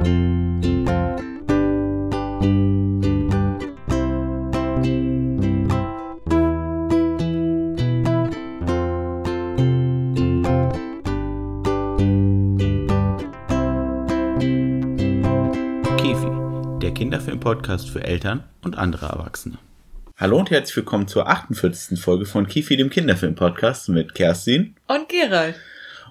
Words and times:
Kefi, 0.00 0.12
der 16.80 16.92
Kinderfilm-Podcast 16.94 17.90
für 17.90 18.02
Eltern 18.02 18.44
und 18.62 18.78
andere 18.78 19.06
Erwachsene. 19.06 19.58
Hallo 20.16 20.38
und 20.38 20.50
herzlich 20.50 20.76
willkommen 20.76 21.08
zur 21.08 21.28
48. 21.28 22.00
Folge 22.00 22.24
von 22.24 22.46
Kifi, 22.46 22.78
dem 22.78 22.88
Kinderfilm-Podcast 22.88 23.90
mit 23.90 24.14
Kerstin. 24.14 24.76
Und 24.86 25.10
Gerald. 25.10 25.56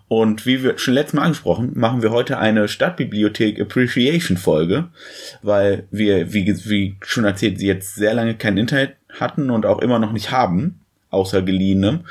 Und 0.09 0.47
wie 0.47 0.63
wir 0.63 0.79
schon 0.79 0.95
letztes 0.95 1.13
Mal 1.13 1.21
angesprochen, 1.21 1.71
machen 1.75 2.01
wir 2.01 2.09
heute 2.09 2.39
eine 2.39 2.67
Stadtbibliothek 2.67 3.61
Appreciation 3.61 4.37
Folge, 4.37 4.89
weil 5.43 5.87
wir, 5.91 6.33
wie, 6.33 6.47
wie 6.65 6.97
schon 7.05 7.25
erzählt, 7.25 7.59
sie 7.59 7.67
jetzt 7.67 7.93
sehr 7.93 8.15
lange 8.15 8.35
kein 8.35 8.57
Internet 8.57 8.95
hatten 9.07 9.51
und 9.51 9.67
auch 9.67 9.79
immer 9.79 9.99
noch 9.99 10.11
nicht 10.11 10.31
haben, 10.31 10.83
außer 11.09 11.41
geliehenem. 11.41 12.01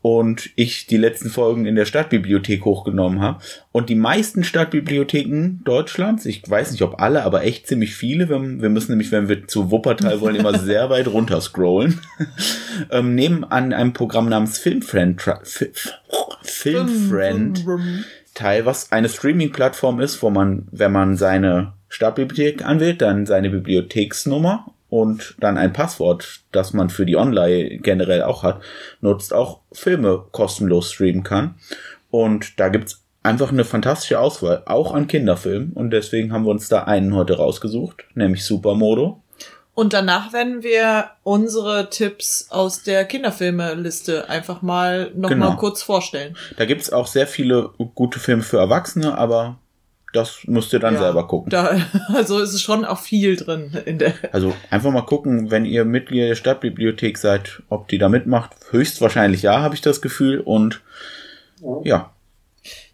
Und 0.00 0.50
ich 0.54 0.86
die 0.86 0.96
letzten 0.96 1.28
Folgen 1.28 1.66
in 1.66 1.74
der 1.74 1.84
Stadtbibliothek 1.84 2.64
hochgenommen 2.64 3.20
habe. 3.20 3.40
Und 3.72 3.88
die 3.88 3.94
meisten 3.94 4.44
Stadtbibliotheken 4.44 5.60
Deutschlands, 5.64 6.24
ich 6.24 6.48
weiß 6.48 6.70
nicht 6.72 6.82
ob 6.82 7.00
alle, 7.00 7.24
aber 7.24 7.44
echt 7.44 7.66
ziemlich 7.66 7.94
viele, 7.94 8.28
wir, 8.28 8.40
wir 8.40 8.68
müssen 8.68 8.92
nämlich, 8.92 9.12
wenn 9.12 9.28
wir 9.28 9.46
zu 9.48 9.70
Wuppertal 9.70 10.20
wollen, 10.20 10.36
immer 10.36 10.58
sehr 10.58 10.88
weit 10.90 11.08
runter 11.08 11.40
scrollen, 11.40 12.00
ähm, 12.90 13.14
nehmen 13.14 13.44
an 13.44 13.72
einem 13.72 13.92
Programm 13.92 14.28
namens 14.28 14.58
Filmfriend, 14.58 15.22
Filmfriend 16.42 17.64
teil, 18.34 18.66
was 18.66 18.92
eine 18.92 19.08
Streaming-Plattform 19.08 20.00
ist, 20.00 20.22
wo 20.22 20.30
man, 20.30 20.68
wenn 20.70 20.92
man 20.92 21.16
seine 21.16 21.72
Stadtbibliothek 21.88 22.64
anwählt, 22.64 23.02
dann 23.02 23.26
seine 23.26 23.50
Bibliotheksnummer 23.50 24.66
und 24.90 25.34
dann 25.38 25.58
ein 25.58 25.72
Passwort, 25.72 26.40
das 26.52 26.72
man 26.72 26.90
für 26.90 27.04
die 27.06 27.16
Online 27.16 27.78
generell 27.78 28.22
auch 28.22 28.42
hat, 28.42 28.60
nutzt, 29.00 29.34
auch 29.34 29.60
Filme 29.72 30.24
kostenlos 30.32 30.92
streamen 30.92 31.22
kann. 31.22 31.56
Und 32.10 32.58
da 32.58 32.68
gibt's 32.68 33.02
einfach 33.22 33.52
eine 33.52 33.64
fantastische 33.64 34.18
Auswahl, 34.18 34.62
auch 34.66 34.94
an 34.94 35.06
Kinderfilmen. 35.06 35.72
Und 35.74 35.90
deswegen 35.90 36.32
haben 36.32 36.44
wir 36.44 36.50
uns 36.50 36.68
da 36.68 36.84
einen 36.84 37.14
heute 37.14 37.36
rausgesucht, 37.36 38.04
nämlich 38.14 38.44
Supermodo. 38.44 39.22
Und 39.74 39.92
danach 39.92 40.32
werden 40.32 40.64
wir 40.64 41.10
unsere 41.22 41.88
Tipps 41.90 42.48
aus 42.50 42.82
der 42.82 43.04
Kinderfilme-Liste 43.04 44.28
einfach 44.28 44.60
mal 44.60 45.12
noch 45.14 45.28
Genau. 45.28 45.50
mal 45.50 45.56
kurz 45.56 45.82
vorstellen. 45.82 46.36
Da 46.56 46.64
gibt's 46.64 46.90
auch 46.90 47.06
sehr 47.06 47.28
viele 47.28 47.70
gute 47.94 48.18
Filme 48.18 48.42
für 48.42 48.58
Erwachsene, 48.58 49.16
aber 49.16 49.58
das 50.12 50.38
müsst 50.44 50.72
ihr 50.72 50.78
dann 50.78 50.94
Ja, 50.94 51.00
selber 51.00 51.26
gucken. 51.26 51.50
Da, 51.50 51.80
also 52.14 52.38
ist 52.38 52.54
es 52.54 52.62
schon 52.62 52.84
auch 52.84 52.98
viel 52.98 53.36
drin 53.36 53.72
in 53.84 53.98
der. 53.98 54.14
Also 54.32 54.54
einfach 54.70 54.90
mal 54.90 55.02
gucken, 55.02 55.50
wenn 55.50 55.64
ihr 55.64 55.84
Mitglied 55.84 56.30
der 56.30 56.34
Stadtbibliothek 56.34 57.18
seid, 57.18 57.62
ob 57.68 57.88
die 57.88 57.98
da 57.98 58.08
mitmacht. 58.08 58.52
Höchstwahrscheinlich 58.70 59.42
ja, 59.42 59.60
habe 59.60 59.74
ich 59.74 59.80
das 59.80 60.00
Gefühl. 60.00 60.40
Und 60.40 60.80
ja, 61.84 62.12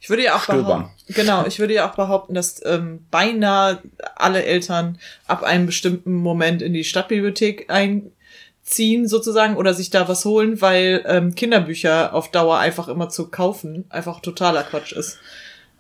Ich 0.00 0.10
würde 0.10 0.24
ja 0.24 0.36
auch 0.36 0.46
behaupten, 0.46 0.90
genau, 1.08 1.46
ich 1.46 1.58
würde 1.58 1.74
ja 1.74 1.88
auch 1.88 1.94
behaupten, 1.94 2.34
dass 2.34 2.60
ähm, 2.64 3.06
beinahe 3.10 3.78
alle 4.16 4.42
Eltern 4.44 4.98
ab 5.26 5.42
einem 5.42 5.66
bestimmten 5.66 6.14
Moment 6.14 6.62
in 6.62 6.72
die 6.72 6.84
Stadtbibliothek 6.84 7.70
einziehen 7.70 9.06
sozusagen 9.06 9.56
oder 9.56 9.72
sich 9.74 9.90
da 9.90 10.08
was 10.08 10.24
holen, 10.24 10.60
weil 10.60 11.04
ähm, 11.06 11.34
Kinderbücher 11.34 12.12
auf 12.12 12.30
Dauer 12.30 12.58
einfach 12.58 12.88
immer 12.88 13.08
zu 13.08 13.28
kaufen 13.30 13.84
einfach 13.88 14.20
totaler 14.20 14.62
Quatsch 14.62 14.92
ist. 14.92 15.18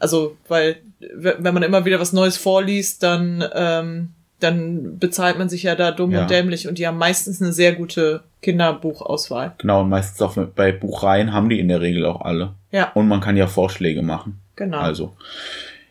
Also, 0.04 0.36
weil 0.48 0.76
wenn 1.14 1.54
man 1.54 1.62
immer 1.62 1.84
wieder 1.84 1.98
was 2.00 2.12
Neues 2.12 2.36
vorliest, 2.36 3.02
dann 3.02 3.42
ähm, 3.54 4.10
dann 4.40 4.98
bezahlt 4.98 5.38
man 5.38 5.48
sich 5.48 5.62
ja 5.62 5.74
da 5.74 5.90
dumm 5.90 6.10
Ja. 6.10 6.22
und 6.22 6.30
dämlich 6.30 6.68
und 6.68 6.76
die 6.78 6.86
haben 6.86 6.98
meistens 6.98 7.40
eine 7.40 7.52
sehr 7.52 7.72
gute 7.74 8.22
Kinderbuchauswahl. 8.42 9.54
genau. 9.58 9.80
Und 9.82 9.88
meistens 9.88 10.20
auch 10.22 10.36
bei 10.54 10.72
Buchreihen 10.72 11.32
haben 11.32 11.48
die 11.48 11.60
in 11.60 11.68
der 11.68 11.80
Regel 11.80 12.04
auch 12.04 12.20
alle. 12.20 12.54
Ja, 12.70 12.90
Und 12.94 13.08
man 13.08 13.20
kann 13.20 13.36
ja 13.36 13.46
Vorschläge 13.46 14.02
machen. 14.02 14.40
genau. 14.56 14.78
Also, 14.78 15.16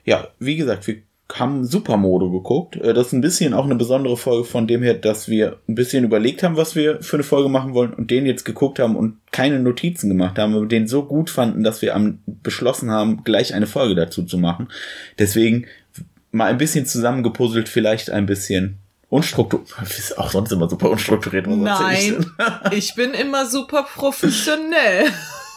ja, 0.06 0.28
wie 0.40 0.56
gesagt, 0.58 0.86
wir 0.88 0.98
haben 1.32 1.66
Supermodo 1.66 2.30
geguckt. 2.30 2.76
Äh, 2.76 2.94
Das 2.94 3.08
ist 3.08 3.14
ein 3.14 3.22
bisschen 3.22 3.54
auch 3.54 3.66
eine 3.66 3.76
besondere 3.76 4.18
Folge 4.18 4.44
von 4.44 4.68
dem 4.68 4.84
her, 4.84 4.94
dass 4.94 5.28
wir 5.28 5.58
ein 5.68 5.76
bisschen 5.76 6.04
überlegt 6.04 6.44
haben, 6.44 6.58
was 6.58 6.76
wir 6.76 7.02
für 7.02 7.18
eine 7.18 7.24
Folge 7.24 7.50
machen 7.50 7.74
wollen 7.74 7.94
und 7.94 8.12
den 8.12 8.26
jetzt 8.26 8.46
geguckt 8.46 8.80
haben 8.80 8.96
und 8.96 9.18
keine 9.32 9.60
Notizen 9.60 10.10
gemacht 10.10 10.38
haben, 10.38 10.56
aber 10.56 10.66
den 10.66 10.88
so 10.88 11.04
gut 11.06 11.30
fanden, 11.30 11.64
dass 11.64 11.82
wir 11.82 11.96
am, 11.96 12.20
beschlossen 12.26 12.92
haben, 12.92 13.24
gleich 13.24 13.54
eine 13.54 13.68
Folge 13.68 13.96
dazu 13.96 14.24
zu 14.24 14.38
machen. 14.38 14.68
Deswegen 15.18 15.66
mal 16.32 16.50
ein 16.50 16.58
bisschen 16.58 16.86
zusammengepuzzelt, 16.86 17.70
vielleicht 17.70 18.10
ein 18.10 18.26
bisschen 18.26 18.80
unstrukturiert. 19.10 19.70
Ist 19.98 20.18
auch 20.18 20.32
sonst 20.32 20.52
immer 20.52 20.70
super 20.70 20.90
unstrukturiert. 20.90 21.48
Nein, 21.48 22.26
ich 22.72 22.96
bin 22.96 23.12
immer 23.14 23.46
super 23.46 23.84
professionell. 23.84 25.06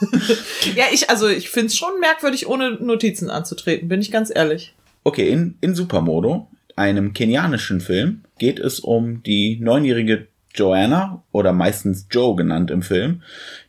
ja, 0.74 0.84
ich, 0.92 1.08
also 1.08 1.26
ich 1.26 1.48
find's 1.48 1.76
schon 1.76 1.98
merkwürdig, 2.00 2.46
ohne 2.46 2.72
Notizen 2.72 3.30
anzutreten, 3.30 3.88
bin 3.88 4.00
ich 4.00 4.10
ganz 4.10 4.30
ehrlich. 4.34 4.74
Okay, 5.06 5.28
in, 5.28 5.56
in 5.60 5.76
Supermodo, 5.76 6.48
einem 6.74 7.12
kenianischen 7.12 7.80
Film, 7.80 8.24
geht 8.40 8.58
es 8.58 8.80
um 8.80 9.22
die 9.22 9.56
neunjährige 9.60 10.26
Joanna 10.52 11.22
oder 11.30 11.52
meistens 11.52 12.08
Joe 12.10 12.34
genannt 12.34 12.72
im 12.72 12.82
Film, 12.82 13.22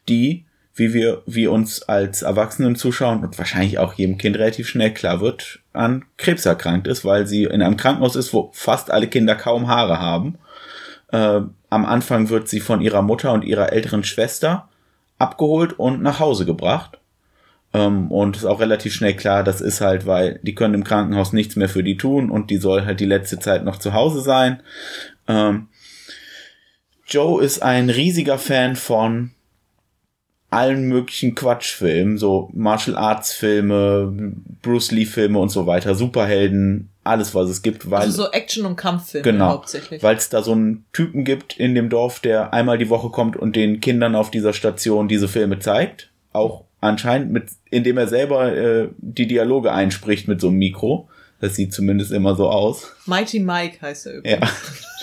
die, 0.10 0.46
wie 0.74 0.96
wir, 0.96 1.22
wie 1.28 1.46
uns 1.46 1.84
als 1.84 2.24
Erwachsenen 2.24 2.76
zuschauen 2.76 3.24
und 3.24 3.38
wahrscheinlich 3.38 3.78
auch 3.78 3.94
jedem 3.94 4.18
Kind 4.18 4.36
relativ 4.36 4.68
schnell 4.68 4.92
klar 4.96 5.22
wird, 5.22 5.60
an 5.74 6.06
Krebs 6.18 6.48
erkrankt 6.48 6.88
ist, 6.88 7.06
weil 7.06 7.28
sie 7.28 7.44
in 7.44 7.62
einem 7.62 7.78
Krankenhaus 7.78 8.16
ist, 8.16 8.34
wo 8.34 8.50
fast 8.52 8.90
alle 8.90 9.06
Kinder 9.06 9.36
kaum 9.36 9.68
Haare 9.68 10.00
haben. 10.00 10.40
Äh, 11.12 11.42
am 11.70 11.86
Anfang 11.86 12.30
wird 12.30 12.50
sie 12.50 12.62
von 12.62 12.82
ihrer 12.82 13.04
Mutter 13.04 13.32
und 13.32 13.46
ihrer 13.46 13.72
älteren 13.72 14.04
Schwester 14.04 14.70
abgeholt 15.20 15.78
und 15.78 16.02
nach 16.02 16.20
Hause 16.20 16.48
gebracht. 16.48 16.98
Ähm, 17.78 18.12
und 18.12 18.38
ist 18.38 18.46
auch 18.46 18.60
relativ 18.60 18.94
schnell 18.94 19.16
klar, 19.16 19.44
das 19.44 19.62
ist 19.62 19.82
halt, 19.82 20.06
weil 20.06 20.40
die 20.42 20.56
können 20.56 20.74
im 20.74 20.84
Krankenhaus 20.84 21.34
nichts 21.34 21.56
mehr 21.56 21.70
für 21.70 21.84
die 21.84 21.98
tun 21.98 22.32
und 22.32 22.50
die 22.50 22.58
soll 22.58 22.86
halt 22.86 23.00
die 23.00 23.06
letzte 23.06 23.40
Zeit 23.40 23.64
noch 23.64 23.78
zu 23.78 23.94
Hause 23.94 24.22
sein. 24.22 24.62
Ähm, 25.28 25.68
Joe 27.06 27.44
ist 27.44 27.62
ein 27.62 27.90
riesiger 27.90 28.38
Fan 28.38 28.76
von 28.76 29.32
allen 30.50 30.88
möglichen 30.88 31.36
Quatschfilmen, 31.36 32.18
so 32.18 32.50
Martial 32.54 32.96
Arts 32.98 33.34
Filme, 33.34 34.34
Bruce 34.62 34.92
Lee 34.92 35.06
Filme 35.06 35.40
und 35.40 35.50
so 35.50 35.68
weiter, 35.68 35.94
Superhelden, 35.94 36.90
alles 37.04 37.36
was 37.36 37.50
es 37.50 37.62
gibt, 37.62 37.90
weil 37.92 38.02
Also 38.02 38.24
so 38.24 38.32
Action- 38.32 38.66
und 38.66 38.78
Kampffilme 38.78 39.24
Genau, 39.24 39.50
hauptsächlich. 39.50 40.02
weil 40.02 40.16
es 40.16 40.30
da 40.30 40.42
so 40.42 40.54
einen 40.54 40.86
Typen 40.94 41.26
gibt 41.26 41.58
in 41.58 41.76
dem 41.76 41.90
Dorf, 41.90 42.22
der 42.22 42.54
einmal 42.54 42.78
die 42.78 42.90
Woche 42.90 43.10
kommt 43.10 43.36
und 43.36 43.56
den 43.58 43.82
Kindern 43.82 44.16
auf 44.16 44.32
dieser 44.32 44.54
Station 44.54 45.08
diese 45.10 45.28
Filme 45.28 45.60
zeigt. 45.60 46.12
Auch 46.32 46.64
anscheinend 46.82 47.32
mit, 47.32 47.46
indem 47.70 47.98
er 47.98 48.08
selber 48.08 48.56
äh, 48.56 48.90
die 48.98 49.28
Dialoge 49.28 49.72
einspricht 49.72 50.28
mit 50.28 50.42
so 50.42 50.48
einem 50.48 50.58
Mikro. 50.58 51.10
Das 51.40 51.56
sieht 51.56 51.74
zumindest 51.74 52.12
immer 52.12 52.36
so 52.36 52.50
aus. 52.50 52.94
Mighty 53.06 53.40
Mike 53.40 53.80
heißt 53.82 54.08
er 54.08 54.14
übrigens. 54.16 54.52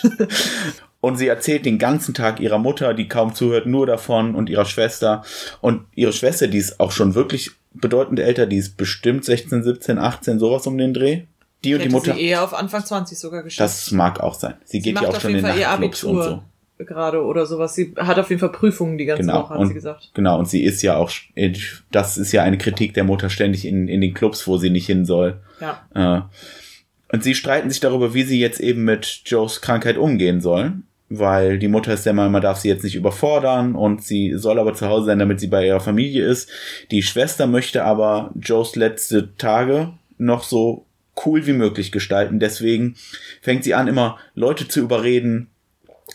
Ja. 0.03 0.27
Und 1.01 1.17
sie 1.17 1.29
erzählt 1.29 1.67
den 1.67 1.79
ganzen 1.79 2.15
Tag 2.15 2.41
ihrer 2.41 2.57
Mutter, 2.57 2.95
die 2.95 3.09
kaum 3.09 3.35
zuhört, 3.35 3.67
nur 3.67 3.85
davon 3.85 4.35
und 4.35 4.49
ihrer 4.49 4.65
Schwester. 4.65 5.23
Und 5.61 5.83
ihre 5.95 6.15
Schwester, 6.15 6.49
die 6.49 6.57
ist 6.57 6.81
auch 6.81 6.93
schon 6.93 7.15
wirklich 7.15 7.51
bedeutend 7.75 8.21
älter, 8.21 8.47
die 8.47 8.57
ist 8.57 8.79
bestimmt 8.79 9.23
16, 9.23 9.65
17, 9.65 9.99
18, 9.99 10.39
sowas 10.39 10.67
um 10.67 10.79
den 10.79 10.95
Dreh. 10.95 11.25
Die 11.63 11.75
und 11.75 11.81
die 11.81 11.85
Hätte 11.85 11.93
Mutter. 11.93 12.15
sie 12.15 12.23
eher 12.23 12.43
auf 12.43 12.55
Anfang 12.55 12.87
20 12.87 13.19
sogar 13.19 13.43
geschafft. 13.43 13.61
Das 13.61 13.91
mag 13.91 14.21
auch 14.21 14.33
sein. 14.33 14.55
Sie 14.65 14.79
sie 14.79 14.83
geht 14.83 14.95
ja 14.95 15.07
auch 15.07 15.21
schon 15.21 15.33
in 15.35 15.45
ihr 15.45 15.69
Nachtclubs 15.69 16.05
und 16.05 16.23
so. 16.23 16.43
Gerade 16.79 17.23
oder 17.23 17.47
sowas. 17.47 17.75
Sie 17.75 17.95
hat 17.97 18.19
auf 18.19 18.31
jeden 18.31 18.41
Fall 18.41 18.51
Prüfungen 18.51 18.99
die 18.99 19.05
ganze 19.05 19.23
Genau. 19.23 19.43
Woche, 19.43 19.55
hat 19.55 19.61
und, 19.61 19.69
sie 19.69 19.75
gesagt. 19.75 20.11
Genau, 20.15 20.39
und 20.39 20.49
sie 20.49 20.65
ist 20.65 20.83
ja 20.83 20.97
auch, 20.97 21.11
das 21.93 22.19
ist 22.19 22.33
ja 22.33 22.43
eine 22.43 22.59
Kritik 22.59 22.95
der 22.95 23.05
Mutter 23.05 23.31
ständig 23.31 23.65
in, 23.65 23.87
in 23.87 24.01
den 24.01 24.13
Clubs, 24.13 24.47
wo 24.49 24.57
sie 24.57 24.71
nicht 24.71 24.87
hin 24.87 25.05
soll. 25.05 25.41
Ja. 25.61 25.87
Äh, 25.95 26.23
und 27.15 27.23
sie 27.23 27.37
streiten 27.37 27.71
sich 27.71 27.79
darüber, 27.79 28.13
wie 28.13 28.25
sie 28.25 28.41
jetzt 28.41 28.59
eben 28.59 28.83
mit 28.83 29.23
Joes 29.27 29.61
Krankheit 29.61 29.99
umgehen 29.99 30.41
sollen. 30.41 30.85
Weil 31.11 31.59
die 31.61 31.69
Mutter 31.69 31.93
ist 31.95 32.07
der 32.07 32.13
Meinung, 32.13 32.33
man 32.33 32.43
darf 32.43 32.59
sie 32.59 32.69
jetzt 32.69 32.83
nicht 32.83 32.97
überfordern 32.97 33.77
und 33.77 34.03
sie 34.03 34.33
soll 34.37 34.59
aber 34.59 34.75
zu 34.75 34.89
Hause 34.89 35.07
sein, 35.07 35.19
damit 35.21 35.39
sie 35.39 35.47
bei 35.47 35.67
ihrer 35.67 35.79
Familie 35.79 36.27
ist. 36.27 36.51
Die 36.91 37.03
Schwester 37.03 37.47
möchte 37.47 37.85
aber 37.85 38.33
Joes 38.41 38.75
letzte 38.75 39.37
Tage 39.37 39.93
noch 40.19 40.43
so 40.43 40.87
cool 41.25 41.47
wie 41.47 41.53
möglich 41.53 41.93
gestalten. 41.93 42.41
Deswegen 42.41 42.97
fängt 43.43 43.63
sie 43.63 43.75
an, 43.75 43.87
immer 43.87 44.19
Leute 44.35 44.67
zu 44.67 44.81
überreden, 44.81 45.51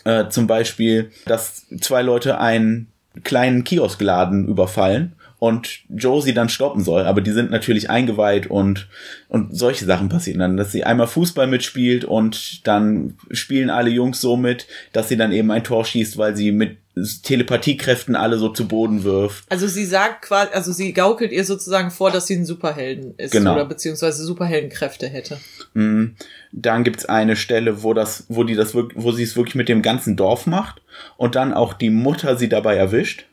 äh, 0.04 0.28
zum 0.28 0.46
Beispiel, 0.46 1.10
dass 1.26 1.66
zwei 1.80 2.02
Leute 2.02 2.38
einen 2.38 2.88
kleinen 3.24 3.64
Kioskladen 3.64 4.46
überfallen 4.46 5.14
und 5.40 5.80
Joe 5.88 6.22
sie 6.22 6.34
dann 6.34 6.48
stoppen 6.50 6.84
soll, 6.84 7.06
aber 7.06 7.20
die 7.22 7.32
sind 7.32 7.50
natürlich 7.50 7.90
eingeweiht 7.90 8.46
und, 8.48 8.88
und 9.28 9.56
solche 9.56 9.86
Sachen 9.86 10.08
passieren 10.10 10.38
dann, 10.38 10.56
dass 10.58 10.70
sie 10.70 10.84
einmal 10.84 11.06
Fußball 11.08 11.46
mitspielt 11.46 12.04
und 12.04 12.66
dann 12.68 13.16
spielen 13.32 13.70
alle 13.70 13.90
Jungs 13.90 14.20
so 14.20 14.36
mit, 14.36 14.66
dass 14.92 15.08
sie 15.08 15.16
dann 15.16 15.32
eben 15.32 15.50
ein 15.50 15.64
Tor 15.64 15.84
schießt, 15.86 16.18
weil 16.18 16.36
sie 16.36 16.52
mit 16.52 16.76
Telepathiekräften 17.22 18.16
alle 18.16 18.36
so 18.38 18.48
zu 18.50 18.68
Boden 18.68 19.04
wirft. 19.04 19.44
Also 19.48 19.66
sie 19.66 19.86
sagt 19.86 20.22
quasi, 20.22 20.52
also 20.52 20.72
sie 20.72 20.92
gaukelt 20.92 21.32
ihr 21.32 21.44
sozusagen 21.44 21.90
vor, 21.90 22.10
dass 22.10 22.26
sie 22.26 22.34
ein 22.34 22.44
Superhelden 22.44 23.14
ist 23.16 23.30
Genau. 23.32 23.54
oder 23.54 23.64
beziehungsweise 23.64 24.22
Superheldenkräfte 24.24 25.08
hätte. 25.08 25.38
Mm, 25.72 26.08
Dann 26.52 26.84
gibt's 26.84 27.06
eine 27.06 27.36
Stelle, 27.36 27.82
wo 27.82 27.94
das, 27.94 28.24
wo 28.28 28.44
die 28.44 28.56
das 28.56 28.74
wirklich, 28.74 29.02
wo 29.02 29.12
sie 29.12 29.22
es 29.22 29.36
wirklich 29.36 29.54
mit 29.54 29.68
dem 29.70 29.80
ganzen 29.82 30.16
Dorf 30.16 30.46
macht 30.46 30.82
und 31.16 31.34
dann 31.34 31.54
auch 31.54 31.72
die 31.72 31.90
Mutter 31.90 32.36
sie 32.36 32.48
dabei 32.48 32.76
erwischt 32.76 33.24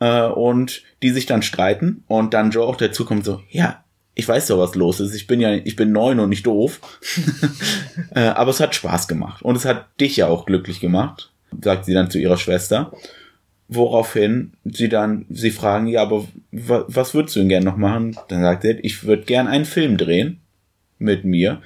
äh, 0.00 0.22
und 0.22 0.82
die 1.02 1.10
sich 1.10 1.26
dann 1.26 1.42
streiten 1.42 2.04
und 2.06 2.34
dann 2.34 2.50
Joe 2.50 2.66
auch 2.66 2.76
dazu 2.76 3.04
kommt 3.04 3.24
so, 3.24 3.42
ja, 3.50 3.84
ich 4.14 4.26
weiß 4.26 4.46
doch, 4.46 4.58
was 4.58 4.74
los 4.74 4.98
ist. 4.98 5.14
Ich 5.14 5.26
bin 5.26 5.40
ja, 5.40 5.54
ich 5.54 5.76
bin 5.76 5.92
neun 5.92 6.18
und 6.20 6.30
nicht 6.30 6.46
doof. 6.46 6.80
äh, 8.14 8.20
aber 8.20 8.50
es 8.50 8.60
hat 8.60 8.74
Spaß 8.74 9.08
gemacht 9.08 9.42
und 9.42 9.56
es 9.56 9.66
hat 9.66 9.88
dich 10.00 10.16
ja 10.16 10.26
auch 10.26 10.46
glücklich 10.46 10.80
gemacht, 10.80 11.30
sagt 11.62 11.84
sie 11.84 11.92
dann 11.92 12.10
zu 12.10 12.18
ihrer 12.18 12.38
Schwester. 12.38 12.92
Woraufhin 13.68 14.52
sie 14.64 14.88
dann, 14.88 15.26
sie 15.28 15.50
fragen, 15.50 15.86
ja, 15.86 16.00
aber 16.00 16.26
wa 16.50 16.84
was 16.88 17.14
würdest 17.14 17.36
du 17.36 17.40
denn 17.40 17.48
gern 17.48 17.64
noch 17.64 17.76
machen? 17.76 18.16
Dann 18.28 18.40
sagt 18.40 18.64
er, 18.64 18.82
ich 18.82 19.04
würde 19.04 19.24
gern 19.24 19.48
einen 19.48 19.64
Film 19.64 19.98
drehen 19.98 20.40
mit 20.98 21.24
mir. 21.24 21.60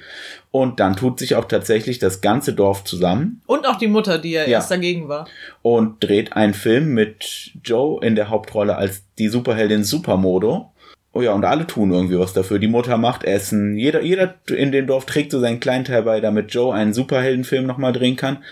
Und 0.51 0.81
dann 0.81 0.97
tut 0.97 1.17
sich 1.17 1.35
auch 1.35 1.45
tatsächlich 1.45 1.97
das 1.99 2.19
ganze 2.19 2.53
Dorf 2.53 2.83
zusammen 2.83 3.41
Und 3.47 3.65
auch 3.65 3.77
die 3.77 3.87
Mutter, 3.87 4.17
die 4.17 4.31
ja, 4.31 4.41
Ja. 4.41 4.47
erst 4.57 4.69
dagegen 4.71 5.07
war. 5.07 5.27
und 5.61 6.03
dreht 6.03 6.33
einen 6.33 6.53
Film 6.53 6.89
mit 6.93 7.51
Joe 7.63 8.03
in 8.05 8.15
der 8.15 8.29
Hauptrolle 8.29 8.75
als 8.75 9.03
die 9.17 9.29
Superheldin 9.29 9.83
Supermodo. 9.85 10.71
Oh 11.13 11.21
ja, 11.21 11.33
und 11.33 11.43
alle 11.45 11.67
tun 11.67 11.91
irgendwie 11.91 12.19
was 12.19 12.33
dafür. 12.33 12.59
Die 12.59 12.67
Mutter 12.67 12.97
macht 12.97 13.23
Essen. 13.23 13.77
Jeder, 13.77 14.01
jeder 14.01 14.35
in 14.47 14.71
dem 14.71 14.87
Dorf 14.87 15.05
trägt 15.05 15.31
so 15.31 15.39
seinen 15.39 15.59
kleinen 15.59 15.85
Teil 15.85 16.03
bei, 16.03 16.19
damit 16.21 16.53
Joe 16.53 16.73
einen 16.73 16.93
Superheldenfilm 16.93 17.65
nochmal 17.65 17.91
drehen 17.93 18.15
kann. 18.15 18.43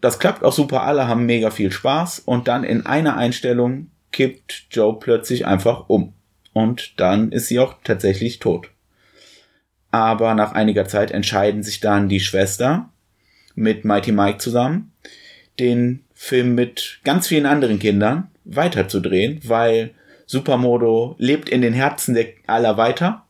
Das 0.00 0.18
klappt 0.18 0.44
auch 0.44 0.52
super. 0.52 0.82
Alle 0.82 1.08
haben 1.08 1.26
mega 1.26 1.50
viel 1.50 1.72
Spaß. 1.72 2.20
Und 2.20 2.48
dann 2.48 2.64
in 2.64 2.86
einer 2.86 3.16
Einstellung 3.16 3.88
kippt 4.12 4.66
Joe 4.70 4.96
plötzlich 4.98 5.46
einfach 5.46 5.88
um. 5.88 6.12
Und 6.52 7.00
dann 7.00 7.30
ist 7.32 7.48
sie 7.48 7.58
auch 7.60 7.74
tatsächlich 7.84 8.38
tot. 8.40 8.68
Aber 9.90 10.34
nach 10.34 10.52
einiger 10.52 10.86
Zeit 10.86 11.10
entscheiden 11.10 11.62
sich 11.62 11.80
dann 11.80 12.08
die 12.08 12.20
Schwester 12.20 12.90
mit 13.54 13.84
Mighty 13.84 14.12
Mike 14.12 14.38
zusammen, 14.38 14.92
den 15.58 16.04
Film 16.14 16.54
mit 16.54 17.00
ganz 17.04 17.28
vielen 17.28 17.46
anderen 17.46 17.78
Kindern 17.78 18.28
weiterzudrehen, 18.44 19.40
weil 19.44 19.94
Supermodo 20.26 21.14
lebt 21.18 21.48
in 21.48 21.62
den 21.62 21.72
Herzen 21.72 22.14
der 22.14 22.26
aller 22.46 22.76
weiter 22.76 23.24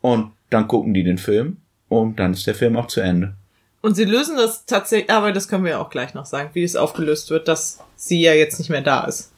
und 0.00 0.32
dann 0.50 0.68
gucken 0.68 0.94
die 0.94 1.04
den 1.04 1.18
Film 1.18 1.58
und 1.88 2.18
dann 2.18 2.32
ist 2.32 2.46
der 2.46 2.54
Film 2.54 2.76
auch 2.76 2.86
zu 2.86 3.00
Ende. 3.00 3.34
Und 3.82 3.94
sie 3.94 4.04
lösen 4.04 4.36
das 4.36 4.66
tatsächlich, 4.66 5.10
aber 5.10 5.32
das 5.32 5.48
können 5.48 5.64
wir 5.64 5.72
ja 5.72 5.78
auch 5.80 5.90
gleich 5.90 6.12
noch 6.12 6.26
sagen, 6.26 6.50
wie 6.52 6.64
es 6.64 6.76
aufgelöst 6.76 7.30
wird, 7.30 7.48
dass 7.48 7.78
sie 7.96 8.20
ja 8.20 8.34
jetzt 8.34 8.58
nicht 8.58 8.68
mehr 8.68 8.82
da 8.82 9.04
ist. 9.04 9.32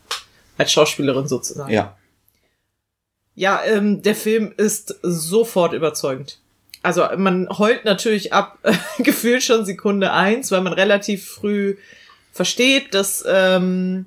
Als 0.59 0.73
Schauspielerin 0.73 1.29
sozusagen. 1.29 1.73
Ja, 1.73 1.97
Ja, 3.35 3.63
ähm, 3.65 4.03
der 4.03 4.15
Film 4.15 4.53
ist 4.57 4.99
sofort 5.03 5.73
überzeugend. 5.73 6.42
Also 6.83 7.07
man 7.17 7.49
heult 7.49 7.85
natürlich 7.85 8.33
ab, 8.33 8.59
gefühlt 8.99 9.43
schon 9.43 9.65
Sekunde 9.65 10.13
eins, 10.13 10.51
weil 10.51 10.63
man 10.63 10.73
relativ 10.73 11.29
früh 11.29 11.77
versteht, 12.33 12.95
dass 12.95 13.25
ähm, 13.27 14.07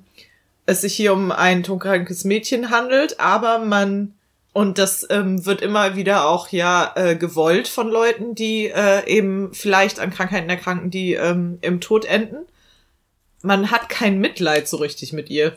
es 0.66 0.82
sich 0.82 0.94
hier 0.94 1.12
um 1.12 1.32
ein 1.32 1.62
todkrankes 1.62 2.24
Mädchen 2.24 2.70
handelt, 2.70 3.20
aber 3.20 3.60
man 3.60 4.12
und 4.52 4.78
das 4.78 5.06
ähm, 5.10 5.44
wird 5.44 5.60
immer 5.60 5.96
wieder 5.96 6.26
auch 6.26 6.48
ja 6.48 6.92
äh, 6.96 7.14
gewollt 7.14 7.68
von 7.68 7.88
Leuten, 7.88 8.34
die 8.34 8.68
äh, 8.68 9.06
eben 9.06 9.52
vielleicht 9.52 10.00
an 10.00 10.10
Krankheiten 10.10 10.48
erkranken, 10.48 10.90
die 10.90 11.12
ähm, 11.12 11.58
im 11.60 11.80
Tod 11.82 12.06
enden. 12.06 12.46
Man 13.42 13.70
hat 13.70 13.90
kein 13.90 14.18
Mitleid 14.18 14.66
so 14.66 14.78
richtig 14.78 15.12
mit 15.12 15.28
ihr, 15.28 15.54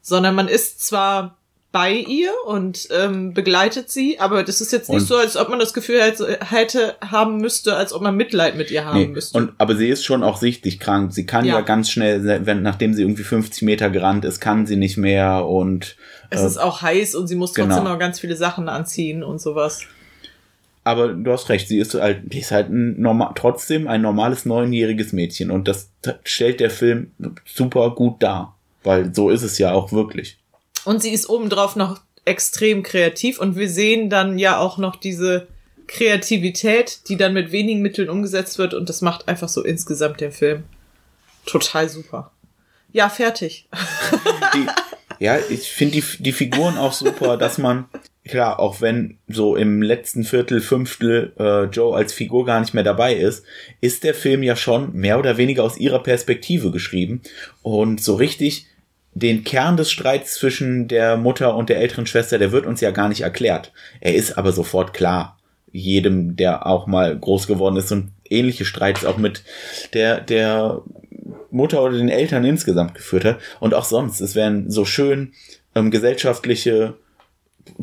sondern 0.00 0.34
man 0.34 0.48
ist 0.48 0.84
zwar 0.84 1.35
bei 1.76 1.92
ihr 1.92 2.32
und 2.46 2.88
ähm, 2.90 3.34
begleitet 3.34 3.90
sie, 3.90 4.18
aber 4.18 4.42
das 4.42 4.62
ist 4.62 4.72
jetzt 4.72 4.88
nicht 4.88 5.00
Und- 5.00 5.06
so, 5.06 5.16
als 5.16 5.36
ob 5.36 5.50
man 5.50 5.58
das 5.58 5.74
Gefühl 5.74 6.00
hätte, 6.00 6.38
hätte 6.42 6.94
haben 7.02 7.36
müsste, 7.36 7.76
als 7.76 7.92
ob 7.92 8.00
man 8.00 8.16
Mitleid 8.16 8.56
mit 8.56 8.70
ihr 8.70 8.86
haben 8.86 8.98
nee. 8.98 9.08
müsste. 9.08 9.36
und 9.36 9.52
aber 9.58 9.76
sie 9.76 9.90
ist 9.90 10.02
schon 10.02 10.22
auch 10.22 10.38
sichtlich 10.38 10.80
krank. 10.80 11.12
Sie 11.12 11.26
kann 11.26 11.44
ja, 11.44 11.56
Ja. 11.56 11.60
ganz 11.60 11.90
schnell, 11.90 12.46
wenn 12.46 12.62
nachdem 12.62 12.94
sie 12.94 13.02
irgendwie 13.02 13.24
50 13.24 13.60
Meter 13.60 13.90
gerannt 13.90 14.24
ist, 14.24 14.40
kann 14.40 14.64
sie 14.64 14.76
nicht 14.76 14.96
mehr 14.96 15.44
und 15.44 15.96
es 16.30 16.40
äh, 16.40 16.46
ist 16.46 16.56
auch 16.56 16.80
heiß 16.80 17.14
und 17.14 17.26
sie 17.26 17.36
muss 17.36 17.52
trotzdem 17.52 17.80
genau. 17.80 17.90
noch 17.92 17.98
ganz 17.98 18.20
viele 18.20 18.36
Sachen 18.36 18.70
anziehen 18.70 19.22
und 19.22 19.38
sowas. 19.38 19.82
Aber 20.82 21.08
du 21.08 21.30
hast 21.30 21.50
recht, 21.50 21.68
sie 21.68 21.78
ist 21.78 21.92
halt, 21.92 22.32
die 22.32 22.38
ist 22.38 22.52
halt 22.52 22.70
ein 22.70 22.98
normal, 22.98 23.32
trotzdem 23.34 23.86
ein 23.86 24.00
normales 24.00 24.46
neunjähriges 24.46 25.12
Mädchen 25.12 25.50
und 25.50 25.68
das 25.68 25.90
stellt 26.24 26.60
der 26.60 26.70
Film 26.70 27.10
super 27.44 27.90
gut 27.90 28.22
dar, 28.22 28.56
weil 28.82 29.14
so 29.14 29.28
ist 29.28 29.42
es 29.42 29.58
ja 29.58 29.72
auch 29.72 29.92
wirklich. 29.92 30.38
Und 30.86 31.02
sie 31.02 31.10
ist 31.10 31.28
obendrauf 31.28 31.74
noch 31.74 32.00
extrem 32.24 32.84
kreativ 32.84 33.40
und 33.40 33.56
wir 33.56 33.68
sehen 33.68 34.08
dann 34.08 34.38
ja 34.38 34.58
auch 34.58 34.78
noch 34.78 34.94
diese 34.94 35.48
Kreativität, 35.88 37.08
die 37.08 37.16
dann 37.16 37.32
mit 37.32 37.50
wenigen 37.50 37.82
Mitteln 37.82 38.08
umgesetzt 38.08 38.56
wird 38.58 38.72
und 38.72 38.88
das 38.88 39.02
macht 39.02 39.26
einfach 39.26 39.48
so 39.48 39.64
insgesamt 39.64 40.20
den 40.20 40.30
Film 40.30 40.62
total 41.44 41.88
super. 41.88 42.30
Ja, 42.92 43.08
fertig. 43.08 43.68
Die, 44.54 44.66
ja, 45.18 45.38
ich 45.50 45.70
finde 45.70 46.00
die, 46.00 46.04
die 46.18 46.32
Figuren 46.32 46.78
auch 46.78 46.92
super, 46.92 47.36
dass 47.36 47.58
man, 47.58 47.86
klar, 48.26 48.60
auch 48.60 48.80
wenn 48.80 49.18
so 49.28 49.56
im 49.56 49.82
letzten 49.82 50.24
Viertel, 50.24 50.60
Fünftel 50.60 51.32
äh, 51.38 51.64
Joe 51.64 51.96
als 51.96 52.12
Figur 52.12 52.44
gar 52.44 52.60
nicht 52.60 52.74
mehr 52.74 52.84
dabei 52.84 53.14
ist, 53.14 53.44
ist 53.80 54.04
der 54.04 54.14
Film 54.14 54.42
ja 54.42 54.56
schon 54.56 54.92
mehr 54.94 55.18
oder 55.18 55.36
weniger 55.36 55.64
aus 55.64 55.78
ihrer 55.78 56.02
Perspektive 56.02 56.70
geschrieben 56.70 57.22
und 57.62 58.02
so 58.02 58.14
richtig 58.14 58.66
den 59.16 59.44
Kern 59.44 59.78
des 59.78 59.90
Streits 59.90 60.34
zwischen 60.34 60.88
der 60.88 61.16
Mutter 61.16 61.56
und 61.56 61.70
der 61.70 61.78
älteren 61.78 62.06
Schwester, 62.06 62.38
der 62.38 62.52
wird 62.52 62.66
uns 62.66 62.82
ja 62.82 62.90
gar 62.90 63.08
nicht 63.08 63.22
erklärt. 63.22 63.72
Er 64.00 64.14
ist 64.14 64.36
aber 64.36 64.52
sofort 64.52 64.92
klar. 64.92 65.38
Jedem, 65.72 66.36
der 66.36 66.66
auch 66.66 66.86
mal 66.86 67.18
groß 67.18 67.46
geworden 67.46 67.76
ist 67.76 67.90
und 67.92 68.12
ähnliche 68.28 68.66
Streits 68.66 69.06
auch 69.06 69.16
mit 69.16 69.42
der, 69.94 70.20
der 70.20 70.82
Mutter 71.50 71.82
oder 71.82 71.96
den 71.96 72.10
Eltern 72.10 72.44
insgesamt 72.44 72.94
geführt 72.94 73.24
hat. 73.24 73.38
Und 73.58 73.72
auch 73.72 73.86
sonst. 73.86 74.20
Es 74.20 74.34
werden 74.34 74.70
so 74.70 74.84
schön 74.84 75.32
ähm, 75.74 75.90
gesellschaftliche 75.90 76.94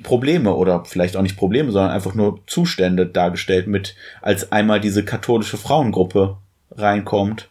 Probleme 0.04 0.54
oder 0.54 0.86
vielleicht 0.86 1.18
auch 1.18 1.24
nicht 1.24 1.38
Probleme, 1.38 1.72
sondern 1.72 1.92
einfach 1.92 2.14
nur 2.14 2.42
Zustände 2.46 3.08
dargestellt 3.08 3.66
mit, 3.66 3.96
als 4.22 4.52
einmal 4.52 4.80
diese 4.80 5.04
katholische 5.04 5.58
Frauengruppe 5.58 6.38
reinkommt 6.70 7.50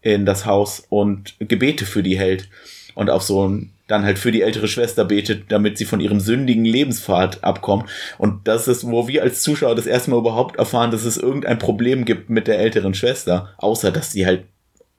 in 0.00 0.24
das 0.24 0.46
Haus 0.46 0.86
und 0.88 1.34
Gebete 1.38 1.84
für 1.84 2.02
die 2.02 2.18
hält 2.18 2.48
und 2.94 3.10
auch 3.10 3.22
so 3.22 3.48
ein 3.48 3.70
dann 3.86 4.04
halt 4.04 4.18
für 4.18 4.32
die 4.32 4.40
ältere 4.42 4.66
Schwester 4.66 5.04
betet, 5.04 5.52
damit 5.52 5.76
sie 5.76 5.84
von 5.84 6.00
ihrem 6.00 6.18
sündigen 6.18 6.64
Lebenspfad 6.64 7.44
abkommt. 7.44 7.90
Und 8.16 8.48
das 8.48 8.66
ist, 8.66 8.86
wo 8.86 9.08
wir 9.08 9.22
als 9.22 9.42
Zuschauer 9.42 9.74
das 9.74 9.86
erste 9.86 10.10
Mal 10.10 10.18
überhaupt 10.18 10.56
erfahren, 10.56 10.90
dass 10.90 11.04
es 11.04 11.18
irgendein 11.18 11.58
Problem 11.58 12.06
gibt 12.06 12.30
mit 12.30 12.46
der 12.46 12.58
älteren 12.58 12.94
Schwester, 12.94 13.50
außer 13.58 13.92
dass 13.92 14.12
sie 14.12 14.24
halt 14.24 14.44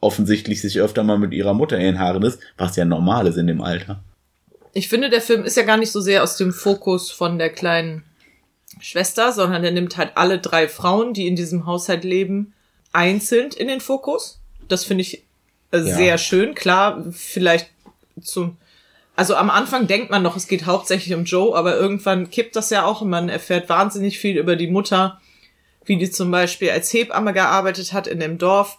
offensichtlich 0.01 0.61
sich 0.61 0.79
öfter 0.79 1.03
mal 1.03 1.17
mit 1.17 1.33
ihrer 1.33 1.55
Mutter 1.55 1.77
in 1.77 1.83
den 1.83 1.99
Haaren 1.99 2.21
ist, 2.21 2.39
was 2.57 2.75
ja 2.75 2.85
normal 2.85 3.25
ist 3.25 3.37
in 3.37 3.47
dem 3.47 3.61
Alter. 3.61 4.03
Ich 4.73 4.87
finde, 4.87 5.09
der 5.09 5.21
Film 5.21 5.45
ist 5.45 5.57
ja 5.57 5.63
gar 5.63 5.77
nicht 5.77 5.91
so 5.91 5.99
sehr 5.99 6.21
aus 6.21 6.37
dem 6.37 6.53
Fokus 6.53 7.09
von 7.09 7.39
der 7.39 7.49
kleinen 7.49 8.03
Schwester, 8.79 9.31
sondern 9.31 9.63
der 9.63 9.71
nimmt 9.71 9.97
halt 9.97 10.11
alle 10.15 10.37
drei 10.37 10.67
Frauen, 10.67 11.13
die 11.13 11.27
in 11.27 11.35
diesem 11.35 11.65
Haushalt 11.65 12.03
leben, 12.03 12.53
einzeln 12.93 13.49
in 13.57 13.67
den 13.67 13.79
Fokus. 13.79 14.39
Das 14.67 14.83
finde 14.83 15.01
ich 15.01 15.23
äh, 15.71 15.77
Ja. 15.77 15.95
sehr 15.95 16.17
schön. 16.19 16.53
Klar, 16.53 17.03
vielleicht 17.11 17.71
zum, 18.21 18.57
also 19.15 19.35
am 19.35 19.49
Anfang 19.49 19.87
denkt 19.87 20.09
man 20.09 20.23
noch, 20.23 20.35
es 20.35 20.47
geht 20.47 20.65
hauptsächlich 20.65 21.15
um 21.15 21.25
Joe, 21.25 21.55
aber 21.55 21.75
irgendwann 21.75 22.29
kippt 22.29 22.55
das 22.55 22.69
ja 22.69 22.85
auch 22.85 23.01
und 23.01 23.09
man 23.09 23.29
erfährt 23.29 23.69
wahnsinnig 23.69 24.19
viel 24.19 24.37
über 24.37 24.55
die 24.55 24.67
Mutter, 24.67 25.19
wie 25.85 25.97
die 25.97 26.09
zum 26.09 26.31
Beispiel 26.31 26.71
als 26.71 26.91
Hebamme 26.91 27.33
gearbeitet 27.33 27.93
hat 27.93 28.07
in 28.07 28.19
dem 28.19 28.37
Dorf 28.37 28.77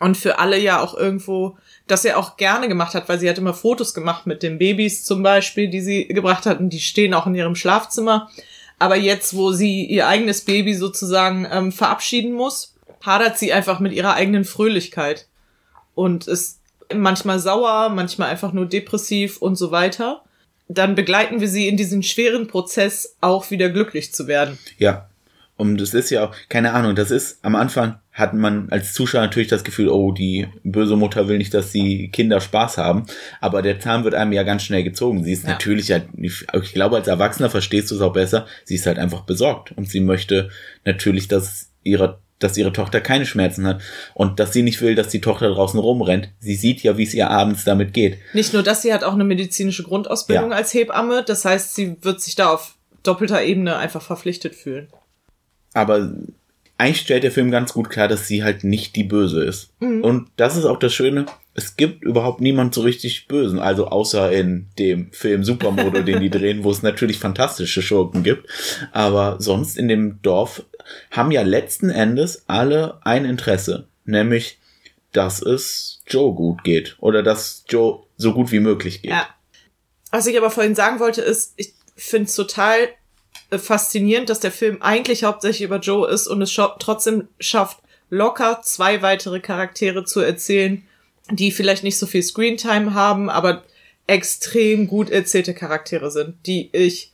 und 0.00 0.16
für 0.16 0.38
alle 0.38 0.58
ja 0.58 0.80
auch 0.80 0.94
irgendwo, 0.94 1.56
das 1.86 2.04
er 2.04 2.18
auch 2.18 2.36
gerne 2.36 2.66
gemacht 2.66 2.94
hat, 2.94 3.08
weil 3.08 3.20
sie 3.20 3.30
hat 3.30 3.38
immer 3.38 3.54
Fotos 3.54 3.94
gemacht 3.94 4.26
mit 4.26 4.42
den 4.42 4.58
Babys 4.58 5.04
zum 5.04 5.22
Beispiel, 5.22 5.68
die 5.68 5.80
sie 5.80 6.08
gebracht 6.08 6.46
hat 6.46 6.58
und 6.58 6.70
die 6.70 6.80
stehen 6.80 7.14
auch 7.14 7.26
in 7.26 7.34
ihrem 7.34 7.54
Schlafzimmer. 7.54 8.28
Aber 8.80 8.96
jetzt, 8.96 9.36
wo 9.36 9.52
sie 9.52 9.84
ihr 9.84 10.08
eigenes 10.08 10.40
Baby 10.40 10.74
sozusagen 10.74 11.46
ähm, 11.48 11.70
verabschieden 11.70 12.32
muss, 12.32 12.74
hadert 13.00 13.38
sie 13.38 13.52
einfach 13.52 13.78
mit 13.78 13.92
ihrer 13.92 14.14
eigenen 14.14 14.44
Fröhlichkeit 14.44 15.28
und 15.94 16.26
ist 16.26 16.61
manchmal 17.00 17.38
sauer, 17.38 17.88
manchmal 17.90 18.28
einfach 18.30 18.52
nur 18.52 18.66
depressiv 18.66 19.38
und 19.38 19.56
so 19.56 19.70
weiter. 19.70 20.22
Dann 20.68 20.94
begleiten 20.94 21.40
wir 21.40 21.48
sie 21.48 21.68
in 21.68 21.76
diesen 21.76 22.02
schweren 22.02 22.46
Prozess, 22.46 23.16
auch 23.20 23.50
wieder 23.50 23.68
glücklich 23.68 24.12
zu 24.14 24.26
werden. 24.26 24.58
Ja. 24.78 25.08
Und 25.56 25.80
das 25.80 25.92
ist 25.94 26.10
ja 26.10 26.24
auch, 26.26 26.34
keine 26.48 26.72
Ahnung, 26.72 26.96
das 26.96 27.10
ist, 27.10 27.38
am 27.44 27.54
Anfang 27.54 27.96
hat 28.10 28.34
man 28.34 28.68
als 28.70 28.94
Zuschauer 28.94 29.20
natürlich 29.20 29.48
das 29.48 29.64
Gefühl, 29.64 29.88
oh, 29.90 30.10
die 30.10 30.48
böse 30.64 30.96
Mutter 30.96 31.28
will 31.28 31.38
nicht, 31.38 31.54
dass 31.54 31.70
die 31.70 32.08
Kinder 32.08 32.40
Spaß 32.40 32.78
haben. 32.78 33.04
Aber 33.40 33.62
der 33.62 33.78
Zahn 33.78 34.02
wird 34.02 34.14
einem 34.14 34.32
ja 34.32 34.42
ganz 34.42 34.64
schnell 34.64 34.82
gezogen. 34.82 35.22
Sie 35.22 35.32
ist 35.32 35.44
Ja. 35.44 35.50
natürlich 35.50 35.92
halt, 35.92 36.06
ich 36.16 36.72
glaube, 36.72 36.96
als 36.96 37.06
Erwachsener 37.06 37.48
verstehst 37.48 37.90
du 37.90 37.94
es 37.94 38.00
auch 38.00 38.12
besser. 38.12 38.46
Sie 38.64 38.74
ist 38.74 38.86
halt 38.86 38.98
einfach 38.98 39.20
besorgt. 39.22 39.72
Und 39.72 39.88
sie 39.88 40.00
möchte 40.00 40.50
natürlich, 40.84 41.28
dass 41.28 41.70
ihre, 41.84 42.18
dass 42.42 42.56
ihre 42.56 42.72
Tochter 42.72 43.00
keine 43.00 43.26
Schmerzen 43.26 43.66
hat. 43.66 43.80
Und 44.14 44.40
dass 44.40 44.52
sie 44.52 44.62
nicht 44.62 44.80
will, 44.82 44.94
dass 44.94 45.08
die 45.08 45.20
Tochter 45.20 45.50
draußen 45.50 45.78
rumrennt. 45.78 46.28
Sie 46.40 46.54
sieht 46.54 46.82
ja, 46.82 46.96
wie 46.98 47.04
es 47.04 47.14
ihr 47.14 47.30
abends 47.30 47.64
damit 47.64 47.92
geht. 47.94 48.18
Nicht 48.34 48.52
nur 48.52 48.62
das, 48.62 48.82
sie 48.82 48.92
hat 48.92 49.04
auch 49.04 49.14
eine 49.14 49.24
medizinische 49.24 49.82
Grundausbildung 49.82 50.50
Ja. 50.50 50.56
als 50.56 50.72
Hebamme. 50.74 51.22
Das 51.26 51.44
heißt, 51.44 51.74
sie 51.74 51.96
wird 52.02 52.20
sich 52.20 52.34
da 52.34 52.50
auf 52.52 52.74
doppelter 53.02 53.42
Ebene 53.42 53.76
einfach 53.76 54.02
verpflichtet 54.02 54.54
fühlen. 54.54 54.88
Aber 55.74 56.12
eigentlich 56.78 57.00
stellt 57.00 57.22
der 57.22 57.30
Film 57.30 57.50
ganz 57.50 57.72
gut 57.72 57.90
klar, 57.90 58.08
dass 58.08 58.26
sie 58.26 58.42
halt 58.42 58.64
nicht 58.64 58.96
die 58.96 59.04
Böse 59.04 59.44
ist. 59.44 59.70
Und 59.80 60.28
das 60.36 60.56
ist 60.56 60.64
auch 60.64 60.78
das 60.78 60.92
Schöne. 60.92 61.26
Es 61.54 61.76
gibt 61.76 62.02
überhaupt 62.02 62.40
niemand 62.40 62.74
so 62.74 62.80
richtig 62.80 63.28
Bösen. 63.28 63.58
Also 63.58 63.86
außer 63.88 64.32
in 64.32 64.66
dem 64.78 65.12
Film 65.12 65.44
Supermodo, 65.44 66.02
den 66.02 66.20
die 66.20 66.30
drehen, 66.38 66.64
wo 66.64 66.70
es 66.70 66.82
natürlich 66.82 67.18
fantastische 67.18 67.82
Schurken 67.82 68.22
gibt. 68.22 68.48
Aber 68.90 69.36
sonst 69.38 69.76
in 69.76 69.86
dem 69.88 70.20
Dorf 70.22 70.64
haben 71.10 71.30
ja 71.30 71.42
letzten 71.42 71.90
Endes 71.90 72.44
alle 72.46 73.00
ein 73.04 73.24
Interesse. 73.24 73.88
Nämlich, 74.04 74.58
dass 75.12 75.42
es 75.42 76.02
Joe 76.06 76.34
gut 76.34 76.64
geht. 76.64 76.96
Oder 77.00 77.22
dass 77.22 77.64
Joe 77.68 78.04
so 78.16 78.32
gut 78.32 78.52
wie 78.52 78.60
möglich 78.60 79.02
geht. 79.02 79.10
Ja. 79.10 79.28
Was 80.10 80.26
ich 80.26 80.36
aber 80.36 80.50
vorhin 80.50 80.74
sagen 80.74 81.00
wollte, 81.00 81.22
ist, 81.22 81.54
ich 81.56 81.74
finde 81.96 82.28
es 82.28 82.34
total 82.34 82.88
äh, 83.50 83.58
faszinierend, 83.58 84.28
dass 84.28 84.40
der 84.40 84.52
Film 84.52 84.82
eigentlich 84.82 85.24
hauptsächlich 85.24 85.62
über 85.62 85.78
Joe 85.78 86.08
ist 86.08 86.26
und 86.26 86.42
es 86.42 86.52
trotzdem 86.52 87.28
schafft, 87.38 87.78
locker 88.10 88.60
zwei 88.62 89.02
weitere 89.02 89.40
Charaktere 89.40 90.04
zu 90.04 90.20
erzählen, 90.20 90.86
die 91.30 91.50
vielleicht 91.50 91.84
nicht 91.84 91.98
so 91.98 92.06
viel 92.06 92.22
Screentime 92.22 92.94
haben, 92.94 93.30
aber 93.30 93.62
extrem 94.06 94.86
gut 94.86 95.10
erzählte 95.10 95.54
Charaktere 95.54 96.10
sind, 96.10 96.34
die 96.46 96.68
ich, 96.72 97.11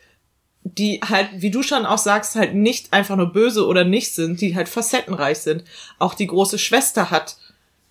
die 0.77 1.01
halt, 1.09 1.29
wie 1.37 1.51
du 1.51 1.63
schon 1.63 1.87
auch 1.87 1.99
sagst, 1.99 2.35
halt 2.35 2.55
nicht 2.55 2.93
einfach 2.93 3.17
nur 3.17 3.33
böse 3.33 3.67
oder 3.67 3.85
nicht 3.85 4.15
sind, 4.15 4.41
die 4.41 4.57
halt 4.57 4.69
facettenreich 4.69 5.39
sind. 5.39 5.65
Auch 5.99 6.15
die 6.15 6.27
große 6.27 6.59
Schwester 6.59 7.11
hat, 7.11 7.37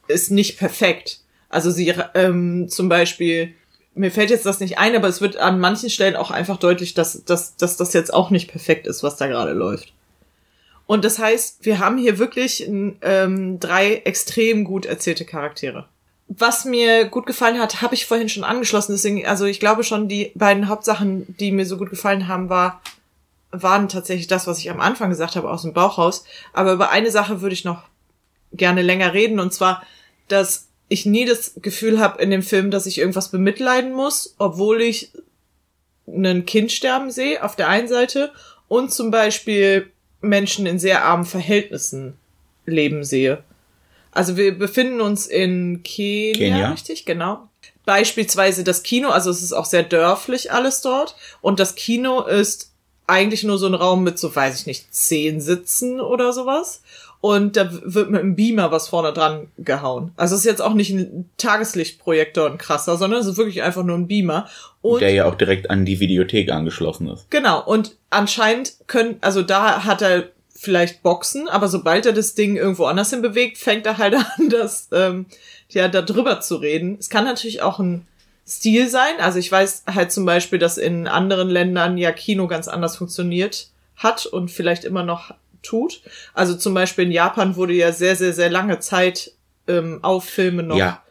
ist 0.07 0.31
nicht 0.31 0.57
perfekt. 0.57 1.19
Also 1.50 1.72
sie, 1.72 1.93
ähm, 2.13 2.67
zum 2.69 2.89
Beispiel, 2.89 3.53
mir 3.96 4.12
fällt 4.12 4.29
jetzt 4.29 4.46
das 4.46 4.60
nicht 4.60 4.77
ein, 4.77 4.96
aber 4.96 5.07
es 5.07 5.22
wird 5.22 5.38
an 5.38 5.60
manchen 5.60 5.89
Stellen 5.89 6.15
auch 6.15 6.31
einfach 6.31 6.57
deutlich, 6.57 6.93
dass, 6.93 7.24
dass, 7.24 7.55
dass 7.55 7.77
das 7.77 7.93
jetzt 7.93 8.13
auch 8.13 8.29
nicht 8.29 8.50
perfekt 8.50 8.88
ist, 8.88 9.03
was 9.03 9.17
da 9.17 9.27
gerade 9.27 9.53
läuft. 9.53 9.93
Und 10.86 11.03
das 11.03 11.19
heißt, 11.19 11.65
wir 11.65 11.79
haben 11.79 11.98
hier 11.98 12.17
wirklich 12.17 12.67
ähm, 12.67 13.60
drei 13.60 14.01
extrem 14.05 14.63
gut 14.63 14.86
erzählte 14.86 15.25
Charaktere. 15.25 15.88
Was 16.29 16.65
mir 16.65 17.05
gut 17.05 17.25
gefallen 17.25 17.60
hat, 17.60 17.81
habe 17.81 17.96
ich 17.96 18.05
vorhin 18.05 18.29
schon 18.29 18.43
angeschlossen. 18.43 18.91
Deswegen, 18.91 19.25
also 19.25 19.46
ich 19.46 19.60
glaube 19.60 19.84
schon, 19.84 20.07
die 20.07 20.31
beiden 20.36 20.67
Hauptsachen, 20.67 21.36
die 21.39 21.51
mir 21.51 21.65
so 21.65 21.77
gut 21.77 21.89
gefallen 21.89 22.27
haben, 22.27 22.50
war, 22.50 22.81
waren 23.51 23.88
tatsächlich 23.88 24.27
das, 24.27 24.46
was 24.46 24.60
ich 24.60 24.69
am 24.69 24.81
Anfang 24.81 25.10
gesagt 25.10 25.36
habe, 25.36 25.50
aus 25.50 25.62
dem 25.62 25.74
Bauch 25.74 25.98
raus. 25.98 26.25
Aber 26.53 26.74
über 26.74 26.89
eine 26.89 27.12
Sache 27.12 27.41
würde 27.41 27.53
ich 27.53 27.63
noch 27.63 27.84
gerne 28.53 28.81
länger 28.81 29.13
reden, 29.13 29.39
und 29.39 29.53
zwar, 29.53 29.84
dass 30.27 30.67
ich 30.89 31.05
nie 31.05 31.25
das 31.25 31.53
Gefühl 31.62 32.00
habe 32.00 32.22
in 32.22 32.29
dem 32.31 32.43
Film, 32.43 32.72
dass 32.72 32.86
ich 32.86 32.98
irgendwas 32.98 33.29
bemitleiden 33.29 33.93
muss, 33.93 34.36
obwohl 34.38 34.81
ich 34.81 35.12
ein 36.07 36.46
Kind 36.46 36.72
sterben 36.72 37.12
sehe, 37.12 37.43
auf 37.43 37.55
der 37.55 37.67
einen 37.67 37.88
Seite, 37.88 38.31
und 38.67 38.91
zum 38.91 39.12
Beispiel 39.12 39.91
Menschen 40.22 40.65
in 40.65 40.79
sehr 40.79 41.03
armen 41.03 41.25
Verhältnissen 41.25 42.17
leben 42.65 43.03
sehe. 43.03 43.43
Also 44.12 44.38
wir 44.38 44.58
befinden 44.58 45.02
uns 45.02 45.28
in 45.28 45.84
Kenia, 45.84 46.34
Kenia. 46.34 46.72
richtig, 46.72 47.06
genau. 47.06 47.50
Beispielsweise 47.86 48.64
das 48.64 48.84
Kino, 48.84 49.10
also 49.10 49.30
es 49.30 49.42
ist 49.42 49.54
auch 49.54 49.66
sehr 49.66 49.84
dörflich 49.84 50.52
alles 50.52 50.82
dort. 50.82 51.16
Und 51.42 51.60
das 51.60 51.76
Kino 51.76 52.24
ist 52.24 52.74
eigentlich 53.08 53.44
nur 53.44 53.58
so 53.58 53.68
ein 53.68 53.74
Raum 53.74 54.04
mit 54.04 54.20
so, 54.20 54.36
weiß 54.36 54.60
ich 54.60 54.66
nicht, 54.66 54.94
zehn 54.94 55.40
Sitzen 55.40 56.02
oder 56.02 56.34
sowas. 56.34 56.82
Und 57.20 57.58
da 57.58 57.70
wird 57.72 58.12
mit 58.12 58.22
einem 58.22 58.36
Beamer 58.36 58.72
was 58.72 58.90
vorne 58.90 59.12
dran 59.12 59.48
gehauen. 59.58 60.12
Also 60.18 60.36
es 60.36 60.42
ist 60.42 60.46
jetzt 60.46 60.62
auch 60.62 60.74
nicht 60.74 60.92
ein 60.92 61.30
Tageslichtprojektor, 61.38 62.50
ein 62.50 62.58
krasser, 62.58 62.98
sondern 62.98 63.22
es 63.22 63.28
ist 63.28 63.38
wirklich 63.38 63.64
einfach 63.64 63.84
nur 63.84 63.98
ein 63.98 64.08
Beamer. 64.08 64.48
Und 64.82 65.02
Der 65.02 65.12
ja 65.12 65.26
auch 65.26 65.36
direkt 65.36 65.70
an 65.70 65.84
die 65.84 66.00
Videothek 66.00 66.52
angeschlossen 66.52 67.10
ist. 67.10 67.30
Genau, 67.32 67.64
und 67.66 67.96
anscheinend 68.12 68.76
können, 68.86 69.18
also 69.22 69.42
da 69.42 69.84
hat 69.84 70.02
er 70.02 70.30
vielleicht 70.58 71.04
Boxen, 71.04 71.48
aber 71.48 71.68
sobald 71.68 72.06
er 72.06 72.14
das 72.14 72.34
Ding 72.34 72.56
irgendwo 72.56 72.86
anders 72.86 73.12
hin 73.12 73.22
bewegt, 73.22 73.58
fängt 73.58 73.86
er 73.86 73.98
halt 73.98 74.16
an, 74.38 74.50
das, 74.50 74.90
ähm, 74.92 75.28
ja, 75.70 75.88
da 75.88 76.02
drüber 76.02 76.42
zu 76.42 76.56
reden. 76.56 76.98
Es 77.00 77.10
kann 77.10 77.24
natürlich 77.24 77.62
auch 77.62 77.80
ein 77.80 78.08
Stil 78.48 78.90
sein. 78.90 79.20
Also 79.20 79.40
ich 79.40 79.52
weiß 79.52 79.84
halt 79.94 80.12
zum 80.12 80.26
Beispiel, 80.26 80.58
dass 80.58 80.78
in 80.78 81.08
anderen 81.08 81.50
Ländern 81.50 81.98
ja 81.98 82.12
Kino 82.12 82.48
ganz 82.48 82.68
anders 82.68 82.96
funktioniert 82.96 83.70
hat 83.98 84.26
und 84.26 84.50
vielleicht 84.50 84.84
immer 84.84 85.04
noch 85.04 85.34
tut. 85.62 86.02
Also 86.34 86.56
zum 86.56 86.74
Beispiel 86.74 87.06
in 87.06 87.12
Japan 87.12 87.56
wurde 87.56 87.74
ja 87.74 87.92
sehr, 87.92 88.16
sehr, 88.16 88.34
sehr 88.34 88.50
lange 88.50 88.80
Zeit 88.80 89.34
ähm, 89.68 90.00
auf 90.02 90.26
Filme 90.26 90.64
noch 90.64 90.78
Ja, 90.78 91.04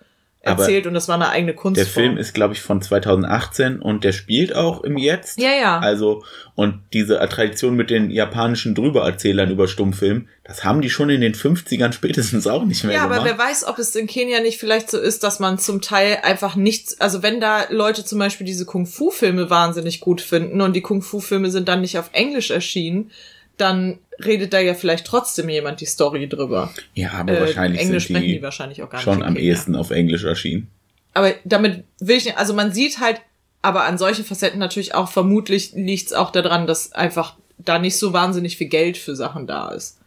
aber 0.46 0.62
erzählt 0.62 0.86
und 0.86 0.94
das 0.94 1.08
war 1.08 1.16
eine 1.16 1.28
eigene 1.28 1.52
Der 1.52 1.60
Kunstform. 1.60 1.88
Film 2.04 2.18
ist, 2.18 2.34
glaube 2.34 2.54
ich, 2.54 2.62
von 2.62 2.80
2018 2.80 3.80
und 3.80 4.04
der 4.04 4.12
spielt 4.12 4.54
auch 4.54 4.82
im 4.84 4.96
Jetzt. 4.96 5.40
ja, 5.40 5.50
ja. 5.50 5.78
Also, 5.78 6.24
und 6.54 6.80
diese 6.92 7.18
Tradition 7.28 7.74
mit 7.76 7.90
den 7.90 8.10
japanischen 8.10 8.74
Drübererzählern 8.74 9.50
über 9.50 9.68
Stummfilm, 9.68 10.28
das 10.44 10.64
haben 10.64 10.80
die 10.80 10.90
schon 10.90 11.10
in 11.10 11.20
den 11.20 11.34
50ern 11.34 11.92
spätestens 11.92 12.46
auch 12.46 12.64
nicht 12.64 12.84
mehr 12.84 12.94
Ja, 12.94 13.02
aber 13.04 13.16
gemacht. 13.16 13.34
wer 13.36 13.38
weiß, 13.46 13.66
ob 13.66 13.78
es 13.78 13.94
in 13.96 14.06
Kenia 14.06 14.40
nicht 14.40 14.58
vielleicht 14.58 14.90
so 14.90 14.98
ist, 14.98 15.22
dass 15.24 15.40
man 15.40 15.58
zum 15.58 15.80
Teil 15.82 16.18
einfach 16.22 16.56
nichts, 16.56 17.00
also 17.00 17.22
wenn 17.22 17.40
da 17.40 17.64
Leute 17.70 18.04
zum 18.04 18.18
Beispiel 18.18 18.46
diese 18.46 18.64
Kung-Fu-Filme 18.64 19.50
wahnsinnig 19.50 20.00
gut 20.00 20.20
finden 20.20 20.60
und 20.60 20.74
die 20.74 20.82
Kung-Fu-Filme 20.82 21.50
sind 21.50 21.68
dann 21.68 21.80
nicht 21.80 21.98
auf 21.98 22.10
Englisch 22.12 22.50
erschienen, 22.50 23.10
dann 23.56 23.98
redet 24.24 24.52
da 24.52 24.60
ja 24.60 24.74
vielleicht 24.74 25.06
trotzdem 25.06 25.48
jemand 25.48 25.80
die 25.80 25.86
Story 25.86 26.28
drüber. 26.28 26.72
ja, 26.94 27.12
aber 27.12 27.36
Äh, 27.36 27.40
wahrscheinlich 27.40 27.80
Englisch 27.80 28.06
sind 28.06 28.16
sprechen 28.16 28.28
die, 28.28 28.36
die 28.38 28.42
wahrscheinlich 28.42 28.82
auch 28.82 28.90
gar 28.90 29.00
schon 29.00 29.18
nicht. 29.18 29.26
am 29.26 29.36
ehesten 29.36 29.74
auf 29.76 29.90
Englisch 29.90 30.24
erschienen. 30.24 30.68
Aber 31.14 31.34
damit 31.44 31.84
will 32.00 32.16
ich 32.16 32.24
nicht, 32.26 32.36
also 32.38 32.52
man 32.54 32.72
sieht 32.72 33.00
halt, 33.00 33.20
aber 33.62 33.84
an 33.84 33.98
solchen 33.98 34.24
Facetten 34.24 34.58
natürlich 34.58 34.94
auch, 34.94 35.08
vermutlich 35.10 35.72
liegt 35.72 36.06
es 36.08 36.12
auch 36.12 36.30
daran, 36.30 36.66
dass 36.66 36.92
einfach 36.92 37.34
da 37.58 37.78
nicht 37.78 37.96
so 37.96 38.12
wahnsinnig 38.12 38.56
viel 38.58 38.68
Geld 38.68 38.96
für 38.98 39.16
Sachen 39.16 39.46
da 39.46 39.70
ist. 39.70 39.98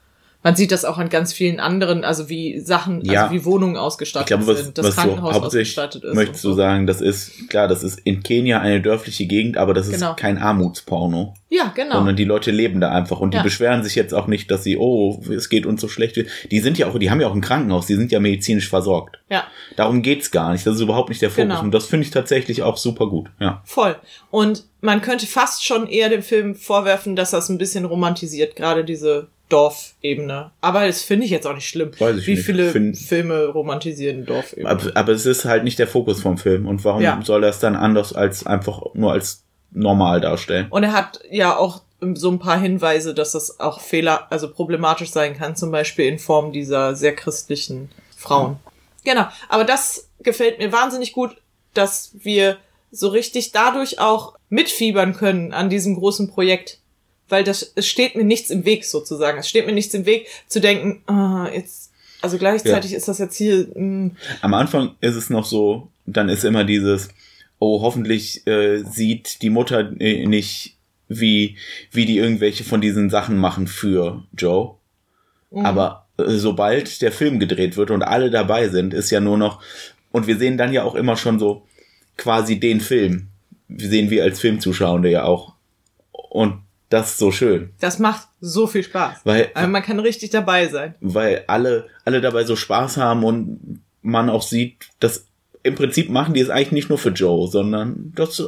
Man 0.42 0.56
sieht 0.56 0.72
das 0.72 0.86
auch 0.86 0.98
an 0.98 1.10
ganz 1.10 1.34
vielen 1.34 1.60
anderen, 1.60 2.06
also 2.06 2.30
wie 2.30 2.62
Sachen, 2.62 3.04
Ja. 3.04 3.24
also 3.24 3.36
wie 3.36 3.44
Wohnungen 3.44 3.76
Ich 3.76 3.80
ausgestattet 3.82 4.28
glaube, 4.28 4.48
was, 4.48 4.60
sind, 4.64 4.78
das 4.78 4.86
was 4.88 4.96
so 4.96 5.02
Krankenhaus 5.02 5.34
hauptsächlich 5.34 5.78
ausgestattet 5.78 6.04
ist. 6.06 6.16
möchtest 6.16 6.46
und 6.46 6.52
du 6.52 6.54
so. 6.56 6.58
sagen, 6.58 6.88
das 6.88 7.02
ist, 7.02 7.50
klar, 7.50 7.68
das 7.68 7.84
ist 7.84 8.00
in 8.06 8.24
Kenia 8.24 8.62
eine 8.62 8.80
dörfliche 8.82 9.26
Gegend, 9.26 9.58
aber 9.58 9.74
das 9.74 9.88
ist 9.88 9.96
Genau. 9.96 10.14
kein 10.16 10.38
Armutsporno. 10.38 11.34
Ja, 11.50 11.74
genau. 11.76 11.96
sondern 11.96 12.16
die 12.16 12.24
Leute 12.26 12.52
leben 12.52 12.80
da 12.80 12.92
einfach 12.92 13.20
und 13.20 13.34
die 13.34 13.38
Ja. 13.38 13.44
beschweren 13.44 13.84
sich 13.84 13.96
jetzt 13.96 14.14
auch 14.14 14.28
nicht, 14.28 14.50
dass 14.52 14.64
sie, 14.64 14.78
oh, 14.78 15.20
es 15.30 15.50
geht 15.50 15.66
uns 15.66 15.82
so 15.82 15.88
schlecht. 15.90 16.16
Die 16.52 16.60
sind 16.60 16.78
ja 16.78 16.88
auch, 16.88 16.98
die 17.00 17.10
haben 17.12 17.20
ja 17.20 17.28
auch 17.28 17.34
ein 17.36 17.42
Krankenhaus, 17.42 17.88
die 17.88 17.96
sind 17.96 18.12
ja 18.12 18.20
medizinisch 18.20 18.70
versorgt. 18.70 19.20
Ja, 19.30 19.44
Darum 19.76 20.02
geht's 20.02 20.32
gar 20.32 20.52
nicht. 20.54 20.66
Das 20.66 20.76
ist 20.76 20.82
überhaupt 20.82 21.10
nicht 21.10 21.22
der 21.22 21.30
Fokus. 21.32 21.50
Genau. 21.50 21.62
Und 21.62 21.72
das 21.72 21.86
finde 21.88 22.06
ich 22.06 22.12
tatsächlich 22.12 22.64
auch 22.64 22.78
super 22.78 23.08
gut. 23.08 23.30
Ja. 23.40 23.62
voll. 23.66 23.96
Und 24.32 24.66
man 24.82 25.02
könnte 25.02 25.26
fast 25.28 25.66
schon 25.66 25.88
eher 25.88 26.08
dem 26.10 26.22
Film 26.24 26.56
vorwerfen, 26.56 27.16
dass 27.16 27.32
das 27.32 27.50
ein 27.50 27.58
bisschen 27.58 27.84
romantisiert, 27.86 28.56
gerade 28.56 28.86
diese 28.86 29.28
Dorfebene. 29.50 30.52
Aber 30.62 30.86
das 30.88 31.02
finde 31.02 31.26
ich 31.26 31.32
jetzt 31.32 31.46
auch 31.48 31.56
nicht 31.56 31.68
schlimm. 31.68 31.92
Weiß 32.00 32.18
ich 32.18 32.28
Wie 32.28 32.36
nicht. 32.36 32.46
viele 32.46 32.72
Find- 32.72 32.98
Filme 32.98 33.48
romantisieren 33.48 34.26
Dorfebene? 34.26 34.70
Aber, 34.70 34.92
aber 34.96 35.12
es 35.12 35.26
ist 35.26 35.46
halt 35.46 35.64
nicht 35.64 35.80
der 35.80 35.88
Fokus 35.88 36.22
vom 36.22 36.38
Film. 36.38 36.68
Und 36.68 36.84
warum 36.86 37.02
Ja. 37.02 37.20
soll 37.24 37.44
er 37.44 37.50
es 37.50 37.60
dann 37.60 37.76
anders 37.76 38.14
als 38.14 38.46
einfach 38.46 38.82
nur 38.94 39.12
als 39.12 39.44
normal 39.72 40.22
darstellen? 40.22 40.68
Und 40.70 40.84
er 40.84 40.94
hat 40.94 41.20
ja 41.30 41.58
auch 41.58 41.82
so 42.14 42.32
ein 42.32 42.40
paar 42.40 42.60
Hinweise, 42.60 43.14
dass 43.14 43.34
das 43.34 43.60
auch 43.60 43.82
Fehler, 43.82 44.32
also 44.32 44.50
problematisch 44.50 45.12
sein 45.12 45.36
kann, 45.38 45.56
zum 45.56 45.72
Beispiel 45.72 46.06
in 46.06 46.18
Form 46.20 46.54
dieser 46.54 46.96
sehr 46.96 47.14
christlichen 47.16 47.90
Frauen. 48.16 48.58
Genau. 49.04 49.28
Aber 49.50 49.66
das 49.66 50.08
gefällt 50.22 50.60
mir 50.60 50.72
wahnsinnig 50.72 51.12
gut, 51.14 51.36
dass 51.74 52.12
wir 52.22 52.58
so 52.92 53.10
richtig 53.10 53.52
dadurch 53.52 54.00
auch 54.00 54.36
mitfiebern 54.50 55.14
können 55.14 55.54
an 55.54 55.70
diesem 55.70 55.96
großen 55.96 56.30
Projekt. 56.30 56.79
Weil 57.30 57.44
das, 57.44 57.72
es 57.76 57.88
steht 57.88 58.16
mir 58.16 58.24
nichts 58.24 58.50
im 58.50 58.66
Weg 58.66 58.86
sozusagen. 58.86 59.40
Es 59.40 59.48
steht 59.48 59.66
mir 59.66 59.74
nichts 59.74 59.94
im 59.94 60.06
Weg 60.06 60.28
zu 60.48 60.60
denken, 60.60 61.02
ah, 61.08 61.50
jetzt, 61.54 61.92
also 62.22 62.38
gleichzeitig 62.38 62.94
ist 62.94 63.08
das 63.08 63.20
jetzt 63.20 63.38
hier, 63.38 63.68
mm, 63.76 64.18
Am 64.42 64.54
Anfang 64.54 64.96
ist 65.00 65.16
es 65.16 65.30
noch 65.30 65.46
so, 65.46 65.90
dann 66.06 66.28
ist 66.28 66.44
immer 66.44 66.64
dieses, 66.64 67.10
oh, 67.60 67.82
hoffentlich 67.82 68.46
äh, 68.48 68.84
sieht 68.84 69.42
die 69.42 69.50
Mutter 69.50 69.92
äh, 70.00 70.26
nicht, 70.26 70.76
wie, 71.08 71.58
wie 71.92 72.06
die 72.06 72.18
irgendwelche 72.18 72.64
von 72.64 72.82
diesen 72.82 73.10
Sachen 73.10 73.38
machen 73.38 73.68
für 73.68 74.24
Joe. 74.38 74.76
Aber 75.52 76.08
äh, 76.18 76.36
sobald 76.36 77.02
der 77.02 77.12
Film 77.12 77.40
gedreht 77.40 77.78
wird 77.78 77.92
und 77.92 78.04
alle 78.04 78.30
dabei 78.30 78.70
sind, 78.70 78.94
ist 78.94 79.10
ja 79.10 79.20
nur 79.20 79.38
noch, 79.38 79.62
und 80.12 80.28
wir 80.28 80.38
sehen 80.38 80.58
dann 80.58 80.74
ja 80.74 80.84
auch 80.84 80.96
immer 80.96 81.18
schon 81.18 81.40
so 81.40 81.64
quasi 82.18 82.60
den 82.60 82.82
Film. 82.82 83.28
Wir 83.68 83.90
sehen 83.90 84.10
wir 84.10 84.24
als 84.24 84.40
Filmzuschauende 84.40 85.10
ja 85.10 85.24
auch. 85.24 85.54
Und 86.12 86.62
das 86.90 87.12
ist 87.12 87.18
so 87.20 87.32
schön. 87.32 87.72
das 87.80 88.00
macht 88.00 88.28
so 88.42 88.66
viel 88.68 88.84
Spaß. 88.84 89.20
Weil, 89.24 89.52
Also 89.54 89.70
man 89.70 89.84
kann 89.84 90.00
richtig 90.00 90.32
dabei 90.32 90.68
sein. 90.68 90.96
weil 91.02 91.44
alle, 91.48 91.88
alle 92.06 92.22
dabei 92.22 92.44
so 92.44 92.56
Spaß 92.56 92.98
haben 92.98 93.24
und 93.24 93.82
man 94.02 94.30
auch 94.30 94.42
sieht, 94.42 94.88
dass 95.00 95.26
im 95.62 95.76
Prinzip 95.76 96.10
machen 96.10 96.34
die 96.34 96.40
es 96.40 96.50
eigentlich 96.50 96.72
nicht 96.72 96.90
nur 96.90 96.98
für 96.98 97.10
Joe, 97.10 97.48
sondern 97.48 98.14
das 98.16 98.42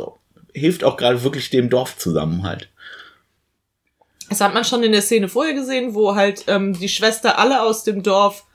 hilft 0.54 0.84
auch 0.84 0.98
gerade 0.98 1.24
wirklich 1.24 1.50
dem 1.50 1.70
Dorfzusammenhalt. 1.70 2.70
Das 4.30 4.40
hat 4.42 4.54
man 4.54 4.64
schon 4.64 4.82
in 4.84 4.94
der 4.94 5.02
Szene 5.02 5.28
vorher 5.28 5.54
gesehen, 5.54 5.94
wo 5.94 6.16
halt 6.16 6.46
ähm, 6.48 6.74
die 6.74 6.88
Schwester 6.90 7.38
alle 7.38 7.62
aus 7.62 7.84
dem 7.84 8.02
Dorf 8.02 8.46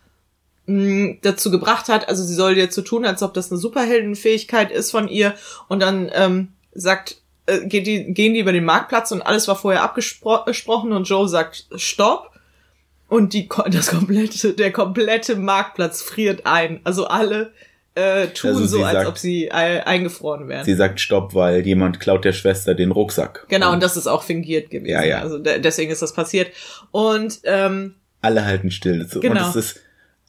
mh, 0.66 1.18
dazu 1.22 1.50
gebracht 1.50 1.88
hat, 1.88 2.08
also 2.08 2.24
sie 2.24 2.34
soll 2.34 2.56
jetzt 2.56 2.74
so 2.74 2.80
tun, 2.82 3.04
als 3.04 3.22
ob 3.22 3.34
das 3.34 3.50
eine 3.50 3.58
Superheldenfähigkeit 3.60 4.70
ist 4.70 4.90
von 4.90 5.06
ihr 5.08 5.34
und 5.68 5.80
dann 5.80 6.10
ähm, 6.14 6.48
sagt, 6.72 7.18
äh, 7.46 7.66
geht 7.66 7.86
die, 7.86 8.12
gehen 8.12 8.34
die 8.34 8.40
über 8.40 8.52
den 8.52 8.64
Marktplatz 8.64 9.12
und 9.12 9.22
alles 9.22 9.48
war 9.48 9.56
vorher 9.56 9.82
abgesprochen 9.82 10.92
und 10.92 11.04
Joe 11.04 11.28
sagt 11.28 11.66
Stopp 11.76 12.30
und 13.08 13.32
die, 13.32 13.48
das 13.70 13.88
komplette, 13.88 14.52
der 14.52 14.72
komplette 14.72 15.36
Marktplatz 15.36 16.02
friert 16.02 16.44
ein. 16.44 16.80
Also 16.84 17.06
alle 17.06 17.52
äh, 17.94 18.28
tun 18.28 18.50
also 18.50 18.66
so, 18.66 18.84
als 18.84 18.92
sagt, 18.92 19.08
ob 19.08 19.18
sie 19.18 19.50
eingefroren 19.50 20.48
wären. 20.48 20.64
Sie 20.64 20.74
sagt 20.74 21.00
Stopp, 21.00 21.34
weil 21.34 21.66
jemand 21.66 21.98
klaut 21.98 22.24
der 22.24 22.32
Schwester 22.32 22.74
den 22.74 22.90
Rucksack. 22.90 23.46
Genau, 23.48 23.68
und, 23.68 23.74
und 23.74 23.82
das 23.82 23.96
ist 23.96 24.06
auch 24.06 24.22
fingiert 24.22 24.70
gewesen. 24.70 24.92
Ja, 24.92 25.02
ja. 25.02 25.20
Also 25.20 25.38
deswegen 25.38 25.90
ist 25.90 26.02
das 26.02 26.12
passiert. 26.12 26.50
Und 26.90 27.40
ähm, 27.44 27.94
alle 28.20 28.44
halten 28.44 28.70
still. 28.70 29.06
Genau. 29.20 29.44
Und 29.44 29.50
es 29.50 29.56
ist 29.56 29.80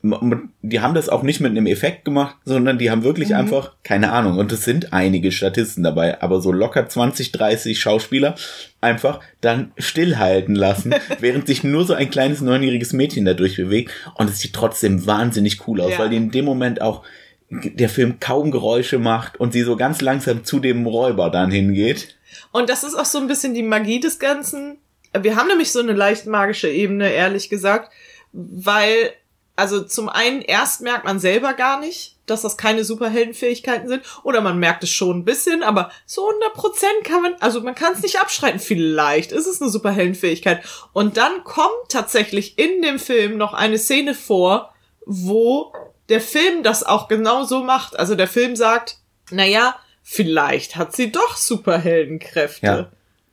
die 0.04 0.80
haben 0.80 0.94
das 0.94 1.10
auch 1.10 1.24
nicht 1.24 1.40
mit 1.40 1.52
einem 1.52 1.66
Effekt 1.66 2.06
gemacht, 2.06 2.36
sondern 2.46 2.78
die 2.78 2.92
haben 2.92 3.04
wirklich 3.04 3.30
mhm. 3.30 3.36
einfach, 3.36 3.74
keine 3.84 4.12
Ahnung, 4.12 4.38
und 4.38 4.52
es 4.52 4.64
sind 4.64 4.94
einige 4.94 5.32
Statisten 5.32 5.84
dabei, 5.84 6.22
aber 6.22 6.40
so 6.40 6.52
locker 6.52 6.88
20, 6.88 7.32
30 7.32 7.80
Schauspieler 7.80 8.36
einfach 8.80 9.20
dann 9.42 9.72
stillhalten 9.78 10.54
lassen, 10.54 10.94
während 11.20 11.48
sich 11.48 11.64
nur 11.64 11.84
so 11.84 11.94
ein 11.94 12.12
kleines 12.12 12.42
neunjähriges 12.42 12.94
Mädchen 12.94 13.26
dadurch 13.26 13.58
bewegt 13.58 13.92
und 14.16 14.30
es 14.30 14.40
sieht 14.40 14.54
trotzdem 14.54 15.08
wahnsinnig 15.08 15.68
cool 15.68 15.82
aus, 15.82 15.94
ja. 15.94 16.00
weil 16.00 16.10
die 16.10 16.18
in 16.18 16.32
dem 16.32 16.46
Moment 16.46 16.80
auch 16.82 17.04
der 17.50 17.90
Film 17.90 18.20
kaum 18.20 18.52
Geräusche 18.52 19.00
macht 19.00 19.40
und 19.40 19.54
sie 19.54 19.62
so 19.62 19.78
ganz 19.78 20.02
langsam 20.02 20.44
zu 20.44 20.60
dem 20.60 20.86
Räuber 20.86 21.32
dann 21.32 21.50
hingeht. 21.50 22.18
Und 22.52 22.70
das 22.70 22.84
ist 22.84 22.94
auch 22.94 23.06
so 23.06 23.18
ein 23.18 23.28
bisschen 23.28 23.56
die 23.56 23.64
Magie 23.64 24.00
des 24.00 24.20
Ganzen. 24.20 24.78
Wir 25.18 25.36
haben 25.36 25.48
nämlich 25.48 25.72
so 25.72 25.80
eine 25.80 25.94
leicht 25.94 26.28
magische 26.28 26.70
Ebene, 26.70 27.10
ehrlich 27.10 27.50
gesagt, 27.50 27.92
weil 28.34 29.14
also 29.58 29.82
zum 29.82 30.08
einen 30.08 30.42
erst 30.42 30.82
merkt 30.82 31.04
man 31.04 31.20
selber 31.20 31.54
gar 31.54 31.80
nicht, 31.80 32.16
dass 32.28 32.44
das 32.44 32.58
keine 32.58 32.84
Superheldenfähigkeiten 32.84 33.90
sind, 33.90 34.04
oder 34.24 34.40
man 34.42 34.60
merkt 34.60 34.84
es 34.84 34.92
schon 34.92 35.20
ein 35.20 35.26
bisschen, 35.26 35.64
aber 35.64 35.92
so 36.06 36.28
100 36.30 36.54
Prozent 36.54 37.04
kann 37.04 37.24
man, 37.24 37.34
also 37.40 37.62
man 37.62 37.74
kann 37.74 37.94
es 37.94 38.04
nicht 38.04 38.20
abschreiten. 38.22 38.60
Vielleicht 38.60 39.32
ist 39.32 39.48
es 39.48 39.62
eine 39.62 39.72
Superheldenfähigkeit. 39.72 40.64
Und 40.94 41.18
dann 41.18 41.44
kommt 41.44 41.90
tatsächlich 41.90 42.60
in 42.60 42.84
dem 42.84 43.00
Film 43.00 43.38
noch 43.38 43.54
eine 43.54 43.80
Szene 43.80 44.14
vor, 44.14 44.74
wo 45.06 45.74
der 46.10 46.22
Film 46.22 46.62
das 46.64 46.84
auch 46.84 47.08
genau 47.08 47.44
so 47.44 47.64
macht. 47.64 47.98
Also 47.98 48.14
der 48.14 48.28
Film 48.28 48.56
sagt, 48.56 49.00
naja, 49.32 49.76
vielleicht 50.04 50.76
hat 50.76 50.96
sie 50.96 51.12
doch 51.12 51.36
Superheldenkräfte. 51.36 52.66
Ja. 52.66 52.92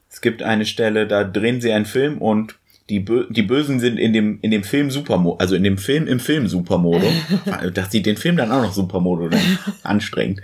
Es 0.08 0.20
gibt 0.20 0.42
eine 0.42 0.64
Stelle, 0.64 1.06
da 1.06 1.24
drehen 1.24 1.60
sie 1.60 1.72
einen 1.72 1.86
Film 1.86 2.18
und 2.18 2.56
die, 2.90 3.00
Bö 3.00 3.26
die 3.30 3.42
Bösen 3.42 3.80
sind 3.80 3.98
in 3.98 4.12
dem, 4.12 4.38
in 4.42 4.50
dem 4.50 4.62
Film 4.62 4.90
Supermodo, 4.90 5.38
also 5.38 5.54
in 5.54 5.64
dem 5.64 5.78
Film 5.78 6.06
im 6.06 6.20
Film 6.20 6.48
Supermodo, 6.48 7.06
dass 7.74 7.90
sie 7.90 8.02
den 8.02 8.16
Film 8.16 8.36
dann 8.36 8.52
auch 8.52 8.62
noch 8.62 8.72
Supermodo 8.72 9.28
dann 9.28 9.58
anstrengt, 9.82 10.42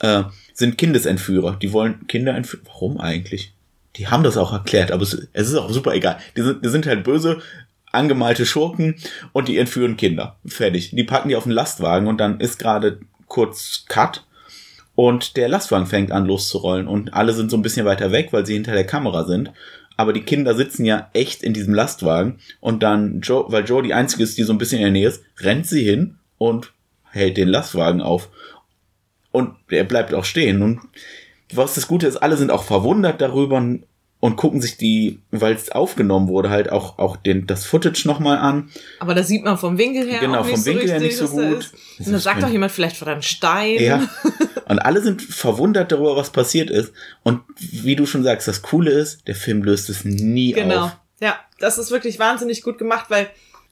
äh, 0.00 0.22
sind 0.54 0.78
Kindesentführer. 0.78 1.58
Die 1.60 1.72
wollen 1.72 2.06
Kinder 2.06 2.34
entführen. 2.34 2.64
Warum 2.66 3.00
eigentlich? 3.00 3.52
Die 3.96 4.08
haben 4.08 4.24
das 4.24 4.36
auch 4.36 4.52
erklärt, 4.52 4.92
aber 4.92 5.02
es, 5.02 5.28
es 5.32 5.48
ist 5.48 5.56
auch 5.56 5.70
super 5.70 5.94
egal. 5.94 6.18
Die 6.36 6.42
sind, 6.42 6.64
die 6.64 6.68
sind 6.68 6.86
halt 6.86 7.04
böse, 7.04 7.40
angemalte 7.92 8.46
Schurken 8.46 8.96
und 9.32 9.48
die 9.48 9.58
entführen 9.58 9.96
Kinder. 9.96 10.36
Fertig. 10.46 10.90
Die 10.90 11.04
packen 11.04 11.28
die 11.28 11.36
auf 11.36 11.44
den 11.44 11.52
Lastwagen 11.52 12.08
und 12.08 12.18
dann 12.18 12.40
ist 12.40 12.58
gerade 12.58 13.00
kurz 13.28 13.84
Cut 13.88 14.24
und 14.94 15.36
der 15.36 15.48
Lastwagen 15.48 15.86
fängt 15.86 16.12
an 16.12 16.26
loszurollen 16.26 16.86
und 16.86 17.14
alle 17.14 17.32
sind 17.32 17.50
so 17.50 17.56
ein 17.56 17.62
bisschen 17.62 17.86
weiter 17.86 18.12
weg, 18.12 18.28
weil 18.32 18.46
sie 18.46 18.54
hinter 18.54 18.72
der 18.72 18.86
Kamera 18.86 19.24
sind 19.24 19.50
aber 19.96 20.12
die 20.12 20.22
Kinder 20.22 20.54
sitzen 20.54 20.84
ja 20.84 21.10
echt 21.12 21.42
in 21.42 21.54
diesem 21.54 21.74
Lastwagen 21.74 22.38
und 22.60 22.82
dann 22.82 23.20
Joe, 23.20 23.44
weil 23.48 23.64
Joe 23.64 23.82
die 23.82 23.94
einzige 23.94 24.22
ist, 24.22 24.36
die 24.38 24.42
so 24.42 24.52
ein 24.52 24.58
bisschen 24.58 24.78
in 24.78 24.84
der 24.84 24.92
Nähe 24.92 25.08
ist, 25.08 25.22
rennt 25.38 25.66
sie 25.66 25.84
hin 25.84 26.16
und 26.38 26.72
hält 27.10 27.36
den 27.36 27.48
Lastwagen 27.48 28.00
auf. 28.00 28.28
Und 29.30 29.54
er 29.68 29.84
bleibt 29.84 30.14
auch 30.14 30.24
stehen. 30.24 30.62
Und 30.62 30.80
was 31.52 31.74
das 31.74 31.86
Gute 31.86 32.06
ist, 32.06 32.16
alle 32.16 32.36
sind 32.36 32.50
auch 32.50 32.64
verwundert 32.64 33.20
darüber 33.20 33.62
und 34.24 34.36
gucken 34.36 34.62
sich 34.62 34.78
die, 34.78 35.20
weil 35.32 35.52
es 35.52 35.70
aufgenommen 35.70 36.28
wurde, 36.28 36.48
halt 36.48 36.72
auch, 36.72 36.98
auch 36.98 37.18
den, 37.18 37.46
das 37.46 37.66
Footage 37.66 38.06
nochmal 38.06 38.38
an. 38.38 38.70
Aber 38.98 39.14
da 39.14 39.22
sieht 39.22 39.44
man 39.44 39.58
vom 39.58 39.76
Winkel 39.76 40.10
her 40.10 40.20
genau, 40.20 40.42
vom 40.42 40.64
Winkel 40.64 40.86
so 40.86 40.92
her 40.94 41.00
nicht 41.00 41.18
so 41.18 41.28
gut. 41.28 41.70
Und 41.98 42.10
da 42.10 42.18
sagt 42.18 42.42
doch 42.42 42.48
jemand 42.48 42.72
vielleicht 42.72 42.96
von 42.96 43.06
einem 43.06 43.20
Stein. 43.20 43.78
Ja. 43.82 44.08
Und 44.66 44.78
alle 44.78 45.02
sind 45.02 45.20
verwundert 45.20 45.92
darüber, 45.92 46.16
was 46.16 46.30
passiert 46.30 46.70
ist. 46.70 46.94
Und 47.22 47.42
wie 47.58 47.96
du 47.96 48.06
schon 48.06 48.22
sagst, 48.22 48.48
das 48.48 48.62
Coole 48.62 48.92
ist, 48.92 49.28
der 49.28 49.34
Film 49.34 49.62
löst 49.62 49.90
es 49.90 50.06
nie 50.06 50.54
genau. 50.54 50.86
auf. 50.86 50.96
Ja, 51.20 51.38
das 51.58 51.76
ist 51.76 51.90
wirklich 51.90 52.18
wahnsinnig 52.18 52.62
gut 52.62 52.78
gemacht, 52.78 53.10
weil 53.10 53.28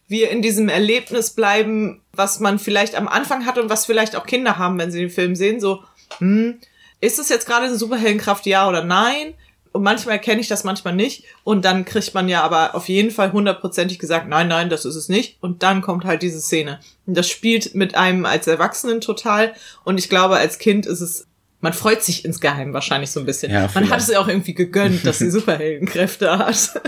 wir 0.08 0.28
in 0.28 0.42
diesem 0.42 0.68
Erlebnis 0.68 1.30
bleiben, 1.30 2.02
was 2.12 2.40
man 2.40 2.58
vielleicht 2.58 2.94
am 2.94 3.08
Anfang 3.08 3.46
hat 3.46 3.56
und 3.56 3.70
was 3.70 3.86
vielleicht 3.86 4.16
auch 4.16 4.26
Kinder 4.26 4.58
haben, 4.58 4.78
wenn 4.78 4.92
sie 4.92 5.00
den 5.00 5.08
Film 5.08 5.34
sehen. 5.34 5.60
So, 5.60 5.82
hm, 6.18 6.58
ist 7.00 7.18
es 7.18 7.30
jetzt 7.30 7.46
gerade 7.46 7.64
eine 7.64 7.76
Superheldenkraft, 7.76 8.44
ja 8.44 8.68
oder 8.68 8.84
nein? 8.84 9.32
Und 9.72 9.82
manchmal 9.82 10.20
kenne 10.20 10.40
ich 10.40 10.48
das, 10.48 10.64
manchmal 10.64 10.94
nicht. 10.94 11.24
Und 11.44 11.64
dann 11.64 11.84
kriegt 11.84 12.12
man 12.14 12.28
ja 12.28 12.42
aber 12.42 12.74
auf 12.74 12.88
jeden 12.88 13.10
Fall 13.10 13.32
hundertprozentig 13.32 13.98
gesagt, 13.98 14.28
nein, 14.28 14.48
nein, 14.48 14.68
das 14.68 14.84
ist 14.84 14.96
es 14.96 15.08
nicht. 15.08 15.38
Und 15.40 15.62
dann 15.62 15.80
kommt 15.80 16.04
halt 16.04 16.22
diese 16.22 16.40
Szene. 16.40 16.78
Und 17.06 17.16
das 17.16 17.28
spielt 17.28 17.74
mit 17.74 17.94
einem 17.94 18.26
als 18.26 18.46
Erwachsenen 18.46 19.00
total. 19.00 19.54
Und 19.84 19.98
ich 19.98 20.08
glaube, 20.08 20.36
als 20.36 20.58
Kind 20.58 20.84
ist 20.84 21.00
es, 21.00 21.26
man 21.60 21.72
freut 21.72 22.02
sich 22.02 22.24
insgeheim 22.24 22.74
wahrscheinlich 22.74 23.10
so 23.10 23.20
ein 23.20 23.26
bisschen. 23.26 23.50
Ja, 23.50 23.70
man 23.74 23.88
hat 23.88 24.00
es 24.00 24.08
ja 24.08 24.20
auch 24.20 24.28
irgendwie 24.28 24.54
gegönnt, 24.54 25.06
dass 25.06 25.18
sie 25.18 25.30
Superheldenkräfte 25.32 26.38
hat. 26.38 26.80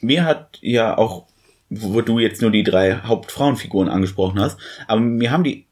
Mir 0.00 0.24
hat 0.24 0.58
ja 0.60 0.96
auch, 0.96 1.26
wo 1.70 2.00
du 2.02 2.18
jetzt 2.18 2.40
nur 2.40 2.50
die 2.50 2.62
drei 2.62 3.00
Hauptfrauenfiguren 3.04 3.88
angesprochen 3.88 4.40
hast, 4.40 4.58
aber 4.86 5.00
mir 5.00 5.30
haben 5.30 5.44
die 5.44 5.66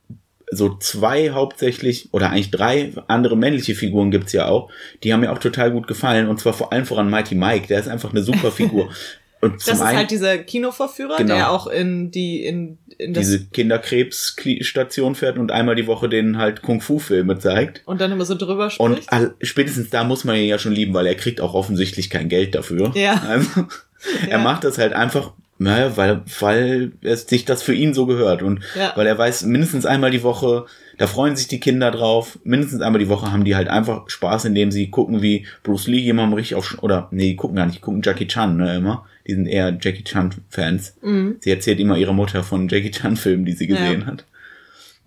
so 0.51 0.77
zwei 0.77 1.31
hauptsächlich 1.31 2.09
oder 2.13 2.31
eigentlich 2.31 2.51
drei 2.51 2.93
andere 3.07 3.37
männliche 3.37 3.75
Figuren 3.75 4.11
gibt's 4.11 4.33
ja 4.33 4.47
auch, 4.47 4.71
die 5.03 5.13
haben 5.13 5.21
mir 5.21 5.33
auch 5.33 5.39
total 5.39 5.71
gut 5.71 5.87
gefallen 5.87 6.29
und 6.29 6.41
zwar 6.41 6.53
vor 6.53 6.73
allem 6.73 6.87
voran 6.87 7.11
Mighty 7.11 7.35
Mike, 7.35 7.69
der 7.69 7.81
ist 7.81 7.89
einfach 7.89 8.11
eine 8.11 8.23
super 8.23 8.51
Figur. 8.51 8.91
Und 9.41 9.55
das 9.55 9.77
ist 9.77 9.83
einen, 9.83 9.99
halt 9.99 10.11
dieser 10.11 10.39
Kinoverführer, 10.39 11.17
genau, 11.17 11.37
der 11.37 11.51
auch 11.51 11.69
in 11.69 12.11
die 12.11 12.45
in, 12.45 12.79
in 12.99 13.15
das 13.15 13.25
diese 13.25 13.47
Kinderkrebsstation 13.47 15.15
fährt 15.15 15.39
und 15.39 15.53
einmal 15.53 15.77
die 15.77 15.87
Woche 15.87 16.09
den 16.09 16.39
halt 16.39 16.63
Kung 16.63 16.81
Fu 16.81 16.99
Filme 16.99 17.39
zeigt 17.39 17.83
und 17.85 18.01
dann 18.01 18.11
immer 18.11 18.25
so 18.25 18.35
drüber 18.35 18.69
spricht. 18.69 19.13
Und 19.13 19.35
spätestens 19.41 19.91
da 19.91 20.03
muss 20.03 20.25
man 20.25 20.35
ihn 20.35 20.49
ja 20.49 20.59
schon 20.59 20.73
lieben, 20.73 20.93
weil 20.93 21.07
er 21.07 21.15
kriegt 21.15 21.41
auch 21.41 21.55
offensichtlich 21.55 22.11
kein 22.11 22.29
Geld 22.29 22.57
dafür. 22.57 22.91
Ja. 22.97 23.23
Also, 23.29 23.61
ja. 24.23 24.29
er 24.31 24.39
macht 24.39 24.65
das 24.65 24.77
halt 24.77 24.93
einfach 24.93 25.33
naja, 25.59 25.97
weil, 25.97 26.23
weil 26.39 26.93
es 27.03 27.27
sich 27.27 27.45
das 27.45 27.63
für 27.63 27.75
ihn 27.75 27.93
so 27.93 28.07
gehört 28.07 28.43
und 28.43 28.61
ja. 28.77 28.93
weil 28.95 29.07
er 29.07 29.19
weiß, 29.19 29.43
mindestens 29.45 29.87
einmal 29.87 30.13
die 30.13 30.23
Woche, 30.23 30.67
da 30.99 31.09
freuen 31.09 31.35
sich 31.35 31.49
die 31.49 31.59
Kinder 31.59 31.91
drauf, 31.91 32.39
mindestens 32.45 32.81
einmal 32.81 33.01
die 33.01 33.09
Woche 33.09 33.33
haben 33.33 33.45
die 33.45 33.57
halt 33.57 33.69
einfach 33.69 34.09
Spaß, 34.09 34.45
indem 34.45 34.71
sie 34.71 34.89
gucken, 34.91 35.21
wie 35.21 35.47
Bruce 35.65 35.89
Lee 35.89 35.99
jemandem 35.99 36.35
richtig 36.35 36.57
auf, 36.57 36.79
oder, 36.81 37.09
nee, 37.11 37.31
die 37.31 37.37
gucken 37.37 37.57
gar 37.57 37.67
nicht, 37.67 37.79
die 37.79 37.83
gucken 37.83 38.03
Jackie 38.03 38.29
Chan, 38.29 38.57
ne, 38.57 38.77
immer. 38.77 39.05
Die 39.27 39.35
sind 39.35 39.47
eher 39.47 39.77
Jackie 39.79 40.05
Chan-Fans. 40.05 40.97
Mhm. 41.03 41.37
Sie 41.41 41.51
erzählt 41.51 41.81
immer 41.81 41.99
ihrer 41.99 42.15
Mutter 42.15 42.43
von 42.43 42.69
Jackie 42.69 42.91
Chan-Filmen, 42.91 43.45
die 43.45 43.53
sie 43.53 43.67
gesehen 43.67 44.01
ja. 44.03 44.07
hat. 44.07 44.25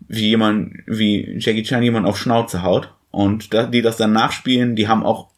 Wie 0.08 0.30
jemand, 0.30 0.74
wie 0.86 1.38
Jackie 1.40 1.64
Chan 1.64 1.82
jemand 1.82 2.06
auf 2.06 2.20
Schnauze 2.20 2.62
haut 2.62 2.94
und 3.10 3.54
da, 3.54 3.66
die 3.66 3.82
das 3.82 3.98
dann 3.98 4.14
nachspielen, 4.14 4.76
die 4.76 4.88
haben 4.88 5.04
auch, 5.04 5.30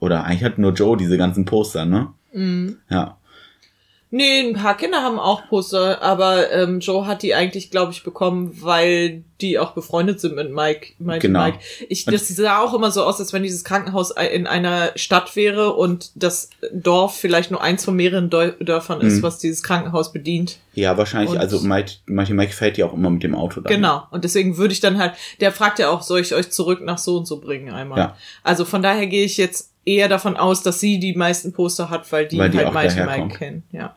oder 0.00 0.24
eigentlich 0.24 0.44
hat 0.44 0.58
nur 0.58 0.72
Joe 0.72 0.96
diese 0.96 1.16
ganzen 1.16 1.44
Poster, 1.44 1.84
ne? 1.86 2.08
Mhm. 2.32 2.76
Ja. 2.90 3.16
Nee, 4.16 4.42
ein 4.42 4.52
paar 4.52 4.76
Kinder 4.76 5.02
haben 5.02 5.18
auch 5.18 5.48
Poster, 5.48 6.00
aber 6.00 6.52
ähm, 6.52 6.78
Joe 6.78 7.04
hat 7.04 7.24
die 7.24 7.34
eigentlich, 7.34 7.72
glaube 7.72 7.90
ich, 7.90 8.04
bekommen, 8.04 8.56
weil 8.60 9.24
die 9.40 9.58
auch 9.58 9.72
befreundet 9.72 10.20
sind 10.20 10.36
mit 10.36 10.52
Mike. 10.52 10.92
Mike 11.00 11.18
genau. 11.18 11.42
Mike. 11.42 11.58
Ich, 11.88 12.04
das 12.04 12.28
sah 12.28 12.60
auch 12.60 12.74
immer 12.74 12.92
so 12.92 13.02
aus, 13.02 13.18
als 13.18 13.32
wenn 13.32 13.42
dieses 13.42 13.64
Krankenhaus 13.64 14.12
in 14.12 14.46
einer 14.46 14.92
Stadt 14.94 15.34
wäre 15.34 15.72
und 15.72 16.12
das 16.14 16.50
Dorf 16.72 17.16
vielleicht 17.16 17.50
nur 17.50 17.60
eins 17.60 17.84
von 17.84 17.96
mehreren 17.96 18.30
Dörfern 18.30 19.00
ist, 19.00 19.16
mhm. 19.16 19.22
was 19.24 19.40
dieses 19.40 19.64
Krankenhaus 19.64 20.12
bedient. 20.12 20.58
Ja, 20.74 20.96
wahrscheinlich. 20.96 21.30
Und 21.30 21.38
also 21.38 21.58
Mike, 21.62 21.94
Mike, 22.06 22.34
Mike 22.34 22.52
fährt 22.52 22.78
ja 22.78 22.86
auch 22.86 22.94
immer 22.94 23.10
mit 23.10 23.24
dem 23.24 23.34
Auto 23.34 23.62
da. 23.62 23.68
Genau. 23.68 24.04
Und 24.12 24.22
deswegen 24.22 24.58
würde 24.58 24.74
ich 24.74 24.80
dann 24.80 24.96
halt, 24.96 25.14
der 25.40 25.50
fragt 25.50 25.80
ja 25.80 25.90
auch, 25.90 26.02
soll 26.02 26.20
ich 26.20 26.32
euch 26.36 26.52
zurück 26.52 26.80
nach 26.84 26.98
so 26.98 27.16
und 27.16 27.26
so 27.26 27.40
bringen 27.40 27.72
einmal. 27.72 27.98
Ja. 27.98 28.16
Also 28.44 28.64
von 28.64 28.80
daher 28.80 29.08
gehe 29.08 29.24
ich 29.24 29.38
jetzt 29.38 29.72
eher 29.84 30.08
davon 30.08 30.36
aus, 30.36 30.62
dass 30.62 30.78
sie 30.78 31.00
die 31.00 31.14
meisten 31.14 31.52
Poster 31.52 31.90
hat, 31.90 32.12
weil 32.12 32.28
die, 32.28 32.38
weil 32.38 32.50
die 32.50 32.58
halt 32.58 32.72
Mike 32.72 33.04
Mike 33.04 33.38
kennen. 33.38 33.64
Ja. 33.72 33.96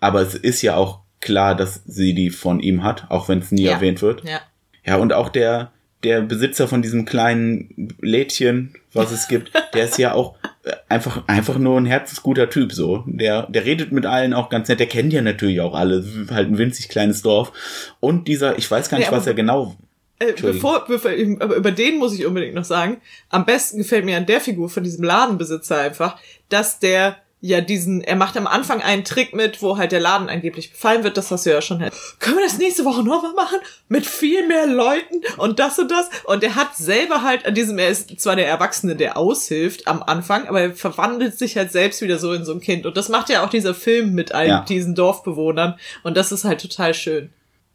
Aber 0.00 0.20
es 0.22 0.34
ist 0.34 0.62
ja 0.62 0.76
auch 0.76 1.00
klar, 1.20 1.54
dass 1.54 1.82
sie 1.86 2.14
die 2.14 2.30
von 2.30 2.60
ihm 2.60 2.82
hat, 2.82 3.10
auch 3.10 3.28
wenn 3.28 3.38
es 3.38 3.52
nie 3.52 3.64
ja. 3.64 3.72
erwähnt 3.72 4.02
wird. 4.02 4.24
Ja. 4.24 4.40
Ja, 4.84 4.96
und 4.96 5.12
auch 5.12 5.28
der, 5.28 5.72
der 6.02 6.22
Besitzer 6.22 6.66
von 6.66 6.80
diesem 6.80 7.04
kleinen 7.04 7.94
Lädchen, 8.00 8.74
was 8.92 9.12
es 9.12 9.28
gibt, 9.28 9.52
der 9.74 9.84
ist 9.84 9.98
ja 9.98 10.14
auch 10.14 10.36
äh, 10.64 10.72
einfach, 10.88 11.28
einfach 11.28 11.58
nur 11.58 11.78
ein 11.78 11.86
herzensguter 11.86 12.48
Typ, 12.48 12.72
so. 12.72 13.04
Der, 13.06 13.42
der 13.42 13.66
redet 13.66 13.92
mit 13.92 14.06
allen 14.06 14.32
auch 14.32 14.48
ganz 14.48 14.68
nett, 14.68 14.80
der 14.80 14.86
kennt 14.86 15.12
ja 15.12 15.20
natürlich 15.20 15.60
auch 15.60 15.74
alle, 15.74 16.04
halt 16.30 16.48
ein 16.48 16.58
winzig 16.58 16.88
kleines 16.88 17.20
Dorf. 17.22 17.52
Und 18.00 18.26
dieser, 18.26 18.56
ich 18.58 18.70
weiß 18.70 18.88
gar 18.88 18.98
nicht, 18.98 19.10
ja, 19.10 19.16
was 19.16 19.26
er 19.26 19.34
genau 19.34 19.76
äh, 20.18 20.34
bevor, 20.34 20.84
bevor, 20.86 21.12
aber 21.40 21.56
über 21.56 21.72
den 21.72 21.98
muss 21.98 22.12
ich 22.12 22.26
unbedingt 22.26 22.54
noch 22.54 22.64
sagen. 22.64 23.00
Am 23.30 23.46
besten 23.46 23.78
gefällt 23.78 24.04
mir 24.04 24.18
an 24.18 24.26
der 24.26 24.40
Figur 24.40 24.68
von 24.68 24.84
diesem 24.84 25.02
Ladenbesitzer 25.02 25.78
einfach, 25.78 26.18
dass 26.50 26.78
der 26.78 27.16
ja 27.42 27.60
diesen, 27.60 28.02
er 28.02 28.16
macht 28.16 28.36
am 28.36 28.46
Anfang 28.46 28.82
einen 28.82 29.04
Trick 29.04 29.34
mit, 29.34 29.62
wo 29.62 29.78
halt 29.78 29.92
der 29.92 30.00
Laden 30.00 30.28
angeblich 30.28 30.70
befallen 30.72 31.04
wird, 31.04 31.16
das 31.16 31.30
hast 31.30 31.46
du 31.46 31.50
ja 31.50 31.62
schon. 31.62 31.78
Können 32.18 32.36
wir 32.36 32.44
das 32.44 32.58
nächste 32.58 32.84
Woche 32.84 33.02
nochmal 33.02 33.32
machen? 33.32 33.58
Mit 33.88 34.06
viel 34.06 34.46
mehr 34.46 34.66
Leuten 34.66 35.22
und 35.38 35.58
das 35.58 35.78
und 35.78 35.90
das. 35.90 36.08
Und 36.24 36.44
er 36.44 36.54
hat 36.54 36.76
selber 36.76 37.22
halt 37.22 37.46
an 37.46 37.54
diesem, 37.54 37.78
er 37.78 37.88
ist 37.88 38.20
zwar 38.20 38.36
der 38.36 38.46
Erwachsene, 38.46 38.94
der 38.94 39.16
aushilft 39.16 39.86
am 39.88 40.02
Anfang, 40.02 40.48
aber 40.48 40.60
er 40.60 40.72
verwandelt 40.74 41.38
sich 41.38 41.56
halt 41.56 41.72
selbst 41.72 42.02
wieder 42.02 42.18
so 42.18 42.32
in 42.32 42.44
so 42.44 42.52
ein 42.52 42.60
Kind. 42.60 42.84
Und 42.86 42.96
das 42.96 43.08
macht 43.08 43.30
ja 43.30 43.44
auch 43.44 43.50
dieser 43.50 43.74
Film 43.74 44.14
mit 44.14 44.32
all 44.32 44.48
Ja. 44.48 44.60
diesen 44.68 44.94
Dorfbewohnern. 44.94 45.78
Und 46.02 46.16
das 46.16 46.32
ist 46.32 46.44
halt 46.44 46.60
total 46.60 46.92
schön. 46.94 47.30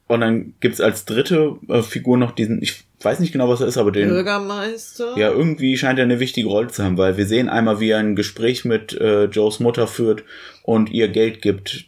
Und 0.07 0.21
dann 0.21 0.53
gibt's 0.59 0.81
als 0.81 1.05
dritte 1.05 1.55
äh, 1.67 1.81
Figur 1.81 2.17
noch 2.17 2.31
diesen, 2.31 2.61
ich 2.61 2.83
weiß 3.01 3.19
nicht 3.19 3.31
genau, 3.31 3.49
was 3.49 3.61
er 3.61 3.67
ist, 3.67 3.77
aber 3.77 3.91
den. 3.91 4.09
Bürgermeister. 4.09 5.17
Ja, 5.17 5.31
irgendwie 5.31 5.77
scheint 5.77 5.97
er 5.97 6.05
eine 6.05 6.19
wichtige 6.19 6.47
Rolle 6.47 6.67
zu 6.67 6.83
haben, 6.83 6.97
weil 6.97 7.17
wir 7.17 7.25
sehen 7.25 7.49
einmal, 7.49 7.79
wie 7.79 7.89
er 7.89 7.97
ein 7.99 8.15
Gespräch 8.15 8.65
mit 8.65 8.93
äh, 8.93 9.25
Joes 9.25 9.59
Mutter 9.59 9.87
führt 9.87 10.23
und 10.63 10.91
ihr 10.91 11.07
Geld 11.07 11.41
gibt, 11.41 11.85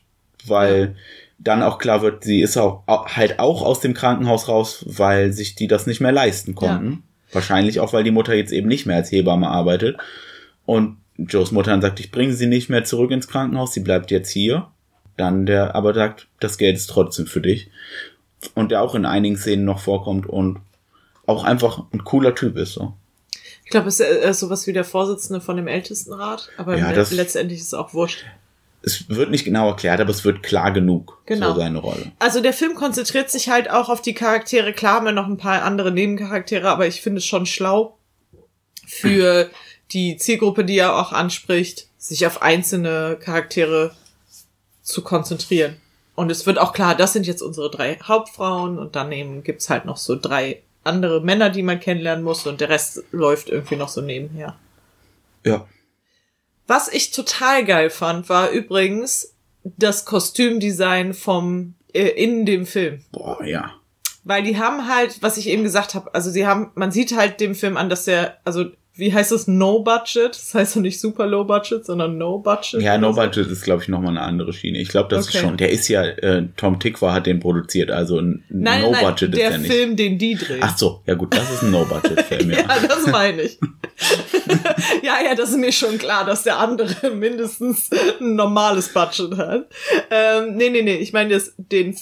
weil 0.48 0.96
dann 1.38 1.62
auch 1.62 1.78
klar 1.78 2.02
wird, 2.02 2.24
sie 2.24 2.42
ist 2.42 2.58
auch 2.58 2.82
au- 2.88 3.06
halt 3.06 3.38
auch 3.38 3.62
aus 3.62 3.82
dem 3.82 3.94
Krankenhaus 3.94 4.48
raus, 4.48 4.84
weil 4.88 5.32
sich 5.32 5.54
die 5.54 5.68
das 5.68 5.86
nicht 5.86 6.02
mehr 6.02 6.12
leisten 6.12 6.56
konnten. 6.56 7.04
Wahrscheinlich 7.32 7.80
auch, 7.80 7.94
weil 7.94 8.04
die 8.04 8.12
Mutter 8.12 8.34
jetzt 8.34 8.52
eben 8.52 8.68
nicht 8.68 8.88
mehr 8.88 8.96
als 8.96 9.12
Hebamme 9.12 9.48
arbeitet. 9.48 9.98
Und 10.66 10.98
Joes 11.18 11.52
Mutter 11.52 11.70
dann 11.72 11.82
sagt, 11.82 12.00
ich 12.00 12.10
bringe 12.12 12.34
sie 12.34 12.48
nicht 12.48 12.70
mehr 12.70 12.84
zurück 12.84 13.12
ins 13.12 13.28
Krankenhaus, 13.28 13.74
sie 13.74 13.82
bleibt 13.82 14.10
jetzt 14.10 14.30
hier. 14.32 14.68
Dann 15.18 15.46
der 15.46 15.76
aber 15.76 15.94
sagt, 15.94 16.28
das 16.40 16.58
Geld 16.58 16.78
ist 16.78 16.88
trotzdem 16.88 17.28
für 17.28 17.42
dich. 17.42 17.70
Und 18.54 18.72
der 18.72 18.82
auch 18.82 18.96
in 18.96 19.06
einigen 19.06 19.36
Szenen 19.38 19.66
noch 19.66 19.80
vorkommt 19.80 20.28
und 20.28 20.60
auch 21.26 21.44
einfach 21.44 21.84
ein 21.92 22.04
cooler 22.04 22.36
Typ 22.36 22.56
ist 22.58 22.74
so. 22.74 22.94
Ich 23.66 23.72
glaube, 23.72 23.90
es 23.90 24.00
ist 24.00 24.40
sowas 24.40 24.66
wie 24.68 24.74
der 24.74 24.86
Vorsitzende 24.86 25.42
von 25.42 25.58
dem 25.58 25.68
Ältestenrat, 25.68 26.50
aber 26.58 26.78
Ja, 26.78 26.94
das- 26.94 27.12
letztendlich 27.12 27.60
ist 27.60 27.68
es 27.68 27.74
auch 27.74 27.94
wurscht. 27.94 28.24
es 28.84 29.10
wird 29.10 29.32
nicht 29.32 29.44
genau 29.44 29.68
erklärt, 29.68 30.00
aber 30.00 30.12
es 30.12 30.24
wird 30.24 30.42
klar 30.44 30.72
genug, 30.72 31.20
Genau. 31.26 31.50
so 31.54 31.60
seine 31.60 31.80
Rolle. 31.80 32.12
Also 32.20 32.40
der 32.42 32.54
Film 32.54 32.76
konzentriert 32.76 33.30
sich 33.30 33.50
halt 33.50 33.70
auch 33.70 33.90
auf 33.90 34.02
die 34.02 34.14
Charaktere. 34.14 34.72
Klar 34.72 34.96
haben 34.98 35.06
wir 35.08 35.12
noch 35.12 35.28
ein 35.28 35.36
paar 35.38 35.64
andere 35.64 35.92
Nebencharaktere, 35.92 36.70
aber 36.70 36.88
ich 36.88 37.02
finde 37.02 37.18
es 37.18 37.26
schon 37.26 37.46
schlau 37.46 37.98
für 38.86 39.50
die 39.92 40.16
Zielgruppe, 40.18 40.64
die 40.64 40.78
er 40.78 40.96
auch 40.96 41.12
anspricht, 41.12 41.88
sich 41.98 42.26
auf 42.26 42.42
einzelne 42.42 43.18
Charaktere 43.20 43.94
zu 44.88 45.04
konzentrieren. 45.04 45.78
Und 46.16 46.32
es 46.32 46.46
wird 46.46 46.58
auch 46.58 46.74
klar, 46.74 46.96
das 46.96 47.14
sind 47.14 47.28
jetzt 47.28 47.42
unsere 47.42 47.70
drei 47.70 47.98
Hauptfrauen 48.02 48.80
und 48.80 48.96
daneben 48.96 49.44
gibt's 49.44 49.70
halt 49.70 49.86
noch 49.86 49.98
so 49.98 50.16
drei 50.16 50.64
andere 50.84 51.22
Männer, 51.22 51.50
die 51.50 51.62
man 51.62 51.80
kennenlernen 51.80 52.24
muss 52.24 52.48
und 52.48 52.62
der 52.62 52.70
Rest 52.70 53.04
läuft 53.12 53.50
irgendwie 53.50 53.76
noch 53.76 53.90
so 53.90 54.02
nebenher. 54.02 54.56
Ja. 55.44 55.68
Was 56.66 56.88
ich 56.88 57.12
total 57.12 57.66
geil 57.66 57.90
fand, 57.90 58.30
war 58.30 58.50
übrigens 58.50 59.34
das 59.64 60.06
Kostümdesign 60.06 61.14
vom 61.14 61.76
äh, 61.94 62.08
in 62.08 62.46
dem 62.46 62.66
Film. 62.66 63.04
Boah, 63.12 63.44
ja. 63.44 63.74
Weil 64.24 64.44
die 64.44 64.58
haben 64.58 64.88
halt, 64.88 65.22
was 65.22 65.38
ich 65.38 65.48
eben 65.48 65.64
gesagt 65.64 65.96
habe, 65.96 66.14
also 66.16 66.32
sie 66.32 66.48
haben, 66.48 66.72
man 66.76 66.92
sieht 66.92 67.16
halt 67.16 67.40
dem 67.42 67.56
Film 67.56 67.78
an, 67.78 67.90
dass 67.90 68.06
der, 68.06 68.38
also 68.46 68.72
wie 68.98 69.14
heißt 69.14 69.32
das, 69.32 69.48
No 69.48 69.80
Budget? 69.80 70.30
Das 70.32 70.54
heißt 70.54 70.76
doch 70.76 70.82
nicht 70.82 71.00
super 71.00 71.26
Low 71.28 71.44
Budget, 71.44 71.86
sondern 71.86 72.18
No 72.18 72.40
Budget. 72.40 72.82
Ja, 72.82 72.98
No 72.98 73.12
so. 73.14 73.22
Budget 73.22 73.48
ist, 73.48 73.64
glaube 73.64 73.84
ich, 73.84 73.90
nochmal 73.90 74.10
eine 74.12 74.22
andere 74.22 74.54
Schiene. 74.54 74.80
Ich 74.80 74.90
glaube, 74.90 75.10
das 75.10 75.28
Okay. 75.28 75.38
ist 75.38 75.44
schon, 75.44 75.58
der 75.58 75.70
ist 75.72 75.88
ja, 75.88 76.04
äh, 76.04 76.46
Tom 76.58 76.80
Tickwer 76.80 77.14
hat 77.14 77.26
den 77.28 77.40
produziert, 77.40 77.92
also 77.92 78.20
ein 78.20 78.44
Nein, 78.50 78.82
No 78.82 78.92
nein, 78.92 79.06
Budget 79.06 79.30
ist 79.34 79.38
der 79.40 79.50
der 79.52 79.58
nicht. 79.60 79.72
Film, 79.72 79.96
den 79.96 80.18
die 80.18 80.36
drehen. 80.36 80.60
Ach 80.62 80.78
so, 80.78 81.02
ja 81.06 81.14
gut, 81.16 81.34
das 81.36 81.50
ist 81.52 81.64
ein 81.64 81.72
No 81.72 81.86
Budget 81.86 82.22
Film, 82.22 82.50
ja. 82.52 82.58
Ja, 82.60 82.88
das 82.88 83.08
meine 83.08 83.42
ich. 83.44 83.60
ja, 85.04 85.16
ja, 85.26 85.36
das 85.36 85.50
ist 85.50 85.58
mir 85.58 85.72
schon 85.72 85.98
klar, 85.98 86.26
dass 86.26 86.44
der 86.44 86.58
andere 86.60 87.10
mindestens 87.16 87.90
ein 88.20 88.36
normales 88.36 88.90
Budget 88.90 89.38
hat. 89.38 89.68
Ähm, 90.12 90.56
nee, 90.56 90.70
nee, 90.70 90.82
nee, 90.82 90.96
ich 90.96 91.14
meine 91.14 91.42
den 91.58 91.96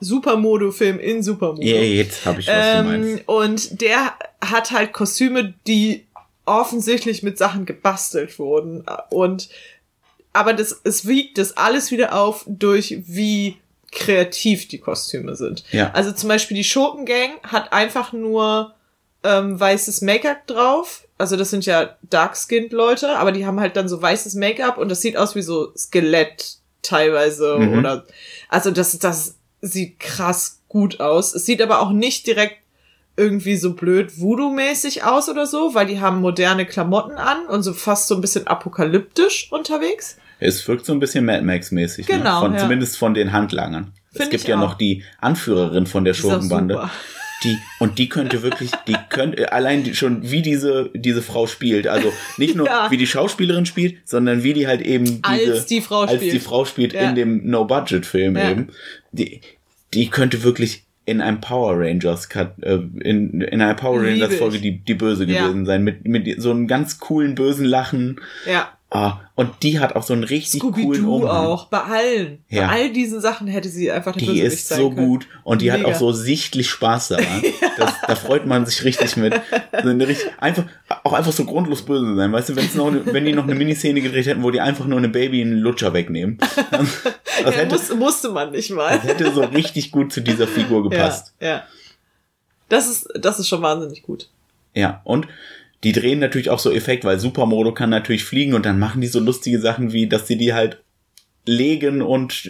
Supermodo-Film 0.00 0.98
in 0.98 1.22
Supermodo. 1.22 1.62
Ja, 1.62 1.80
jetzt 1.80 2.26
habe 2.26 2.40
ich 2.40 2.48
was 2.48 2.54
Ähm, 2.56 2.86
meinst. 2.86 3.28
und 3.28 3.80
der 3.80 4.14
hat 4.40 4.72
halt 4.72 4.92
Kostüme, 4.92 5.54
die 5.66 6.06
offensichtlich 6.44 7.22
mit 7.22 7.38
Sachen 7.38 7.66
gebastelt 7.66 8.38
wurden. 8.38 8.84
Und 9.10 9.48
aber 10.32 10.54
das, 10.54 10.80
es 10.84 11.06
wiegt 11.06 11.38
das 11.38 11.56
alles 11.56 11.90
wieder 11.90 12.18
auf 12.18 12.44
durch 12.46 13.02
wie 13.06 13.56
kreativ 13.90 14.68
die 14.68 14.78
Kostüme 14.78 15.36
sind. 15.36 15.64
Ja. 15.72 15.90
Also 15.92 16.12
zum 16.12 16.28
Beispiel 16.28 16.56
die 16.56 16.64
Schurkengang 16.64 17.32
hat 17.42 17.72
einfach 17.72 18.12
nur 18.14 18.74
ähm, 19.22 19.60
weißes 19.60 20.00
Make-up 20.00 20.46
drauf. 20.46 21.06
Also 21.18 21.36
das 21.36 21.50
sind 21.50 21.66
ja 21.66 21.96
dark-skinned 22.02 22.72
Leute, 22.72 23.16
aber 23.18 23.30
die 23.32 23.44
haben 23.46 23.60
halt 23.60 23.76
dann 23.76 23.88
so 23.88 24.00
weißes 24.00 24.34
Make-up 24.34 24.78
und 24.78 24.88
das 24.88 25.02
sieht 25.02 25.16
aus 25.16 25.34
wie 25.34 25.42
so 25.42 25.72
Skelett 25.76 26.56
teilweise 26.80 27.58
Mhm. 27.58 27.78
oder 27.78 28.04
also 28.48 28.70
das 28.70 28.98
das 28.98 29.36
sieht 29.60 30.00
krass 30.00 30.60
gut 30.68 30.98
aus. 31.00 31.34
Es 31.34 31.44
sieht 31.46 31.60
aber 31.62 31.80
auch 31.80 31.92
nicht 31.92 32.26
direkt 32.26 32.56
irgendwie 33.16 33.56
so 33.56 33.74
blöd 33.74 34.18
Voodoo-mäßig 34.18 35.04
aus 35.04 35.28
oder 35.28 35.46
so, 35.46 35.74
weil 35.74 35.86
die 35.86 36.00
haben 36.00 36.20
moderne 36.20 36.64
Klamotten 36.66 37.12
an 37.18 37.46
und 37.46 37.62
so 37.62 37.72
fast 37.72 38.08
so 38.08 38.14
ein 38.14 38.20
bisschen 38.20 38.46
apokalyptisch 38.46 39.48
unterwegs. 39.52 40.16
Es 40.40 40.66
wirkt 40.66 40.86
so 40.86 40.92
ein 40.92 40.98
bisschen 41.00 41.24
Mad 41.24 41.42
Max-mäßig, 41.42 42.06
Genau, 42.06 42.34
ne? 42.40 42.40
von, 42.40 42.52
ja. 42.54 42.58
zumindest 42.58 42.96
von 42.96 43.14
den 43.14 43.32
Handlangern. 43.32 43.92
es 44.12 44.18
Find 44.18 44.30
gibt 44.30 44.42
ich 44.42 44.48
ja 44.48 44.56
auch. 44.56 44.60
noch 44.60 44.74
die 44.74 45.04
Anführerin 45.20 45.86
von 45.86 46.04
der 46.04 46.14
Schurkenbande. 46.14 46.90
Die, 47.44 47.58
und 47.80 47.98
die 47.98 48.08
könnte 48.08 48.42
wirklich, 48.42 48.70
die 48.86 48.96
könnte, 49.08 49.52
allein 49.52 49.94
schon 49.94 50.30
wie 50.30 50.42
diese, 50.42 50.90
diese 50.94 51.22
Frau 51.22 51.48
spielt. 51.48 51.88
Also 51.88 52.12
nicht 52.38 52.54
nur 52.54 52.66
Ja. 52.68 52.88
wie 52.90 52.96
die 52.96 53.06
Schauspielerin 53.06 53.66
spielt, 53.66 53.96
sondern 54.08 54.42
wie 54.44 54.52
die 54.52 54.68
halt 54.68 54.80
eben 54.80 55.04
diese, 55.22 55.22
Als 55.52 55.66
die 55.66 55.80
Frau 55.80 56.02
als 56.02 56.12
spielt. 56.14 56.32
die 56.34 56.38
Frau 56.38 56.64
spielt 56.64 56.92
Ja. 56.92 57.08
in 57.08 57.14
dem 57.16 57.50
No-Budget-Film 57.50 58.36
eben. 58.36 58.68
Die, 59.10 59.40
die 59.92 60.08
könnte 60.08 60.42
wirklich 60.44 60.84
in 61.04 61.20
einem 61.20 61.40
Power 61.40 61.78
Rangers 61.80 62.28
Cut, 62.28 62.62
äh, 62.62 62.74
in, 63.00 63.40
in 63.40 63.60
einer 63.60 63.74
Power 63.74 64.02
Rangers 64.02 64.34
Folge 64.36 64.58
die, 64.58 64.78
die 64.78 64.94
böse 64.94 65.24
Ja. 65.24 65.46
gewesen 65.46 65.66
sein. 65.66 65.82
Mit, 65.82 66.06
mit 66.06 66.40
so 66.40 66.50
einem 66.50 66.66
ganz 66.66 66.98
coolen 67.00 67.34
bösen 67.34 67.64
Lachen. 67.66 68.20
Ja. 68.46 68.70
Ah, 68.94 69.20
und 69.36 69.50
die 69.62 69.80
hat 69.80 69.96
auch 69.96 70.02
so 70.02 70.12
einen 70.12 70.22
richtig 70.24 70.60
coolen 70.60 70.74
Scooby-Doo 70.74 71.14
Umhang. 71.16 71.30
auch. 71.46 71.66
Bei 71.68 71.80
allen. 71.80 72.44
Ja. 72.50 72.66
Bei 72.66 72.72
all 72.74 72.92
diesen 72.92 73.22
Sachen 73.22 73.46
hätte 73.46 73.70
sie 73.70 73.90
einfach 73.90 74.12
der 74.14 74.28
Die 74.28 74.40
ist 74.40 74.68
so 74.68 74.90
können. 74.90 75.06
gut 75.08 75.26
und 75.44 75.62
die 75.62 75.72
hat 75.72 75.80
Mega. 75.80 75.92
auch 75.92 75.98
so 75.98 76.12
sichtlich 76.12 76.68
Spaß 76.68 77.08
daran. 77.08 77.42
das, 77.78 77.94
da 78.06 78.14
freut 78.16 78.46
man 78.46 78.66
sich 78.66 78.84
richtig 78.84 79.16
mit. 79.16 79.32
So 79.82 79.88
eine 79.88 80.06
richtig, 80.06 80.28
einfach, 80.38 80.64
auch 81.04 81.14
einfach 81.14 81.32
so 81.32 81.46
grundlos 81.46 81.82
böse 81.86 82.14
sein. 82.16 82.32
Weißt 82.32 82.50
du, 82.50 82.56
wenn's 82.56 82.74
noch 82.74 82.92
wenn 83.06 83.24
die 83.24 83.32
noch 83.32 83.44
eine 83.44 83.54
Miniszene 83.54 84.02
gedreht 84.02 84.26
hätten, 84.26 84.42
wo 84.42 84.50
die 84.50 84.60
einfach 84.60 84.84
nur 84.84 84.98
eine 84.98 85.08
Baby 85.08 85.40
einen 85.40 85.58
Lutscher 85.58 85.94
wegnehmen. 85.94 86.38
Das, 87.44 87.54
Ja, 87.56 87.60
hätte, 87.62 87.74
muss, 87.74 87.94
musste 87.94 88.28
man 88.28 88.52
nicht 88.52 88.70
mal. 88.70 88.94
das 88.98 89.04
hätte 89.04 89.32
so 89.32 89.40
richtig 89.40 89.90
gut 89.90 90.12
zu 90.12 90.20
dieser 90.20 90.46
Figur 90.46 90.82
gepasst. 90.88 91.32
Ja, 91.40 91.48
ja. 91.48 91.62
Das 92.68 92.88
ist, 92.88 93.08
das 93.18 93.38
ist 93.40 93.48
schon 93.48 93.62
wahnsinnig 93.62 94.02
gut. 94.02 94.28
Ja, 94.74 95.00
und 95.04 95.26
die 95.84 95.92
drehen 95.92 96.18
natürlich 96.20 96.50
auch 96.50 96.58
so 96.58 96.72
Effekt, 96.72 97.04
weil 97.04 97.18
Supermodo 97.18 97.72
kann 97.72 97.90
natürlich 97.90 98.24
fliegen 98.24 98.54
und 98.54 98.66
dann 98.66 98.78
machen 98.78 99.00
die 99.00 99.08
so 99.08 99.20
lustige 99.20 99.60
Sachen 99.60 99.92
wie, 99.92 100.08
dass 100.08 100.26
sie 100.26 100.36
die 100.36 100.54
halt 100.54 100.82
legen 101.44 102.02
und 102.02 102.48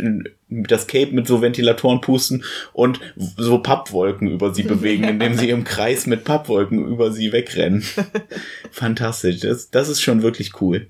das 0.49 0.87
Cape 0.87 1.13
mit 1.13 1.27
so 1.27 1.41
Ventilatoren 1.41 2.03
pusten 2.03 2.45
und 2.75 3.01
so 3.17 3.59
Pappwolken 3.59 4.29
über 4.29 4.53
sie 4.55 4.65
bewegen, 4.65 5.05
indem 5.05 5.35
sie 5.35 5.49
im 5.49 5.65
Kreis 5.65 6.07
mit 6.07 6.25
Pappwolken 6.25 6.87
über 6.87 7.11
sie 7.11 7.33
wegrennen. 7.33 7.83
Fantastisch. 8.71 9.41
Das, 9.41 9.71
das 9.71 9.89
ist 9.89 10.03
schon 10.03 10.23
wirklich 10.23 10.61
cool. 10.61 10.89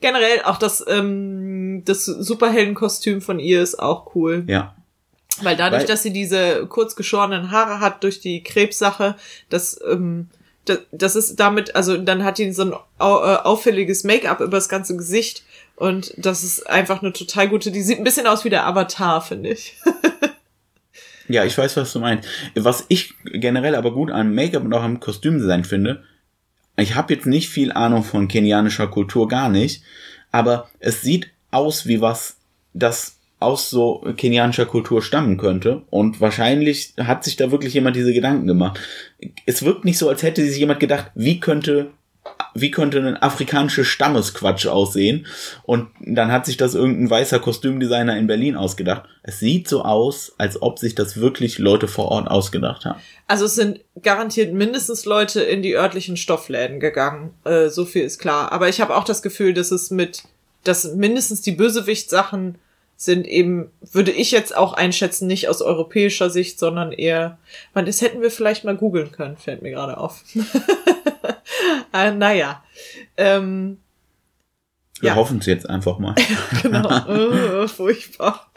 Generell 0.00 0.42
auch 0.44 0.58
das, 0.58 0.84
ähm, 0.88 1.82
das 1.84 2.06
Superheldenkostüm 2.06 3.20
von 3.20 3.38
ihr 3.38 3.62
ist 3.62 3.78
auch 3.78 4.16
cool. 4.16 4.42
Ja. 4.48 4.74
Weil 5.42 5.56
dadurch, 5.56 5.82
Weil- 5.82 5.88
dass 5.88 6.02
sie 6.02 6.12
diese 6.12 6.66
kurz 6.66 6.96
geschorenen 6.96 7.52
Haare 7.52 7.78
hat 7.78 8.02
durch 8.02 8.18
die 8.18 8.42
Krebssache, 8.42 9.14
das, 9.48 9.78
ähm, 9.88 10.28
das, 10.92 11.16
ist 11.16 11.36
damit, 11.36 11.74
also 11.76 11.96
dann 11.96 12.24
hat 12.24 12.38
die 12.38 12.52
so 12.52 12.62
ein 12.62 12.72
äh, 12.72 13.02
auffälliges 13.02 14.04
Make-up 14.04 14.40
über 14.40 14.56
das 14.56 14.68
ganze 14.68 14.96
Gesicht 14.96 15.44
und 15.76 16.12
das 16.16 16.44
ist 16.44 16.68
einfach 16.68 17.02
eine 17.02 17.12
total 17.12 17.48
gute, 17.48 17.70
die 17.70 17.82
sieht 17.82 17.98
ein 17.98 18.04
bisschen 18.04 18.26
aus 18.26 18.44
wie 18.44 18.50
der 18.50 18.66
Avatar, 18.66 19.20
finde 19.20 19.50
ich. 19.50 19.76
Ja, 21.30 21.44
ich 21.44 21.56
weiß, 21.56 21.76
was 21.76 21.92
du 21.92 22.00
meinst. 22.00 22.26
Was 22.54 22.86
ich 22.88 23.12
generell 23.24 23.74
aber 23.74 23.92
gut 23.92 24.10
an 24.10 24.34
Make-up 24.34 24.64
und 24.64 24.72
auch 24.72 24.82
am 24.82 24.98
Kostümdesign 24.98 25.64
finde, 25.64 26.02
ich 26.76 26.94
habe 26.94 27.12
jetzt 27.12 27.26
nicht 27.26 27.50
viel 27.50 27.70
Ahnung 27.72 28.02
von 28.02 28.28
kenianischer 28.28 28.88
Kultur, 28.88 29.28
gar 29.28 29.50
nicht, 29.50 29.82
aber 30.32 30.70
es 30.80 31.02
sieht 31.02 31.30
aus 31.50 31.86
wie 31.86 32.00
was, 32.00 32.36
das 32.72 33.17
aus 33.40 33.70
so 33.70 34.04
kenianischer 34.16 34.66
Kultur 34.66 35.02
stammen 35.02 35.36
könnte 35.36 35.82
und 35.90 36.20
wahrscheinlich 36.20 36.94
hat 36.98 37.24
sich 37.24 37.36
da 37.36 37.50
wirklich 37.50 37.74
jemand 37.74 37.96
diese 37.96 38.12
Gedanken 38.12 38.46
gemacht. 38.46 38.80
Es 39.46 39.64
wirkt 39.64 39.84
nicht 39.84 39.98
so, 39.98 40.08
als 40.08 40.22
hätte 40.22 40.44
sich 40.44 40.58
jemand 40.58 40.80
gedacht, 40.80 41.10
wie 41.14 41.38
könnte 41.38 41.90
wie 42.54 42.70
könnte 42.70 42.98
ein 42.98 43.16
afrikanischer 43.16 43.84
Stammesquatsch 43.84 44.66
aussehen? 44.66 45.26
Und 45.64 45.88
dann 46.00 46.32
hat 46.32 46.46
sich 46.46 46.56
das 46.56 46.74
irgendein 46.74 47.10
weißer 47.10 47.38
Kostümdesigner 47.38 48.16
in 48.18 48.26
Berlin 48.26 48.56
ausgedacht. 48.56 49.04
Es 49.22 49.38
sieht 49.38 49.68
so 49.68 49.82
aus, 49.82 50.32
als 50.38 50.60
ob 50.60 50.78
sich 50.78 50.94
das 50.94 51.18
wirklich 51.18 51.58
Leute 51.58 51.88
vor 51.88 52.08
Ort 52.08 52.28
ausgedacht 52.28 52.84
haben. 52.84 53.00
Also 53.26 53.44
es 53.44 53.54
sind 53.54 53.80
garantiert 54.02 54.52
mindestens 54.52 55.04
Leute 55.04 55.40
in 55.40 55.62
die 55.62 55.74
örtlichen 55.74 56.16
Stoffläden 56.16 56.80
gegangen. 56.80 57.30
Äh, 57.44 57.68
so 57.68 57.84
viel 57.84 58.02
ist 58.02 58.18
klar. 58.18 58.52
Aber 58.52 58.68
ich 58.68 58.80
habe 58.80 58.96
auch 58.96 59.04
das 59.04 59.22
Gefühl, 59.22 59.54
dass 59.54 59.70
es 59.70 59.90
mit 59.90 60.24
dass 60.64 60.94
mindestens 60.94 61.40
die 61.40 61.52
Bösewicht-Sachen 61.52 62.56
sind 63.00 63.28
eben, 63.28 63.70
würde 63.80 64.10
ich 64.10 64.32
jetzt 64.32 64.56
auch 64.56 64.72
einschätzen, 64.72 65.28
nicht 65.28 65.48
aus 65.48 65.62
europäischer 65.62 66.30
Sicht, 66.30 66.58
sondern 66.58 66.90
eher, 66.90 67.38
man, 67.72 67.86
das 67.86 68.02
hätten 68.02 68.20
wir 68.20 68.30
vielleicht 68.32 68.64
mal 68.64 68.76
googeln 68.76 69.12
können, 69.12 69.36
fällt 69.36 69.62
mir 69.62 69.70
gerade 69.70 69.96
auf. 69.98 70.24
äh, 71.94 72.10
naja. 72.10 72.64
Ähm, 73.16 73.78
wir 75.00 75.10
ja. 75.10 75.14
hoffen 75.14 75.38
es 75.38 75.46
jetzt 75.46 75.70
einfach 75.70 76.00
mal. 76.00 76.16
genau. 76.62 76.88
Oh, 77.06 77.68
furchtbar. 77.68 78.50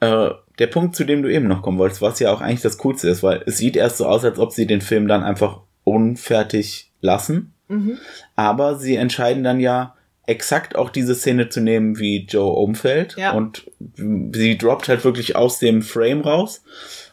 äh, 0.00 0.30
der 0.58 0.66
Punkt, 0.68 0.96
zu 0.96 1.04
dem 1.04 1.22
du 1.22 1.30
eben 1.30 1.48
noch 1.48 1.60
kommen 1.60 1.76
wolltest, 1.76 2.00
was 2.00 2.18
ja 2.18 2.32
auch 2.32 2.40
eigentlich 2.40 2.62
das 2.62 2.78
Coolste 2.78 3.10
ist, 3.10 3.22
weil 3.22 3.42
es 3.44 3.58
sieht 3.58 3.76
erst 3.76 3.98
so 3.98 4.06
aus, 4.06 4.24
als 4.24 4.38
ob 4.38 4.52
sie 4.52 4.66
den 4.66 4.80
Film 4.80 5.06
dann 5.06 5.22
einfach 5.22 5.60
unfertig 5.84 6.90
lassen. 7.02 7.52
Mhm. 7.68 7.98
Aber 8.36 8.76
sie 8.76 8.96
entscheiden 8.96 9.44
dann 9.44 9.60
ja, 9.60 9.96
exakt 10.32 10.74
auch 10.74 10.90
diese 10.90 11.14
Szene 11.14 11.48
zu 11.48 11.60
nehmen, 11.60 11.98
wie 11.98 12.26
Joe 12.26 12.52
umfällt. 12.52 13.16
Ja. 13.16 13.32
Und 13.32 13.70
sie 13.96 14.58
droppt 14.58 14.88
halt 14.88 15.04
wirklich 15.04 15.36
aus 15.36 15.58
dem 15.58 15.82
Frame 15.82 16.22
raus 16.22 16.64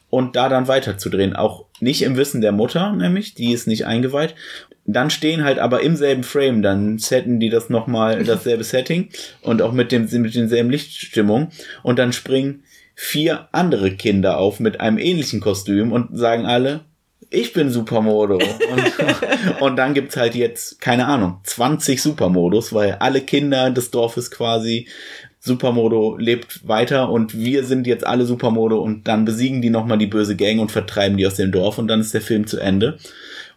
und 0.09 0.35
da 0.35 0.49
dann 0.49 0.67
weiterzudrehen. 0.67 1.35
Auch 1.35 1.65
nicht 1.79 2.01
im 2.01 2.17
Wissen 2.17 2.41
der 2.41 2.51
Mutter, 2.51 2.93
nämlich, 2.93 3.35
die 3.35 3.53
ist 3.53 3.67
nicht 3.67 3.85
eingeweiht. 3.85 4.35
Dann 4.85 5.09
stehen 5.09 5.43
halt 5.43 5.59
aber 5.59 5.81
im 5.81 5.95
selben 5.95 6.23
Frame, 6.23 6.61
dann 6.61 6.97
setten 6.97 7.39
die 7.39 7.49
das 7.49 7.69
nochmal, 7.69 8.23
dasselbe 8.25 8.63
Setting 8.63 9.09
und 9.41 9.61
auch 9.61 9.71
mit 9.71 9.91
dem, 9.91 10.09
mit 10.09 10.33
denselben 10.33 10.69
Lichtstimmungen 10.69 11.49
und 11.83 11.99
dann 11.99 12.13
springen 12.13 12.63
vier 12.95 13.47
andere 13.51 13.91
Kinder 13.91 14.37
auf 14.37 14.59
mit 14.59 14.81
einem 14.81 14.97
ähnlichen 14.97 15.39
Kostüm 15.39 15.91
und 15.91 16.17
sagen 16.17 16.45
alle, 16.45 16.81
ich 17.29 17.53
bin 17.53 17.69
Supermodo. 17.69 18.35
Und, 18.35 19.61
und 19.61 19.75
dann 19.75 19.93
gibt's 19.93 20.17
halt 20.17 20.35
jetzt, 20.35 20.81
keine 20.81 21.07
Ahnung, 21.07 21.39
20 21.43 22.01
Supermodus, 22.01 22.73
weil 22.73 22.93
alle 22.93 23.21
Kinder 23.21 23.69
des 23.71 23.91
Dorfes 23.91 24.31
quasi 24.31 24.87
Supermodo 25.39 26.17
lebt 26.17 26.67
weiter 26.67 27.09
und 27.09 27.37
wir 27.37 27.63
sind 27.63 27.87
jetzt 27.87 28.05
alle 28.05 28.25
Supermodo 28.25 28.79
und 28.79 29.07
dann 29.07 29.25
besiegen 29.25 29.61
die 29.61 29.69
nochmal 29.69 29.97
die 29.97 30.07
böse 30.07 30.35
Gang 30.35 30.59
und 30.59 30.71
vertreiben 30.71 31.17
die 31.17 31.25
aus 31.25 31.35
dem 31.35 31.51
Dorf 31.51 31.77
und 31.77 31.87
dann 31.87 32.01
ist 32.01 32.13
der 32.13 32.21
Film 32.21 32.45
zu 32.45 32.59
Ende. 32.59 32.97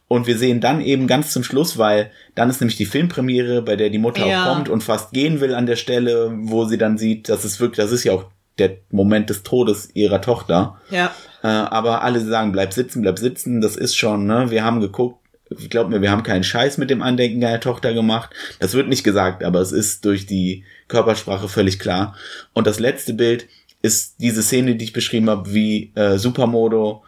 Und 0.06 0.26
wir 0.26 0.36
sehen 0.36 0.60
dann 0.60 0.82
eben 0.82 1.06
ganz 1.06 1.32
zum 1.32 1.42
Schluss, 1.42 1.78
weil 1.78 2.10
dann 2.34 2.50
ist 2.50 2.60
nämlich 2.60 2.76
die 2.76 2.84
Filmpremiere, 2.84 3.62
bei 3.62 3.76
der 3.76 3.88
die 3.88 3.98
Mutter 3.98 4.26
ja. 4.26 4.42
auch 4.42 4.54
kommt 4.54 4.68
und 4.68 4.82
fast 4.82 5.12
gehen 5.12 5.40
will 5.40 5.54
an 5.54 5.66
der 5.66 5.76
Stelle, 5.76 6.30
wo 6.42 6.66
sie 6.66 6.78
dann 6.78 6.98
sieht, 6.98 7.28
dass 7.30 7.44
es 7.44 7.58
wirklich, 7.58 7.78
das 7.78 7.92
ist 7.92 8.04
ja 8.04 8.12
auch 8.12 8.26
der 8.58 8.76
Moment 8.90 9.30
des 9.30 9.42
Todes 9.42 9.88
ihrer 9.94 10.20
Tochter. 10.20 10.76
Ja. 10.90 11.12
Äh, 11.42 11.48
aber 11.48 12.02
alle 12.02 12.20
sagen, 12.20 12.52
bleib 12.52 12.72
sitzen, 12.72 13.02
bleib 13.02 13.18
sitzen, 13.18 13.60
das 13.60 13.76
ist 13.76 13.96
schon, 13.96 14.26
ne? 14.26 14.50
Wir 14.50 14.64
haben 14.64 14.80
geguckt, 14.80 15.18
glaub 15.70 15.88
mir, 15.88 16.00
wir 16.00 16.10
haben 16.10 16.22
keinen 16.22 16.44
Scheiß 16.44 16.78
mit 16.78 16.90
dem 16.90 17.02
Andenken 17.02 17.40
deiner 17.40 17.60
Tochter 17.60 17.94
gemacht. 17.94 18.30
Das 18.60 18.74
wird 18.74 18.88
nicht 18.88 19.04
gesagt, 19.04 19.42
aber 19.42 19.60
es 19.60 19.72
ist 19.72 20.04
durch 20.04 20.26
die 20.26 20.64
Körpersprache 20.88 21.48
völlig 21.48 21.78
klar. 21.78 22.16
Und 22.52 22.66
das 22.66 22.78
letzte 22.78 23.14
Bild 23.14 23.48
ist 23.82 24.16
diese 24.18 24.42
Szene, 24.42 24.76
die 24.76 24.84
ich 24.84 24.92
beschrieben 24.92 25.28
habe, 25.28 25.52
wie 25.52 25.92
äh, 25.94 26.16
Supermodo 26.18 27.02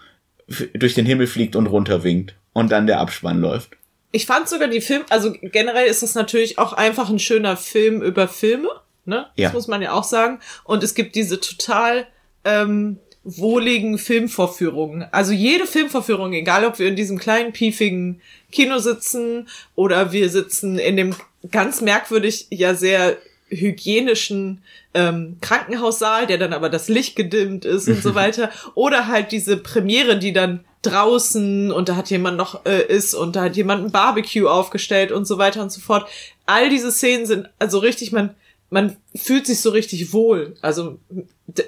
durch 0.75 0.95
den 0.95 1.07
Himmel 1.07 1.27
fliegt 1.27 1.57
und 1.57 1.67
runterwinkt 1.69 2.35
und 2.53 2.73
dann 2.73 2.87
der 2.87 3.01
Abspann 3.01 3.41
läuft. 3.41 3.71
Ich 4.11 4.27
fand 4.27 4.49
sogar 4.49 4.69
die 4.69 4.81
Film, 4.81 5.03
also 5.11 5.33
generell 5.41 5.87
ist 5.87 6.03
das 6.03 6.15
natürlich 6.15 6.59
auch 6.59 6.73
einfach 6.73 7.09
ein 7.09 7.19
schöner 7.19 7.57
Film 7.57 8.03
über 8.03 8.29
Filme, 8.29 8.69
ne? 9.05 9.27
Ja. 9.37 9.49
Das 9.49 9.55
muss 9.55 9.69
man 9.69 9.83
ja 9.83 9.93
auch 9.93 10.05
sagen. 10.05 10.41
Und 10.65 10.83
es 10.83 10.95
gibt 10.95 11.15
diese 11.17 11.41
total 11.41 12.07
ähm, 12.45 12.99
wohligen 13.25 13.99
Filmvorführungen. 13.99 15.07
Also 15.11 15.33
jede 15.33 15.67
Filmvorführung, 15.67 16.33
egal 16.35 16.65
ob 16.65 16.79
wir 16.79 16.89
in 16.89 16.97
diesem 16.97 17.19
kleinen, 17.19 17.53
piefigen 17.53 18.21
Kino 18.53 18.79
sitzen 18.79 19.49
oder 19.75 20.13
wir 20.13 20.29
sitzen 20.29 20.79
in 20.79 20.97
dem 20.97 21.15
ganz 21.51 21.81
merkwürdig, 21.81 22.47
ja 22.51 22.75
sehr 22.75 23.17
hygienischen 23.49 24.63
ähm, 24.95 25.37
Krankenhaussaal, 25.41 26.27
der 26.27 26.39
dann 26.39 26.53
aber 26.53 26.69
das 26.69 26.89
Licht 26.89 27.17
gedimmt 27.17 27.65
ist 27.65 27.89
und 27.89 28.03
so 28.03 28.15
weiter. 28.15 28.51
Oder 28.75 29.09
halt 29.09 29.33
diese 29.33 29.57
Premiere, 29.57 30.19
die 30.19 30.33
dann 30.33 30.65
draußen 30.83 31.73
und 31.73 31.89
da 31.89 31.97
hat 31.97 32.11
jemand 32.11 32.37
noch 32.37 32.67
äh, 32.67 32.87
ist 32.87 33.15
und 33.15 33.37
da 33.37 33.45
hat 33.45 33.57
jemand 33.57 33.87
ein 33.87 33.91
Barbecue 33.91 34.47
aufgestellt 34.47 35.13
und 35.13 35.27
so 35.27 35.39
weiter 35.39 35.63
und 35.63 35.73
so 35.73 35.81
fort. 35.81 36.09
All 36.47 36.69
diese 36.69 36.93
Szenen 36.93 37.27
sind 37.27 37.49
also 37.59 37.79
richtig, 37.79 38.13
man 38.13 38.35
man 38.75 38.97
fühlt 39.15 39.47
sich 39.47 39.61
so 39.61 39.71
richtig 39.71 40.13
wohl. 40.13 40.57
Also 40.61 40.99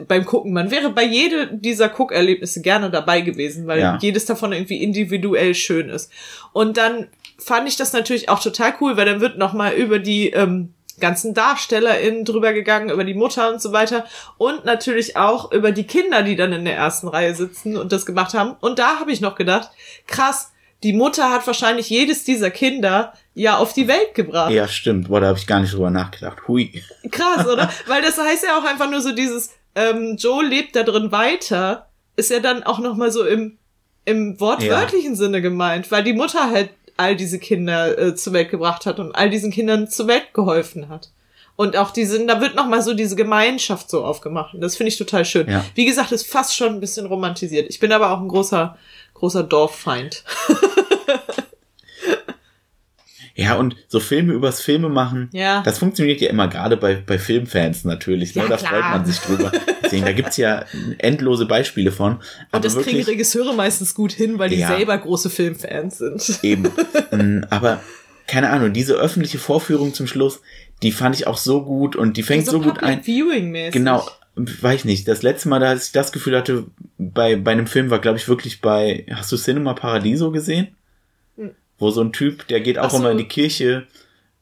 beim 0.08 0.24
Gucken. 0.24 0.52
Man 0.52 0.72
wäre 0.72 0.90
bei 0.90 1.04
jedem 1.04 1.62
dieser 1.62 1.88
Guckerlebnisse 1.88 2.62
gerne 2.62 2.90
dabei 2.90 3.20
gewesen, 3.20 3.68
weil 3.68 3.78
ja. 3.78 3.96
jedes 4.02 4.26
davon 4.26 4.52
irgendwie 4.52 4.82
individuell 4.82 5.54
schön 5.54 5.88
ist. 5.88 6.10
Und 6.52 6.76
dann 6.76 7.06
fand 7.38 7.68
ich 7.68 7.76
das 7.76 7.92
natürlich 7.92 8.28
auch 8.28 8.42
total 8.42 8.74
cool, 8.80 8.96
weil 8.96 9.06
dann 9.06 9.20
wird 9.20 9.38
noch 9.38 9.52
mal 9.52 9.72
über 9.74 10.00
die 10.00 10.30
ähm, 10.30 10.74
ganzen 10.98 11.32
DarstellerInnen 11.32 12.24
drüber 12.24 12.52
gegangen, 12.52 12.90
über 12.90 13.04
die 13.04 13.14
Mutter 13.14 13.52
und 13.52 13.62
so 13.62 13.72
weiter 13.72 14.04
und 14.36 14.64
natürlich 14.64 15.16
auch 15.16 15.52
über 15.52 15.70
die 15.70 15.84
Kinder, 15.86 16.24
die 16.24 16.34
dann 16.34 16.52
in 16.52 16.64
der 16.64 16.74
ersten 16.74 17.06
Reihe 17.06 17.36
sitzen 17.36 17.76
und 17.76 17.92
das 17.92 18.04
gemacht 18.04 18.34
haben. 18.34 18.56
Und 18.60 18.80
da 18.80 18.98
habe 18.98 19.12
ich 19.12 19.20
noch 19.20 19.36
gedacht, 19.36 19.70
krass, 20.08 20.50
die 20.82 20.92
Mutter 20.92 21.30
hat 21.30 21.46
wahrscheinlich 21.46 21.88
jedes 21.88 22.24
dieser 22.24 22.50
Kinder 22.50 23.12
ja 23.34 23.56
auf 23.56 23.72
die 23.72 23.88
Welt 23.88 24.14
gebracht. 24.14 24.50
Ja, 24.50 24.68
stimmt. 24.68 25.08
Boah, 25.08 25.20
da 25.20 25.28
habe 25.28 25.38
ich 25.38 25.46
gar 25.46 25.60
nicht 25.60 25.72
drüber 25.72 25.90
nachgedacht. 25.90 26.46
Hui. 26.46 26.82
Krass, 27.10 27.46
oder? 27.46 27.70
Weil 27.86 28.02
das 28.02 28.18
heißt 28.18 28.44
ja 28.44 28.58
auch 28.58 28.64
einfach 28.64 28.90
nur 28.90 29.00
so 29.00 29.12
dieses, 29.12 29.50
ähm, 29.74 30.16
Joe 30.18 30.44
lebt 30.44 30.76
da 30.76 30.82
drin 30.82 31.12
weiter, 31.12 31.88
ist 32.16 32.30
ja 32.30 32.40
dann 32.40 32.62
auch 32.62 32.78
nochmal 32.78 33.10
so 33.10 33.24
im, 33.24 33.58
im 34.04 34.38
wortwörtlichen 34.38 35.12
ja. 35.12 35.16
Sinne 35.16 35.42
gemeint, 35.42 35.90
weil 35.90 36.04
die 36.04 36.12
Mutter 36.12 36.50
halt 36.50 36.70
all 36.96 37.16
diese 37.16 37.38
Kinder 37.38 37.98
äh, 37.98 38.14
zur 38.14 38.32
Welt 38.32 38.50
gebracht 38.50 38.86
hat 38.86 38.98
und 38.98 39.14
all 39.14 39.30
diesen 39.30 39.50
Kindern 39.50 39.88
zur 39.88 40.06
Welt 40.08 40.32
geholfen 40.32 40.88
hat. 40.88 41.10
Und 41.56 41.76
auch 41.76 41.90
diese, 41.90 42.24
da 42.26 42.40
wird 42.40 42.54
nochmal 42.54 42.82
so 42.82 42.92
diese 42.92 43.16
Gemeinschaft 43.16 43.90
so 43.90 44.04
aufgemacht. 44.04 44.54
Und 44.54 44.60
das 44.60 44.76
finde 44.76 44.88
ich 44.88 44.98
total 44.98 45.24
schön. 45.24 45.48
Ja. 45.48 45.64
Wie 45.74 45.86
gesagt, 45.86 46.12
ist 46.12 46.26
fast 46.26 46.54
schon 46.54 46.74
ein 46.74 46.80
bisschen 46.80 47.06
romantisiert. 47.06 47.66
Ich 47.70 47.80
bin 47.80 47.92
aber 47.92 48.10
auch 48.10 48.20
ein 48.20 48.28
großer, 48.28 48.76
großer 49.18 49.42
Dorffeind. 49.42 50.24
Ja, 53.38 53.56
und 53.56 53.76
so 53.88 54.00
Filme 54.00 54.32
übers 54.32 54.62
Filme 54.62 54.88
machen, 54.88 55.28
ja. 55.32 55.60
das 55.62 55.78
funktioniert 55.78 56.22
ja 56.22 56.30
immer 56.30 56.48
gerade 56.48 56.78
bei, 56.78 56.94
bei 56.94 57.18
Filmfans 57.18 57.84
natürlich. 57.84 58.34
Ne? 58.34 58.42
Ja, 58.42 58.48
da 58.48 58.56
klar. 58.56 58.72
freut 58.72 58.90
man 58.92 59.04
sich 59.04 59.18
drüber. 59.18 59.52
Deswegen, 59.84 60.06
da 60.06 60.12
gibt's 60.12 60.38
ja 60.38 60.64
endlose 60.96 61.44
Beispiele 61.44 61.92
von. 61.92 62.20
Und 62.52 62.64
das 62.64 62.74
wirklich, 62.74 62.94
kriegen 62.94 63.06
Regisseure 63.06 63.54
meistens 63.54 63.94
gut 63.94 64.12
hin, 64.12 64.38
weil 64.38 64.48
die 64.48 64.56
ja, 64.56 64.68
selber 64.68 64.96
große 64.96 65.28
Filmfans 65.28 65.98
sind. 65.98 66.42
Eben. 66.42 66.70
Mm, 67.12 67.44
aber 67.50 67.80
keine 68.26 68.50
Ahnung, 68.50 68.72
diese 68.72 68.94
öffentliche 68.94 69.38
Vorführung 69.38 69.94
zum 69.94 70.08
Schluss, 70.08 70.40
die 70.82 70.90
fand 70.90 71.14
ich 71.14 71.28
auch 71.28 71.36
so 71.36 71.62
gut 71.62 71.94
und 71.94 72.16
die 72.16 72.24
fängt 72.24 72.46
so, 72.46 72.52
so 72.52 72.60
gut 72.60 72.82
ein. 72.82 73.04
Viewing 73.04 73.54
-mäßig. 73.54 73.70
Genau, 73.70 74.04
weiß 74.36 74.84
nicht. 74.84 75.08
Das 75.08 75.22
letzte 75.22 75.48
Mal, 75.48 75.60
dass 75.60 75.86
ich 75.86 75.92
das 75.92 76.12
Gefühl 76.12 76.36
hatte, 76.36 76.66
bei, 76.98 77.36
bei 77.36 77.52
einem 77.52 77.66
Film 77.66 77.90
war, 77.90 78.00
glaube 78.00 78.18
ich, 78.18 78.28
wirklich 78.28 78.60
bei, 78.60 79.06
hast 79.10 79.32
du 79.32 79.36
Cinema 79.36 79.74
Paradiso 79.74 80.30
gesehen? 80.30 80.76
wo 81.78 81.90
so 81.90 82.02
ein 82.02 82.12
Typ, 82.12 82.46
der 82.48 82.60
geht 82.60 82.78
auch 82.78 82.90
so. 82.90 82.98
immer 82.98 83.10
in 83.10 83.18
die 83.18 83.28
Kirche, 83.28 83.86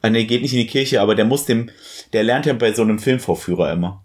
äh, 0.03 0.11
nee, 0.11 0.25
geht 0.25 0.43
nicht 0.43 0.53
in 0.53 0.61
die 0.61 0.67
Kirche, 0.67 1.01
aber 1.01 1.15
der 1.15 1.25
muss 1.25 1.47
dem, 1.47 1.71
der 2.13 2.23
lernt 2.23 2.47
ja 2.47 2.53
bei 2.53 2.73
so 2.73 2.83
einem 2.83 2.99
Filmvorführer 2.99 3.73
immer. 3.73 4.04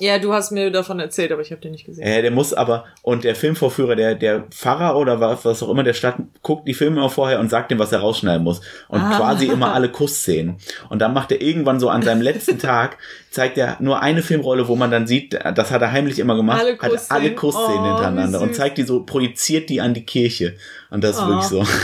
Ja, 0.00 0.18
du 0.18 0.32
hast 0.32 0.52
mir 0.52 0.70
davon 0.70 1.00
erzählt, 1.00 1.32
aber 1.32 1.42
ich 1.42 1.50
habe 1.50 1.60
den 1.60 1.72
nicht 1.72 1.84
gesehen. 1.84 2.04
Äh, 2.04 2.22
der 2.22 2.30
muss 2.30 2.52
aber, 2.52 2.84
und 3.02 3.24
der 3.24 3.34
Filmvorführer, 3.34 3.96
der, 3.96 4.14
der 4.14 4.42
Pfarrer 4.50 4.96
oder 4.96 5.20
was, 5.20 5.44
was 5.44 5.62
auch 5.62 5.70
immer 5.70 5.82
der 5.82 5.94
Stadt, 5.94 6.16
guckt 6.42 6.68
die 6.68 6.74
Filme 6.74 6.98
immer 6.98 7.10
vorher 7.10 7.40
und 7.40 7.50
sagt 7.50 7.72
ihm, 7.72 7.78
was 7.78 7.92
er 7.92 8.00
rausschneiden 8.00 8.44
muss. 8.44 8.60
Und 8.88 9.00
ah. 9.00 9.16
quasi 9.16 9.46
immer 9.46 9.74
alle 9.74 9.90
Kussszenen. 9.90 10.56
Und 10.88 11.00
dann 11.00 11.12
macht 11.12 11.32
er 11.32 11.40
irgendwann 11.40 11.80
so 11.80 11.88
an 11.88 12.02
seinem 12.02 12.22
letzten 12.22 12.58
Tag, 12.58 12.98
zeigt 13.30 13.58
er 13.58 13.76
nur 13.80 14.00
eine 14.02 14.22
Filmrolle, 14.22 14.68
wo 14.68 14.76
man 14.76 14.90
dann 14.90 15.06
sieht, 15.06 15.38
das 15.54 15.70
hat 15.70 15.82
er 15.82 15.92
heimlich 15.92 16.18
immer 16.18 16.36
gemacht, 16.36 16.60
alle 16.60 16.78
hat 16.78 17.10
alle 17.10 17.34
Kussszenen 17.34 17.80
oh, 17.80 17.86
hintereinander 17.86 18.40
und 18.40 18.54
zeigt 18.54 18.78
die 18.78 18.84
so, 18.84 19.04
projiziert 19.04 19.68
die 19.68 19.80
an 19.80 19.94
die 19.94 20.04
Kirche. 20.04 20.54
Und 20.90 21.04
das 21.04 21.16
ist 21.16 21.22
oh. 21.22 21.28
wirklich 21.28 21.46
so. 21.46 21.64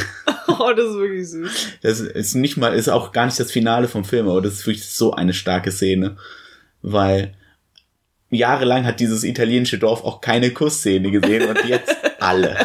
Oh, 0.46 0.72
das 0.76 0.90
ist 0.90 0.96
wirklich 0.96 1.28
süß. 1.30 1.50
Das 1.82 2.00
ist 2.00 2.34
nicht 2.34 2.56
mal, 2.56 2.74
ist 2.74 2.88
auch 2.88 3.12
gar 3.12 3.24
nicht 3.24 3.40
das 3.40 3.50
Finale 3.50 3.88
vom 3.88 4.04
Film, 4.04 4.28
aber 4.28 4.42
das 4.42 4.54
ist 4.54 4.66
wirklich 4.66 4.86
so 4.86 5.12
eine 5.12 5.32
starke 5.32 5.70
Szene. 5.70 6.16
Weil, 6.82 7.34
jahrelang 8.34 8.84
hat 8.84 9.00
dieses 9.00 9.24
italienische 9.24 9.78
Dorf 9.78 10.04
auch 10.04 10.20
keine 10.20 10.50
Kussszene 10.50 11.10
gesehen 11.10 11.48
und 11.48 11.64
jetzt 11.64 11.96
alle. 12.20 12.56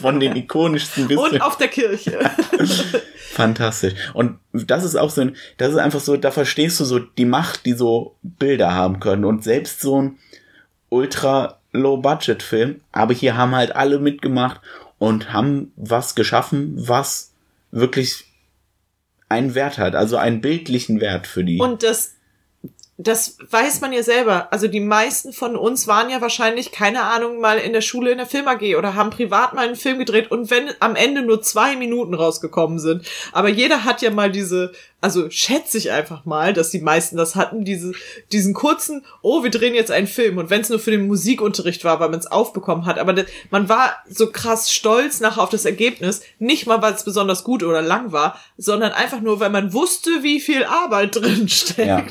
Von 0.00 0.20
den 0.20 0.36
ikonischsten 0.36 1.08
bis 1.08 1.18
Und 1.18 1.40
auf 1.42 1.56
der 1.56 1.68
Kirche. 1.68 2.18
Fantastisch. 3.32 3.94
Und 4.14 4.38
das 4.52 4.84
ist 4.84 4.96
auch 4.96 5.10
so 5.10 5.22
ein, 5.22 5.36
das 5.58 5.72
ist 5.72 5.78
einfach 5.78 6.00
so, 6.00 6.16
da 6.16 6.30
verstehst 6.30 6.80
du 6.80 6.84
so 6.84 6.98
die 6.98 7.24
Macht, 7.24 7.66
die 7.66 7.74
so 7.74 8.16
Bilder 8.22 8.72
haben 8.74 9.00
können. 9.00 9.24
Und 9.24 9.44
selbst 9.44 9.80
so 9.80 10.00
ein 10.00 10.18
ultra 10.88 11.58
Low-Budget-Film, 11.72 12.80
aber 12.92 13.12
hier 13.12 13.36
haben 13.36 13.54
halt 13.54 13.74
alle 13.74 13.98
mitgemacht 13.98 14.60
und 14.98 15.32
haben 15.32 15.72
was 15.76 16.14
geschaffen, 16.14 16.74
was 16.76 17.32
wirklich 17.70 18.24
einen 19.28 19.54
Wert 19.54 19.78
hat, 19.78 19.94
also 19.94 20.16
einen 20.16 20.40
bildlichen 20.40 21.00
Wert 21.00 21.26
für 21.26 21.44
die. 21.44 21.58
Und 21.58 21.82
das 21.82 22.15
das 22.98 23.36
weiß 23.50 23.82
man 23.82 23.92
ja 23.92 24.02
selber. 24.02 24.48
Also 24.52 24.68
die 24.68 24.80
meisten 24.80 25.34
von 25.34 25.54
uns 25.54 25.86
waren 25.86 26.08
ja 26.08 26.22
wahrscheinlich, 26.22 26.72
keine 26.72 27.02
Ahnung, 27.02 27.40
mal 27.40 27.58
in 27.58 27.74
der 27.74 27.82
Schule 27.82 28.10
in 28.10 28.16
der 28.16 28.26
Film 28.26 28.48
AG 28.48 28.74
oder 28.76 28.94
haben 28.94 29.10
privat 29.10 29.52
mal 29.52 29.66
einen 29.66 29.76
Film 29.76 29.98
gedreht 29.98 30.30
und 30.30 30.50
wenn 30.50 30.70
am 30.80 30.96
Ende 30.96 31.20
nur 31.20 31.42
zwei 31.42 31.76
Minuten 31.76 32.14
rausgekommen 32.14 32.78
sind. 32.78 33.06
Aber 33.32 33.48
jeder 33.48 33.84
hat 33.84 34.00
ja 34.00 34.10
mal 34.10 34.30
diese, 34.30 34.72
also 35.06 35.30
schätze 35.30 35.78
ich 35.78 35.92
einfach 35.92 36.24
mal, 36.24 36.52
dass 36.52 36.70
die 36.70 36.80
meisten 36.80 37.16
das 37.16 37.36
hatten, 37.36 37.64
diese, 37.64 37.92
diesen 38.32 38.54
kurzen, 38.54 39.04
oh, 39.22 39.44
wir 39.44 39.52
drehen 39.52 39.72
jetzt 39.72 39.92
einen 39.92 40.08
Film. 40.08 40.36
Und 40.36 40.50
wenn 40.50 40.62
es 40.62 40.68
nur 40.68 40.80
für 40.80 40.90
den 40.90 41.06
Musikunterricht 41.06 41.84
war, 41.84 42.00
weil 42.00 42.08
man 42.08 42.18
es 42.18 42.26
aufbekommen 42.26 42.86
hat, 42.86 42.98
aber 42.98 43.12
das, 43.12 43.26
man 43.50 43.68
war 43.68 44.02
so 44.08 44.32
krass 44.32 44.72
stolz 44.72 45.20
nachher 45.20 45.44
auf 45.44 45.50
das 45.50 45.64
Ergebnis, 45.64 46.22
nicht 46.40 46.66
mal, 46.66 46.82
weil 46.82 46.92
es 46.92 47.04
besonders 47.04 47.44
gut 47.44 47.62
oder 47.62 47.82
lang 47.82 48.10
war, 48.10 48.36
sondern 48.56 48.90
einfach 48.90 49.20
nur, 49.20 49.38
weil 49.38 49.50
man 49.50 49.72
wusste, 49.72 50.10
wie 50.24 50.40
viel 50.40 50.64
Arbeit 50.64 51.14
drin 51.14 51.48
steckt. 51.48 51.86
Ja. 51.86 52.04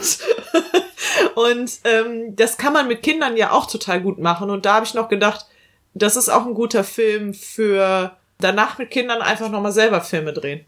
und 1.36 1.70
ähm, 1.84 2.34
das 2.38 2.56
kann 2.56 2.72
man 2.72 2.88
mit 2.88 3.04
Kindern 3.04 3.36
ja 3.36 3.52
auch 3.52 3.70
total 3.70 4.00
gut 4.00 4.20
machen. 4.20 4.50
Und 4.50 4.66
da 4.66 4.76
habe 4.76 4.86
ich 4.86 4.94
noch 4.94 5.10
gedacht, 5.10 5.48
das 5.94 6.16
ist 6.16 6.30
auch 6.30 6.46
ein 6.46 6.54
guter 6.54 6.86
Film 6.86 7.34
für 7.34 8.16
danach 8.40 8.78
mit 8.78 8.90
Kindern 8.90 9.22
einfach 9.22 9.50
nochmal 9.50 9.74
selber 9.74 10.00
Filme 10.00 10.32
drehen. 10.32 10.64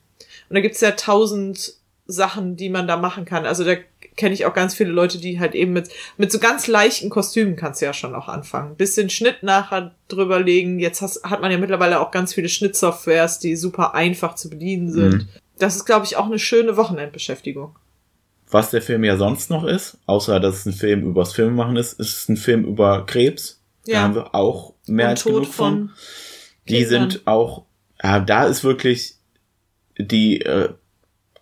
Und 0.50 0.56
da 0.56 0.60
gibt's 0.60 0.82
ja 0.82 0.92
tausend 0.92 1.78
Sachen, 2.08 2.56
die 2.56 2.70
man 2.70 2.88
da 2.88 2.98
machen 2.98 3.26
kann. 3.26 3.46
Also 3.46 3.64
da 3.64 3.76
kenne 4.16 4.34
ich 4.34 4.46
auch 4.46 4.54
ganz 4.54 4.74
viele 4.74 4.92
Leute, 4.92 5.20
die 5.20 5.40
halt 5.40 5.54
eben 5.54 5.74
mit, 5.74 5.90
mit 6.18 6.32
so 6.32 6.40
ganz 6.40 6.68
leichten 6.68 7.10
Kostümen 7.10 7.56
kannst 7.56 7.82
du 7.82 7.86
ja 7.86 7.94
schon 7.94 8.16
auch 8.16 8.28
anfangen. 8.28 8.76
Bisschen 8.76 9.10
Schnitt 9.10 9.44
nachher 9.44 9.94
drüber 10.08 10.40
legen. 10.40 10.80
Jetzt 10.80 11.02
has, 11.02 11.22
hat 11.24 11.42
man 11.42 11.52
ja 11.52 11.58
mittlerweile 11.58 12.00
auch 12.00 12.12
ganz 12.12 12.34
viele 12.34 12.50
Schnittsoftwares, 12.50 13.40
die 13.40 13.56
super 13.56 13.94
einfach 13.94 14.36
zu 14.36 14.50
bedienen 14.50 14.92
sind. 14.92 15.14
Mhm. 15.14 15.28
Das 15.60 15.76
ist, 15.76 15.86
glaube 15.86 16.06
ich, 16.06 16.18
auch 16.18 16.26
eine 16.26 16.40
schöne 16.40 16.78
Wochenendbeschäftigung. 16.78 17.76
Was 18.50 18.72
der 18.72 18.82
Film 18.82 19.04
ja 19.04 19.18
sonst 19.18 19.50
noch 19.50 19.66
ist, 19.66 19.98
außer 20.06 20.40
dass 20.40 20.60
es 20.60 20.66
ein 20.66 20.74
Film 20.74 21.06
übers 21.06 21.34
Filmemachen 21.34 21.76
ist, 21.76 22.00
ist 22.00 22.18
es 22.18 22.30
ein 22.30 22.38
Film 22.38 22.64
über 22.64 23.06
Krebs. 23.06 23.62
Ja. 23.86 23.96
Da 23.96 24.02
haben 24.04 24.16
wir 24.16 24.36
auch 24.36 24.74
mehr 24.88 25.10
als 25.10 25.26
genug 25.26 25.48
von. 25.48 25.92
Die 26.70 26.86
sind 26.86 27.26
auch, 27.26 27.66
ja, 28.02 28.20
da 28.20 28.46
ist 28.46 28.64
wirklich 28.64 29.16
die 29.98 30.42
äh, 30.42 30.70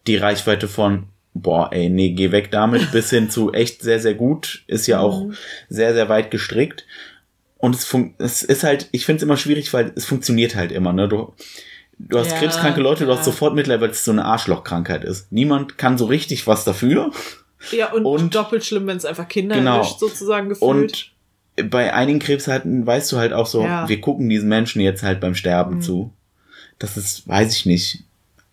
die 0.07 0.17
Reichweite 0.17 0.67
von 0.67 1.07
boah, 1.35 1.69
ey, 1.71 1.89
nee, 1.89 2.11
geh 2.11 2.31
weg 2.31 2.49
damit, 2.49 2.91
bis 2.91 3.11
hin 3.11 3.29
zu 3.29 3.53
echt 3.53 3.83
sehr, 3.83 3.99
sehr 3.99 4.15
gut, 4.15 4.63
ist 4.65 4.87
ja 4.87 4.99
auch 4.99 5.25
mhm. 5.25 5.35
sehr, 5.69 5.93
sehr 5.93 6.09
weit 6.09 6.31
gestrickt. 6.31 6.87
Und 7.57 7.75
es, 7.75 7.85
fun 7.85 8.15
es 8.17 8.41
ist 8.41 8.63
halt, 8.63 8.89
ich 8.91 9.05
finde 9.05 9.17
es 9.17 9.23
immer 9.23 9.37
schwierig, 9.37 9.71
weil 9.73 9.91
es 9.95 10.05
funktioniert 10.05 10.55
halt 10.55 10.71
immer, 10.71 10.93
ne? 10.93 11.07
Du, 11.07 11.33
du 11.99 12.17
hast 12.17 12.31
ja, 12.31 12.37
krebskranke 12.37 12.81
Leute, 12.81 13.03
ja. 13.03 13.07
du 13.07 13.17
hast 13.17 13.25
sofort 13.25 13.53
Mitleid, 13.53 13.81
weil 13.81 13.89
es 13.89 14.05
so 14.05 14.11
eine 14.11 14.25
Arschlochkrankheit 14.25 15.03
ist. 15.03 15.31
Niemand 15.31 15.77
kann 15.77 15.97
so 15.97 16.05
richtig 16.05 16.47
was 16.47 16.63
dafür. 16.63 17.11
Ja, 17.71 17.91
und, 17.91 18.05
und 18.05 18.35
doppelt 18.35 18.65
schlimm, 18.65 18.87
wenn 18.87 18.97
es 18.97 19.05
einfach 19.05 19.27
Kinder 19.27 19.55
genau. 19.55 19.77
erwischt, 19.77 19.99
sozusagen 19.99 20.49
gefühlt. 20.49 21.13
Und 21.55 21.69
bei 21.69 21.93
einigen 21.93 22.19
Krebsarten 22.19 22.85
weißt 22.85 23.11
du 23.11 23.17
halt 23.17 23.33
auch 23.33 23.47
so, 23.47 23.63
ja. 23.63 23.87
wir 23.89 23.99
gucken 24.01 24.29
diesen 24.29 24.49
Menschen 24.49 24.81
jetzt 24.81 25.03
halt 25.03 25.19
beim 25.19 25.35
Sterben 25.35 25.75
mhm. 25.75 25.81
zu. 25.81 26.13
Das 26.77 26.97
ist, 26.97 27.27
weiß 27.27 27.53
ich 27.53 27.65
nicht 27.65 28.03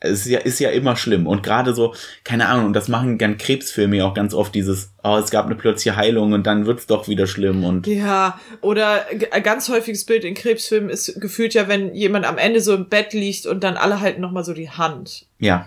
es 0.03 0.21
ist 0.21 0.27
ja, 0.27 0.39
ist 0.41 0.59
ja 0.59 0.71
immer 0.71 0.97
schlimm. 0.97 1.27
Und 1.27 1.43
gerade 1.43 1.75
so, 1.75 1.95
keine 2.25 2.49
Ahnung, 2.49 2.67
und 2.67 2.73
das 2.75 2.89
machen 2.89 3.19
gern 3.19 3.39
Krebsfilme 3.39 3.97
ja 3.97 4.05
auch 4.07 4.15
ganz 4.15 4.35
oft, 4.35 4.55
dieses, 4.55 4.93
oh, 5.03 5.17
es 5.17 5.31
gab 5.31 5.47
eine 5.47 5.55
plötzliche 5.55 5.97
Heilung 5.97 6.33
und 6.33 6.47
dann 6.47 6.67
wird's 6.67 6.87
doch 6.87 7.09
wieder 7.09 7.27
schlimm 7.27 7.65
und. 7.65 7.87
Ja, 7.87 8.41
oder 8.61 9.07
ein 9.31 9.43
ganz 9.43 9.69
häufiges 9.69 10.05
Bild 10.05 10.25
in 10.25 10.35
Krebsfilmen 10.35 10.91
ist 10.91 11.21
gefühlt 11.21 11.55
ja, 11.55 11.69
wenn 11.69 11.95
jemand 11.95 12.27
am 12.27 12.39
Ende 12.39 12.61
so 12.61 12.75
im 12.75 12.89
Bett 12.89 13.13
liegt 13.13 13.47
und 13.47 13.63
dann 13.63 13.77
alle 13.77 14.01
halten 14.01 14.21
nochmal 14.21 14.45
so 14.45 14.55
die 14.55 14.71
Hand. 14.71 15.27
Ja. 15.39 15.67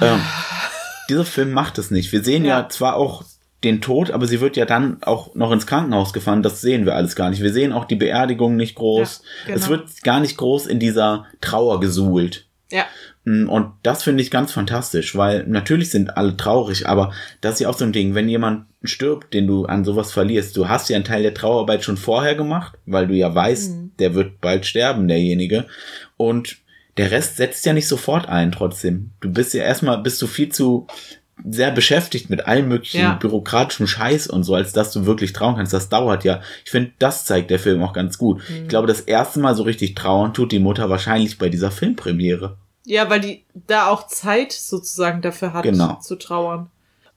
ähm, 0.00 0.20
dieser 1.08 1.24
Film 1.24 1.52
macht 1.52 1.78
es 1.78 1.90
nicht. 1.90 2.12
Wir 2.12 2.22
sehen 2.22 2.44
ja. 2.44 2.60
ja 2.60 2.68
zwar 2.68 2.96
auch 2.96 3.24
den 3.64 3.80
Tod, 3.80 4.12
aber 4.12 4.28
sie 4.28 4.40
wird 4.40 4.56
ja 4.56 4.66
dann 4.66 5.02
auch 5.02 5.34
noch 5.34 5.50
ins 5.50 5.66
Krankenhaus 5.66 6.12
gefahren. 6.12 6.44
Das 6.44 6.60
sehen 6.60 6.86
wir 6.86 6.94
alles 6.94 7.16
gar 7.16 7.30
nicht. 7.30 7.42
Wir 7.42 7.52
sehen 7.52 7.72
auch 7.72 7.86
die 7.86 7.96
Beerdigung 7.96 8.54
nicht 8.54 8.76
groß. 8.76 9.22
Ja, 9.46 9.54
genau. 9.54 9.58
Es 9.58 9.68
wird 9.68 10.04
gar 10.04 10.20
nicht 10.20 10.36
groß 10.36 10.66
in 10.66 10.78
dieser 10.78 11.26
Trauer 11.40 11.80
gesuhlt. 11.80 12.47
Ja. 12.70 12.86
Mm, 13.24 13.48
und 13.48 13.72
das 13.82 14.02
finde 14.02 14.22
ich 14.22 14.30
ganz 14.30 14.52
fantastisch, 14.52 15.16
weil 15.16 15.46
natürlich 15.46 15.90
sind 15.90 16.16
alle 16.16 16.36
traurig, 16.36 16.86
aber 16.86 17.12
das 17.40 17.54
ist 17.54 17.60
ja 17.60 17.68
auch 17.68 17.78
so 17.78 17.84
ein 17.84 17.92
Ding, 17.92 18.14
wenn 18.14 18.28
jemand 18.28 18.66
stirbt, 18.82 19.34
den 19.34 19.46
du 19.46 19.66
an 19.66 19.84
sowas 19.84 20.12
verlierst, 20.12 20.56
du 20.56 20.68
hast 20.68 20.88
ja 20.88 20.96
einen 20.96 21.04
Teil 21.04 21.22
der 21.22 21.34
Trauerarbeit 21.34 21.84
schon 21.84 21.96
vorher 21.96 22.34
gemacht, 22.34 22.78
weil 22.86 23.06
du 23.08 23.14
ja 23.14 23.34
weißt, 23.34 23.72
mhm. 23.72 23.90
der 23.98 24.14
wird 24.14 24.40
bald 24.40 24.66
sterben, 24.66 25.08
derjenige. 25.08 25.66
Und 26.16 26.58
der 26.96 27.10
Rest 27.10 27.36
setzt 27.36 27.64
ja 27.64 27.72
nicht 27.72 27.86
sofort 27.86 28.28
ein 28.28 28.52
trotzdem. 28.52 29.10
Du 29.20 29.32
bist 29.32 29.54
ja 29.54 29.62
erstmal, 29.62 29.98
bist 30.02 30.20
du 30.20 30.26
viel 30.26 30.50
zu 30.50 30.88
sehr 31.48 31.70
beschäftigt 31.70 32.30
mit 32.30 32.46
allem 32.46 32.68
möglichen 32.68 33.00
ja. 33.00 33.14
bürokratischen 33.14 33.86
Scheiß 33.86 34.26
und 34.26 34.44
so, 34.44 34.54
als 34.54 34.72
dass 34.72 34.92
du 34.92 35.06
wirklich 35.06 35.32
trauen 35.32 35.56
kannst. 35.56 35.72
Das 35.72 35.88
dauert 35.88 36.24
ja. 36.24 36.40
Ich 36.64 36.70
finde, 36.70 36.92
das 36.98 37.24
zeigt 37.24 37.50
der 37.50 37.58
Film 37.58 37.82
auch 37.82 37.92
ganz 37.92 38.18
gut. 38.18 38.42
Mhm. 38.48 38.62
Ich 38.62 38.68
glaube, 38.68 38.86
das 38.86 39.00
erste 39.00 39.40
Mal 39.40 39.54
so 39.54 39.62
richtig 39.62 39.94
trauern 39.94 40.34
tut 40.34 40.52
die 40.52 40.58
Mutter 40.58 40.90
wahrscheinlich 40.90 41.38
bei 41.38 41.48
dieser 41.48 41.70
Filmpremiere. 41.70 42.56
Ja, 42.84 43.10
weil 43.10 43.20
die 43.20 43.44
da 43.66 43.88
auch 43.88 44.06
Zeit 44.06 44.52
sozusagen 44.52 45.20
dafür 45.20 45.52
hat, 45.52 45.62
genau. 45.62 45.98
zu 46.00 46.16
trauern. 46.16 46.70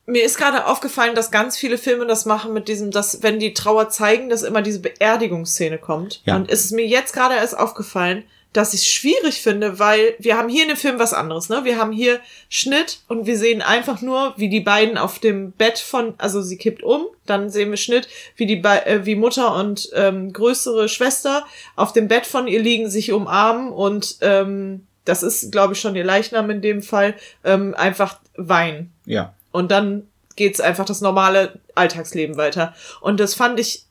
Mir 0.05 0.25
ist 0.25 0.37
gerade 0.37 0.65
aufgefallen, 0.65 1.15
dass 1.15 1.31
ganz 1.31 1.55
viele 1.55 1.77
Filme 1.77 2.05
das 2.05 2.25
machen 2.25 2.53
mit 2.53 2.67
diesem, 2.67 2.91
dass 2.91 3.23
wenn 3.23 3.39
die 3.39 3.53
Trauer 3.53 3.89
zeigen, 3.89 4.29
dass 4.29 4.43
immer 4.43 4.61
diese 4.61 4.81
Beerdigungsszene 4.81 5.77
kommt. 5.77 6.21
Ja. 6.25 6.35
Und 6.35 6.49
es 6.49 6.65
ist 6.65 6.71
mir 6.71 6.85
jetzt 6.85 7.13
gerade 7.13 7.35
erst 7.35 7.57
aufgefallen, 7.57 8.23
dass 8.53 8.73
ich 8.73 8.81
es 8.81 8.87
schwierig 8.87 9.41
finde, 9.41 9.79
weil 9.79 10.15
wir 10.19 10.37
haben 10.37 10.49
hier 10.49 10.63
in 10.63 10.69
dem 10.69 10.77
Film 10.77 10.99
was 10.99 11.13
anderes, 11.13 11.49
ne? 11.49 11.61
Wir 11.63 11.77
haben 11.77 11.91
hier 11.91 12.19
Schnitt 12.49 12.99
und 13.07 13.25
wir 13.25 13.37
sehen 13.37 13.61
einfach 13.61 14.01
nur, 14.01 14.33
wie 14.37 14.49
die 14.49 14.59
beiden 14.59 14.97
auf 14.97 15.19
dem 15.19 15.51
Bett 15.51 15.79
von, 15.79 16.13
also 16.17 16.41
sie 16.41 16.57
kippt 16.57 16.83
um, 16.83 17.05
dann 17.25 17.49
sehen 17.49 17.69
wir 17.69 17.77
Schnitt, 17.77 18.07
wie 18.35 18.45
die 18.45 18.57
Be 18.57 18.85
äh, 18.85 19.05
wie 19.05 19.15
Mutter 19.15 19.55
und 19.55 19.89
ähm, 19.93 20.33
größere 20.33 20.89
Schwester 20.89 21.45
auf 21.75 21.93
dem 21.93 22.07
Bett 22.07 22.25
von 22.25 22.47
ihr 22.47 22.61
liegen, 22.61 22.89
sich 22.89 23.11
umarmen 23.11 23.71
und 23.71 24.17
ähm, 24.21 24.85
das 25.05 25.23
ist, 25.23 25.51
glaube 25.51 25.73
ich, 25.73 25.79
schon 25.79 25.95
ihr 25.95 26.03
Leichnam 26.03 26.49
in 26.49 26.61
dem 26.61 26.81
Fall, 26.81 27.15
ähm, 27.43 27.73
einfach 27.75 28.19
weinen. 28.35 28.91
Ja. 29.05 29.33
Und 29.51 29.71
dann 29.71 30.07
geht's 30.35 30.61
einfach 30.61 30.85
das 30.85 31.01
normale 31.01 31.59
Alltagsleben 31.75 32.37
weiter. 32.37 32.73
Und 33.01 33.19
das 33.19 33.33
fand 33.33 33.59
ich 33.59 33.85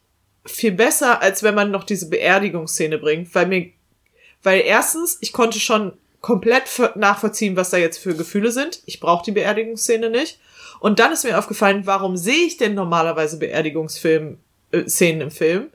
viel 0.47 0.73
besser, 0.73 1.21
als 1.21 1.43
wenn 1.43 1.55
man 1.55 1.71
noch 1.71 1.85
diese 1.85 2.09
Beerdigungsszene 2.09 2.99
bringt, 2.99 3.35
weil 3.35 3.47
mir, 3.47 3.71
weil 4.43 4.63
erstens, 4.65 5.19
ich 5.21 5.33
konnte 5.33 5.61
schon 5.61 5.93
komplett 6.21 6.65
nachvollziehen, 6.97 7.57
was 7.57 7.71
da 7.71 7.77
jetzt 7.77 7.99
für 7.99 8.15
Gefühle 8.15 8.53
sind. 8.53 8.83
Ich 8.87 9.01
brauche 9.01 9.25
die 9.25 9.33
Beerdigungsszene 9.33 10.11
nicht. 10.11 10.39
Und 10.81 10.99
dann 10.99 11.13
ist 11.13 11.25
mir 11.25 11.39
aufgefallen, 11.39 11.83
warum 11.85 12.17
sehe 12.17 12.47
ich 12.47 12.57
denn 12.57 12.75
normalerweise 12.75 13.39
Beerdigungsfilm, 13.39 14.39
äh, 14.73 14.89
Szenen 14.89 15.23
im 15.23 15.31
Film? 15.31 15.69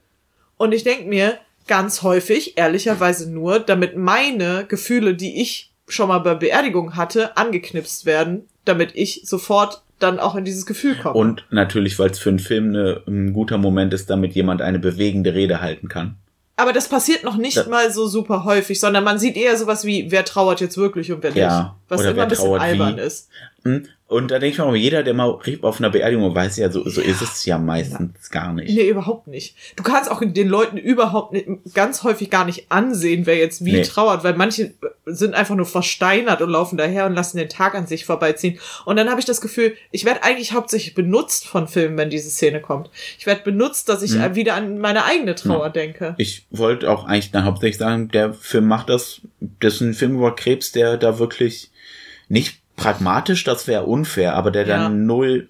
Und 0.57 0.71
ich 0.71 0.83
denk 0.83 1.07
mir, 1.07 1.37
ganz 1.67 2.03
häufig, 2.03 2.57
ehrlicherweise 2.57 3.29
nur, 3.29 3.59
damit 3.59 3.97
meine 3.97 4.65
Gefühle, 4.67 5.15
die 5.15 5.41
ich 5.41 5.71
schon 5.87 6.07
mal 6.07 6.19
bei 6.19 6.35
Beerdigung 6.35 6.95
hatte, 6.95 7.37
angeknipst 7.37 8.05
werden, 8.05 8.47
damit 8.65 8.91
ich 8.95 9.21
sofort 9.25 9.83
dann 9.99 10.19
auch 10.19 10.35
in 10.35 10.45
dieses 10.45 10.65
Gefühl 10.65 10.95
komme. 10.95 11.15
Und 11.15 11.45
natürlich, 11.51 11.97
weil 11.99 12.09
es 12.09 12.19
für 12.19 12.29
einen 12.29 12.39
Film 12.39 12.69
eine, 12.69 13.03
ein 13.07 13.33
guter 13.33 13.57
Moment 13.57 13.93
ist, 13.93 14.09
damit 14.09 14.33
jemand 14.33 14.61
eine 14.61 14.79
bewegende 14.79 15.33
Rede 15.33 15.61
halten 15.61 15.87
kann. 15.87 16.17
Aber 16.57 16.71
das 16.71 16.87
passiert 16.87 17.23
noch 17.23 17.35
nicht 17.35 17.57
das 17.57 17.67
mal 17.67 17.91
so 17.91 18.07
super 18.07 18.45
häufig, 18.45 18.79
sondern 18.79 19.03
man 19.03 19.19
sieht 19.19 19.35
eher 19.35 19.57
sowas 19.57 19.83
wie, 19.83 20.09
wer 20.09 20.23
trauert 20.23 20.61
jetzt 20.61 20.77
wirklich 20.77 21.11
und 21.11 21.21
wer 21.21 21.31
ja, 21.31 21.59
nicht. 21.59 21.71
Was 21.89 22.01
immer 22.01 22.23
ein 22.23 22.27
bisschen 22.29 22.57
albern 22.57 22.97
wie. 22.97 23.01
ist. 23.01 23.29
Hm? 23.65 23.87
Und 24.07 24.29
da 24.29 24.37
denke 24.37 24.53
ich 24.53 24.59
mir 24.59 24.65
auch, 24.65 24.75
jeder, 24.75 25.01
der 25.01 25.15
mal 25.15 25.39
auf 25.63 25.79
einer 25.79 25.89
Beerdigung 25.89 26.35
weiß 26.35 26.57
ja, 26.57 26.69
so, 26.69 26.87
so 26.87 27.01
ist 27.01 27.23
es 27.23 27.43
ja 27.45 27.57
meistens 27.57 28.29
ja. 28.31 28.39
gar 28.39 28.53
nicht. 28.53 28.71
Nee, 28.71 28.87
überhaupt 28.87 29.25
nicht. 29.25 29.55
Du 29.75 29.81
kannst 29.81 30.11
auch 30.11 30.21
den 30.23 30.47
Leuten 30.47 30.77
überhaupt 30.77 31.33
nicht, 31.33 31.47
ganz 31.73 32.03
häufig 32.03 32.29
gar 32.29 32.45
nicht 32.45 32.67
ansehen, 32.69 33.25
wer 33.25 33.37
jetzt 33.37 33.65
wie 33.65 33.71
nee. 33.71 33.81
trauert, 33.81 34.23
weil 34.23 34.35
manche 34.35 34.75
sind 35.07 35.33
einfach 35.33 35.55
nur 35.55 35.65
versteinert 35.65 36.43
und 36.43 36.51
laufen 36.51 36.77
daher 36.77 37.07
und 37.07 37.15
lassen 37.15 37.37
den 37.37 37.49
Tag 37.49 37.73
an 37.73 37.87
sich 37.87 38.05
vorbeiziehen. 38.05 38.59
Und 38.85 38.97
dann 38.97 39.09
habe 39.09 39.19
ich 39.19 39.25
das 39.25 39.41
Gefühl, 39.41 39.73
ich 39.89 40.05
werde 40.05 40.21
eigentlich 40.21 40.53
hauptsächlich 40.53 40.93
benutzt 40.93 41.47
von 41.47 41.67
Filmen, 41.67 41.97
wenn 41.97 42.11
diese 42.11 42.29
Szene 42.29 42.61
kommt. 42.61 42.91
Ich 43.17 43.25
werde 43.25 43.41
benutzt, 43.41 43.89
dass 43.89 44.03
ich 44.03 44.13
hm. 44.13 44.35
wieder 44.35 44.53
an 44.53 44.77
meine 44.77 45.05
eigene 45.05 45.33
Trauer 45.33 45.65
ja. 45.65 45.69
denke. 45.69 46.13
Ich 46.19 46.45
wollte 46.51 46.91
auch 46.91 47.05
eigentlich 47.05 47.31
dann 47.31 47.45
hauptsächlich 47.45 47.79
sagen, 47.79 48.09
der 48.09 48.35
Film 48.35 48.67
macht 48.67 48.89
das, 48.89 49.21
das 49.59 49.75
ist 49.75 49.81
ein 49.81 49.93
Film 49.95 50.17
über 50.17 50.35
Krebs, 50.35 50.71
der 50.71 50.97
da 50.97 51.17
wirklich 51.17 51.71
nicht 52.29 52.61
pragmatisch, 52.75 53.43
das 53.43 53.67
wäre 53.67 53.85
unfair, 53.85 54.35
aber 54.35 54.51
der 54.51 54.67
ja. 54.67 54.77
dann 54.77 55.05
null 55.05 55.49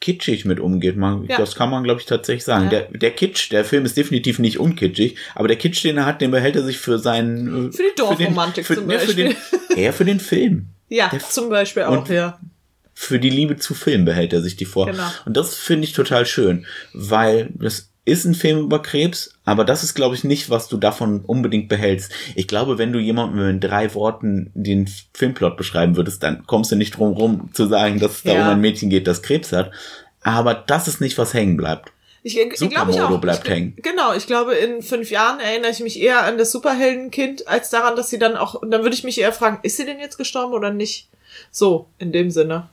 kitschig 0.00 0.44
mit 0.44 0.60
umgeht. 0.60 0.96
Man, 0.96 1.26
ja. 1.26 1.36
Das 1.36 1.54
kann 1.54 1.70
man, 1.70 1.84
glaube 1.84 2.00
ich, 2.00 2.06
tatsächlich 2.06 2.44
sagen. 2.44 2.64
Ja. 2.64 2.70
Der, 2.70 2.98
der 2.98 3.10
Kitsch, 3.10 3.52
der 3.52 3.64
Film 3.64 3.84
ist 3.84 3.96
definitiv 3.96 4.38
nicht 4.38 4.58
unkitschig, 4.58 5.16
aber 5.34 5.48
der 5.48 5.58
Kitsch, 5.58 5.84
den 5.84 5.98
er 5.98 6.06
hat, 6.06 6.20
den 6.20 6.30
behält 6.30 6.56
er 6.56 6.62
sich 6.62 6.78
für 6.78 6.98
seinen... 6.98 7.68
Äh, 7.68 7.72
für 7.72 7.82
die 7.82 7.94
Dorfromantik 7.96 8.66
zum 8.66 8.86
Beispiel. 8.86 9.34
Für 9.34 9.66
den, 9.66 9.76
eher 9.78 9.92
für 9.92 10.04
den 10.04 10.20
Film. 10.20 10.68
Ja, 10.88 11.08
der, 11.08 11.20
zum 11.20 11.50
Beispiel 11.50 11.84
auch, 11.84 12.08
ja. 12.08 12.40
Für 12.94 13.18
die 13.18 13.30
Liebe 13.30 13.56
zu 13.56 13.74
Film 13.74 14.04
behält 14.04 14.32
er 14.32 14.42
sich 14.42 14.56
die 14.56 14.64
vor. 14.64 14.86
Genau. 14.86 15.08
Und 15.24 15.36
das 15.36 15.54
finde 15.54 15.84
ich 15.84 15.92
total 15.92 16.26
schön, 16.26 16.66
weil 16.92 17.50
das 17.54 17.89
ist 18.04 18.24
ein 18.24 18.34
Film 18.34 18.60
über 18.60 18.82
Krebs, 18.82 19.34
aber 19.44 19.64
das 19.64 19.84
ist, 19.84 19.94
glaube 19.94 20.14
ich, 20.14 20.24
nicht, 20.24 20.50
was 20.50 20.68
du 20.68 20.76
davon 20.76 21.20
unbedingt 21.20 21.68
behältst. 21.68 22.12
Ich 22.34 22.48
glaube, 22.48 22.78
wenn 22.78 22.92
du 22.92 22.98
jemandem 22.98 23.48
in 23.48 23.60
drei 23.60 23.94
Worten 23.94 24.50
den 24.54 24.88
Filmplot 25.14 25.56
beschreiben 25.56 25.96
würdest, 25.96 26.22
dann 26.22 26.46
kommst 26.46 26.72
du 26.72 26.76
nicht 26.76 26.96
drum 26.96 27.12
rum 27.12 27.50
zu 27.52 27.66
sagen, 27.66 28.00
dass 28.00 28.18
es 28.18 28.24
ja. 28.24 28.34
da 28.34 28.42
um 28.42 28.48
ein 28.54 28.60
Mädchen 28.60 28.90
geht, 28.90 29.06
das 29.06 29.22
Krebs 29.22 29.52
hat. 29.52 29.70
Aber 30.22 30.54
das 30.54 30.88
ist 30.88 31.00
nicht, 31.00 31.18
was 31.18 31.34
hängen 31.34 31.56
bleibt. 31.56 31.92
Ich, 32.22 32.38
ich, 32.38 32.70
glaube 32.70 32.90
ich 32.90 33.00
auch. 33.00 33.18
bleibt 33.20 33.46
ich, 33.46 33.50
hängen. 33.50 33.74
Genau, 33.76 34.12
ich 34.14 34.26
glaube, 34.26 34.54
in 34.54 34.82
fünf 34.82 35.10
Jahren 35.10 35.40
erinnere 35.40 35.70
ich 35.70 35.80
mich 35.80 35.98
eher 35.98 36.24
an 36.24 36.36
das 36.36 36.52
Superheldenkind, 36.52 37.48
als 37.48 37.70
daran, 37.70 37.96
dass 37.96 38.10
sie 38.10 38.18
dann 38.18 38.36
auch, 38.36 38.60
dann 38.60 38.82
würde 38.82 38.94
ich 38.94 39.04
mich 39.04 39.18
eher 39.20 39.32
fragen, 39.32 39.60
ist 39.62 39.78
sie 39.78 39.86
denn 39.86 40.00
jetzt 40.00 40.18
gestorben 40.18 40.52
oder 40.52 40.70
nicht? 40.70 41.08
So, 41.50 41.88
in 41.98 42.12
dem 42.12 42.30
Sinne. 42.30 42.68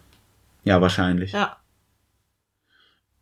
Ja, 0.65 0.81
wahrscheinlich. 0.81 1.31
Ja. 1.31 1.57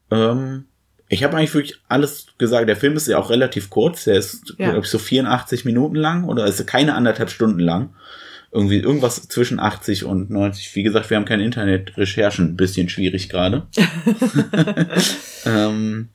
Ähm, 0.09 0.65
ich 1.07 1.23
habe 1.23 1.37
eigentlich 1.37 1.53
wirklich 1.53 1.79
alles 1.87 2.27
gesagt. 2.37 2.67
Der 2.67 2.75
Film 2.75 2.95
ist 2.95 3.07
ja 3.07 3.17
auch 3.19 3.29
relativ 3.29 3.69
kurz. 3.69 4.05
Der 4.05 4.15
ist, 4.15 4.55
Ja. 4.57 4.71
glaube 4.71 4.85
ich, 4.85 4.91
so 4.91 4.97
84 4.97 5.65
Minuten 5.65 5.95
lang 5.95 6.23
oder 6.25 6.45
ist 6.45 6.65
keine 6.67 6.95
anderthalb 6.95 7.29
Stunden 7.29 7.59
lang. 7.59 7.93
Irgendwie 8.51 8.79
irgendwas 8.79 9.27
zwischen 9.27 9.59
80 9.59 10.05
und 10.05 10.29
90. 10.29 10.75
Wie 10.75 10.83
gesagt, 10.83 11.09
wir 11.09 11.17
haben 11.17 11.25
kein 11.25 11.41
Internet. 11.41 11.97
Recherchen 11.97 12.45
ein 12.45 12.55
bisschen 12.55 12.87
schwierig 12.89 13.27
gerade. 13.29 13.67
ähm, 15.45 16.09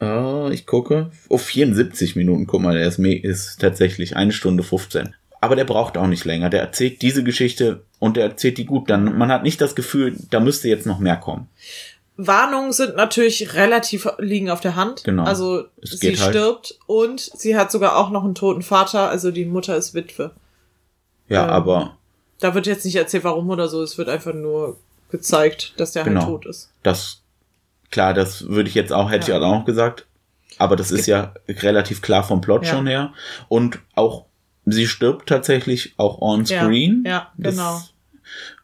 äh, 0.00 0.52
ich 0.52 0.66
gucke. 0.66 1.10
Oh, 1.28 1.38
74 1.38 2.16
Minuten. 2.16 2.46
Guck 2.46 2.62
mal, 2.62 2.74
der 2.76 2.86
ist, 2.86 2.98
ist 2.98 3.60
tatsächlich 3.60 4.16
eine 4.16 4.32
Stunde 4.32 4.62
15. 4.62 5.14
Aber 5.40 5.54
der 5.54 5.64
braucht 5.64 5.98
auch 5.98 6.06
nicht 6.06 6.24
länger. 6.24 6.50
Der 6.50 6.62
erzählt 6.62 7.02
diese 7.02 7.22
Geschichte 7.22 7.84
und 7.98 8.16
der 8.16 8.24
erzählt 8.24 8.58
die 8.58 8.64
gut. 8.64 8.88
Dann, 8.90 9.16
man 9.18 9.30
hat 9.30 9.42
nicht 9.42 9.60
das 9.60 9.76
Gefühl, 9.76 10.16
da 10.30 10.40
müsste 10.40 10.68
jetzt 10.68 10.86
noch 10.86 10.98
mehr 10.98 11.16
kommen. 11.16 11.48
Warnungen 12.18 12.72
sind 12.72 12.96
natürlich 12.96 13.54
relativ 13.54 14.08
liegen 14.18 14.48
auf 14.50 14.60
der 14.60 14.74
Hand. 14.74 15.04
Genau. 15.04 15.24
Also 15.24 15.64
Es 15.82 15.90
sie 16.00 16.16
halt. 16.16 16.30
stirbt 16.30 16.78
und 16.86 17.20
sie 17.20 17.56
hat 17.56 17.70
sogar 17.70 17.96
auch 17.96 18.10
noch 18.10 18.24
einen 18.24 18.34
toten 18.34 18.62
Vater, 18.62 19.08
also 19.10 19.30
die 19.30 19.44
Mutter 19.44 19.76
ist 19.76 19.92
Witwe. 19.94 20.30
Ja, 21.28 21.44
Ähm, 21.44 21.50
aber 21.50 21.96
Da 22.40 22.54
wird 22.54 22.66
jetzt 22.66 22.84
nicht 22.84 22.96
erzählt, 22.96 23.24
warum 23.24 23.48
oder 23.50 23.68
so, 23.68 23.82
es 23.82 23.96
wird 23.98 24.08
einfach 24.08 24.32
nur 24.34 24.78
gezeigt, 25.10 25.74
dass 25.78 25.92
der 25.92 26.04
Genau. 26.04 26.20
halt 26.22 26.28
tot 26.30 26.46
ist. 26.46 26.70
das, 26.82 27.22
klar, 27.90 28.14
das 28.14 28.48
würde 28.48 28.68
ich 28.68 28.74
jetzt 28.74 28.92
auch, 28.92 29.10
hätte 29.10 29.30
Ja. 29.30 29.38
ich 29.38 29.44
auch 29.44 29.64
gesagt. 29.64 30.06
Aber 30.58 30.76
das 30.76 30.90
ist 30.90 31.06
ja 31.06 31.34
relativ 31.48 32.00
klar 32.00 32.24
vom 32.24 32.40
Plot 32.40 32.64
Ja. 32.64 32.72
schon 32.72 32.86
her. 32.86 33.12
Und 33.48 33.78
auch, 33.94 34.24
sie 34.64 34.86
stirbt 34.86 35.28
tatsächlich 35.28 35.94
auch 35.98 36.20
on 36.22 36.44
Ja, 36.46 36.62
screen. 36.64 37.04
ja, 37.06 37.30
Das, 37.36 37.54
genau. 37.56 37.82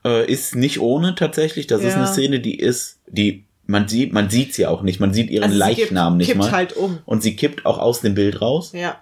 Äh, 0.04 0.26
ist 0.30 0.56
nicht 0.56 0.80
ohne 0.80 1.14
tatsächlich. 1.14 1.66
Das 1.66 1.80
ist 1.82 1.92
Ja. 1.94 1.96
eine 1.98 2.06
Szene, 2.06 2.40
die 2.40 2.58
ist, 2.58 2.98
die, 3.08 3.44
man 3.66 3.86
sieht, 3.88 4.12
man 4.12 4.30
sieht 4.30 4.54
sie 4.54 4.66
auch 4.66 4.82
nicht. 4.82 4.98
Man 5.00 5.12
sieht 5.14 5.30
ihren 5.30 5.44
Also 5.44 5.56
Leichnam 5.56 6.14
kippt, 6.14 6.18
nicht 6.18 6.26
kippt 6.28 6.38
mal. 6.40 6.50
halt 6.52 6.76
um. 6.76 6.98
Und 7.04 7.22
sie 7.22 7.36
kippt 7.36 7.64
auch 7.66 7.78
aus 7.78 8.00
dem 8.00 8.14
Bild 8.14 8.40
raus. 8.40 8.72
Ja. 8.74 9.00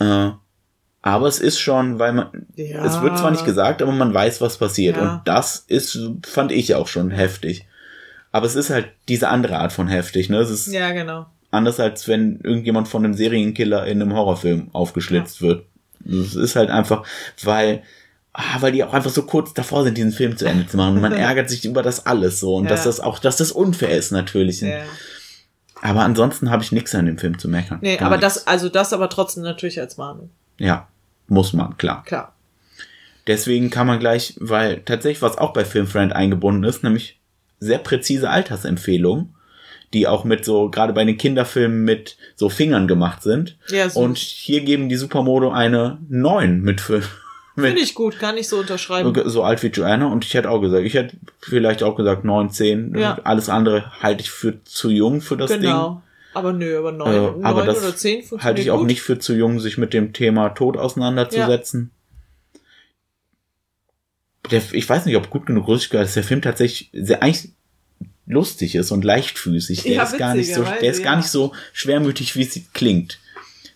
Äh, 0.00 0.32
aber 1.02 1.28
es 1.28 1.38
ist 1.38 1.58
schon, 1.60 1.98
weil 1.98 2.12
man, 2.12 2.46
ja. 2.56 2.84
es 2.84 3.00
wird 3.00 3.16
zwar 3.18 3.30
nicht 3.30 3.44
gesagt, 3.46 3.80
aber 3.80 3.92
man 3.92 4.12
weiß, 4.12 4.40
was 4.40 4.58
passiert. 4.58 4.96
Ja. 4.96 5.14
Und 5.14 5.20
das 5.26 5.64
ist, 5.68 5.98
fand 6.26 6.52
ich 6.52 6.74
auch 6.74 6.88
schon 6.88 7.10
heftig. 7.10 7.66
Aber 8.32 8.46
es 8.46 8.54
ist 8.54 8.70
halt 8.70 8.88
diese 9.08 9.28
andere 9.28 9.58
Art 9.58 9.72
von 9.72 9.88
heftig, 9.88 10.28
ne? 10.28 10.38
Es 10.38 10.50
ist 10.50 10.66
Ja, 10.72 10.92
genau. 10.92 11.26
anders 11.50 11.80
als 11.80 12.06
wenn 12.06 12.40
irgendjemand 12.42 12.86
von 12.88 13.04
einem 13.04 13.14
Serienkiller 13.14 13.86
in 13.86 14.02
einem 14.02 14.14
Horrorfilm 14.14 14.68
aufgeschlitzt 14.72 15.42
wird. 15.42 15.64
Es 16.06 16.34
ist 16.34 16.54
halt 16.56 16.70
einfach, 16.70 17.04
weil, 17.42 17.82
ah, 18.32 18.56
weil 18.60 18.72
die 18.72 18.84
auch 18.84 18.92
einfach 18.92 19.10
so 19.10 19.22
kurz 19.24 19.52
davor 19.54 19.84
sind, 19.84 19.96
diesen 19.98 20.12
Film 20.12 20.36
zu 20.36 20.46
Ende 20.46 20.66
zu 20.66 20.76
machen. 20.76 20.94
Und 20.96 21.00
man 21.02 21.12
ärgert 21.28 21.50
sich 21.50 21.64
über 21.64 21.82
das 21.82 22.06
alles 22.06 22.40
so. 22.40 22.56
Und 22.56 22.64
Ja. 22.64 22.70
dass 22.70 22.84
das 22.84 23.00
auch, 23.00 23.18
dass 23.18 23.36
das 23.36 23.52
unfair 23.52 23.90
ist 23.96 24.10
natürlich. 24.12 24.60
Ja. 24.60 24.80
Aber 25.82 26.00
ansonsten 26.02 26.50
habe 26.50 26.62
ich 26.62 26.72
nichts 26.72 26.94
an 26.94 27.06
dem 27.06 27.16
Film 27.18 27.38
zu 27.38 27.48
meckern. 27.48 27.78
Nee, 27.80 27.96
Gar 27.96 28.06
aber 28.06 28.16
nichts. 28.18 28.34
das, 28.34 28.46
also 28.46 28.68
das 28.68 28.92
aber 28.92 29.08
trotzdem 29.08 29.42
natürlich 29.42 29.80
als 29.80 29.96
Warnung. 29.98 30.30
Ja, 30.58 30.88
muss 31.28 31.52
man, 31.54 31.76
klar. 31.78 32.04
Klar. 32.04 32.34
Deswegen 33.26 33.70
kann 33.70 33.86
man 33.86 33.98
gleich, 33.98 34.34
weil 34.40 34.80
tatsächlich 34.82 35.22
was 35.22 35.38
auch 35.38 35.52
bei 35.52 35.64
Filmfriend 35.64 36.12
eingebunden 36.12 36.64
ist, 36.64 36.82
nämlich 36.82 37.18
sehr 37.60 37.78
präzise 37.78 38.28
Altersempfehlungen, 38.30 39.34
die 39.92 40.06
auch 40.06 40.24
mit 40.24 40.44
so, 40.44 40.70
gerade 40.70 40.92
bei 40.92 41.04
den 41.04 41.16
Kinderfilmen 41.18 41.84
mit 41.84 42.16
so 42.36 42.48
Fingern 42.48 42.86
gemacht 42.88 43.22
sind. 43.22 43.56
Ja, 43.68 43.88
so. 43.88 44.00
Und 44.00 44.18
hier 44.18 44.62
geben 44.62 44.88
die 44.88 44.96
Supermodo 44.96 45.50
eine 45.50 45.98
9 46.08 46.60
mit, 46.60 46.80
Film- 46.80 47.04
Finde 47.54 47.80
ich 47.80 47.94
gut, 47.94 48.18
kann 48.18 48.36
ich 48.38 48.48
so 48.48 48.58
unterschreiben. 48.58 49.12
so 49.28 49.42
alt 49.42 49.62
wie 49.62 49.66
Joanna. 49.68 50.06
Und 50.06 50.24
ich 50.24 50.34
hätte 50.34 50.48
auch 50.50 50.60
gesagt, 50.60 50.84
ich 50.86 50.94
hätte 50.94 51.16
vielleicht 51.40 51.82
auch 51.82 51.96
gesagt 51.96 52.24
9, 52.24 52.50
10. 52.50 52.94
Ja. 52.96 53.18
Alles 53.24 53.48
andere 53.48 53.90
halte 54.00 54.22
ich 54.22 54.30
für 54.30 54.62
zu 54.64 54.88
jung 54.90 55.20
für 55.20 55.36
das 55.36 55.50
Ding. 55.50 55.62
Genau. 55.62 56.02
Aber 56.32 56.52
nö, 56.52 56.78
aber 56.78 56.92
neun, 56.92 57.12
Äh, 57.12 57.16
neun 57.18 57.44
aber 57.44 57.64
das 57.64 57.78
oder 57.82 57.96
zehn 57.96 58.18
funktioniert 58.20 58.44
halte 58.44 58.60
ich 58.62 58.70
auch 58.70 58.78
gut. 58.78 58.86
nicht 58.86 59.02
für 59.02 59.18
zu 59.18 59.34
jung, 59.34 59.58
sich 59.58 59.78
mit 59.78 59.92
dem 59.92 60.12
Thema 60.12 60.50
Tod 60.50 60.76
auseinanderzusetzen. 60.76 61.90
Der, 64.50 64.62
ich 64.72 64.88
weiß 64.88 65.06
nicht, 65.06 65.16
ob 65.16 65.28
gut 65.30 65.46
genug 65.46 65.68
Rüstig 65.68 65.94
ist, 65.94 66.00
dass 66.00 66.14
der 66.14 66.24
Film 66.24 66.40
tatsächlich 66.42 66.90
sehr, 66.92 67.22
eigentlich 67.22 67.50
lustig 68.26 68.74
ist 68.76 68.90
und 68.90 69.04
leichtfüßig. 69.04 69.82
Der 69.82 69.92
Ja, 69.92 70.02
ist 70.04 70.18
gar 70.18 70.34
nicht 70.34 70.54
so, 70.54 70.62
der 70.62 70.90
ist 70.90 71.02
gar 71.02 71.14
ja. 71.14 71.18
nicht 71.18 71.28
so 71.28 71.52
schwermütig, 71.72 72.36
wie 72.36 72.42
es 72.42 72.58
klingt. 72.72 73.18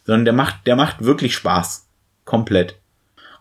Sondern 0.05 0.25
der 0.25 0.35
macht, 0.35 0.67
der 0.67 0.77
macht 0.77 1.05
wirklich 1.05 1.35
Spaß. 1.35 1.87
Komplett. 2.25 2.77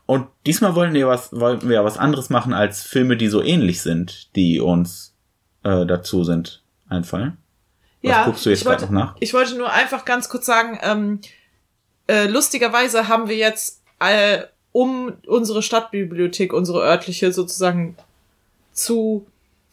Und 0.05 0.27
diesmal 0.45 0.75
wollen 0.75 0.93
wir 0.93 1.07
was, 1.07 1.31
wollten 1.31 1.69
wir 1.69 1.83
was 1.85 1.97
anderes 1.97 2.29
machen 2.29 2.53
als 2.53 2.83
Filme, 2.83 3.15
die 3.15 3.29
so 3.29 3.41
ähnlich 3.41 3.81
sind, 3.81 4.35
die 4.35 4.59
uns 4.59 5.13
äh, 5.63 5.85
dazu 5.85 6.23
sind, 6.23 6.61
einfallen. 6.89 7.37
Was 8.01 8.11
ja, 8.11 8.25
guckst 8.25 8.45
du 8.45 8.49
jetzt 8.49 8.59
ich 8.59 8.65
wollte, 8.65 8.81
gerade 8.81 8.93
noch 8.93 9.05
nach? 9.05 9.15
Ich 9.21 9.33
wollte 9.33 9.55
nur 9.55 9.71
einfach 9.71 10.03
ganz 10.03 10.27
kurz 10.27 10.45
sagen, 10.45 10.77
ähm, 10.81 11.21
äh, 12.07 12.27
lustigerweise 12.27 13.07
haben 13.07 13.29
wir 13.29 13.37
jetzt 13.37 13.81
äh, 13.99 14.43
um 14.73 15.13
unsere 15.25 15.61
Stadtbibliothek, 15.61 16.51
unsere 16.51 16.81
örtliche 16.81 17.31
sozusagen 17.31 17.95
zu 18.73 19.25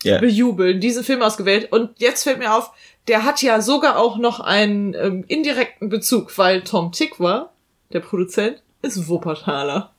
Ja. 0.05 0.19
bejubeln, 0.19 0.81
diesen 0.81 1.03
Film 1.03 1.23
ausgewählt. 1.23 1.73
Und 1.73 1.99
jetzt 1.99 2.23
fällt 2.23 2.39
mir 2.39 2.55
auf, 2.55 2.71
der 3.09 3.25
hat 3.25 3.43
ja 3.43 3.61
sogar 3.61 3.99
auch 3.99 4.17
noch 4.19 4.39
einen 4.39 4.95
ähm, 4.95 5.25
indirekten 5.27 5.89
Bezug, 5.89 6.37
weil 6.39 6.63
Tom 6.63 6.93
Tickwer, 6.93 7.51
der 7.93 8.01
Produzent, 8.01 8.63
ist 8.83 9.09
Wuppertaler. 9.09 9.91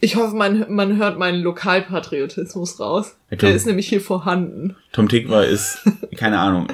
Ich 0.00 0.16
hoffe, 0.16 0.36
man, 0.36 0.66
man 0.68 0.96
hört 0.98 1.18
meinen 1.18 1.42
Lokalpatriotismus 1.42 2.78
raus. 2.80 3.16
Tom. 3.30 3.38
Der 3.38 3.54
ist 3.54 3.66
nämlich 3.66 3.88
hier 3.88 4.00
vorhanden. 4.00 4.76
Tom 4.92 5.08
Tikva 5.08 5.42
ist, 5.44 5.78
keine 6.16 6.38
Ahnung, 6.38 6.68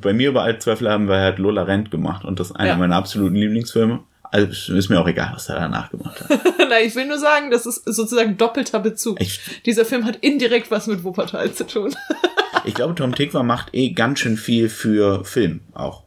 bei 0.00 0.12
mir 0.12 0.28
über 0.28 0.58
Zweifel 0.58 0.88
haben 0.88 1.08
wir 1.08 1.16
halt 1.16 1.38
Lola 1.38 1.62
Rent 1.62 1.90
gemacht 1.90 2.24
und 2.24 2.38
das 2.38 2.50
ist 2.50 2.56
einer 2.56 2.70
Ja. 2.70 2.76
meiner 2.76 2.96
absoluten 2.96 3.34
Lieblingsfilme. 3.34 4.00
Also 4.22 4.74
ist 4.76 4.88
mir 4.88 5.00
auch 5.00 5.08
egal, 5.08 5.32
was 5.34 5.48
er 5.48 5.56
danach 5.56 5.90
gemacht 5.90 6.20
hat. 6.20 6.40
Nein, 6.58 6.86
ich 6.86 6.94
will 6.94 7.06
nur 7.08 7.18
sagen, 7.18 7.50
das 7.50 7.66
ist 7.66 7.84
sozusagen 7.84 8.36
doppelter 8.36 8.78
Bezug. 8.78 9.20
Ich, 9.20 9.40
Dieser 9.66 9.84
Film 9.84 10.04
hat 10.04 10.16
indirekt 10.20 10.70
was 10.70 10.86
mit 10.86 11.02
Wuppertal 11.02 11.52
zu 11.52 11.66
tun. 11.66 11.92
ich 12.64 12.74
glaube, 12.74 12.94
Tom 12.94 13.12
Tikva 13.12 13.42
macht 13.42 13.70
eh 13.74 13.90
ganz 13.90 14.20
schön 14.20 14.36
viel 14.36 14.68
für 14.68 15.24
Film 15.24 15.60
auch. 15.74 16.04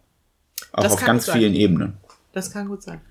Auch 0.72 0.84
Das 0.84 0.93
auf 0.93 1.03
ganz 1.03 1.26
sein. 1.26 1.39
vielen 1.39 1.53
Ebenen. 1.53 1.97
Das 2.32 2.51
kann 2.53 2.70
gut 2.70 2.82
sein. 2.82 3.01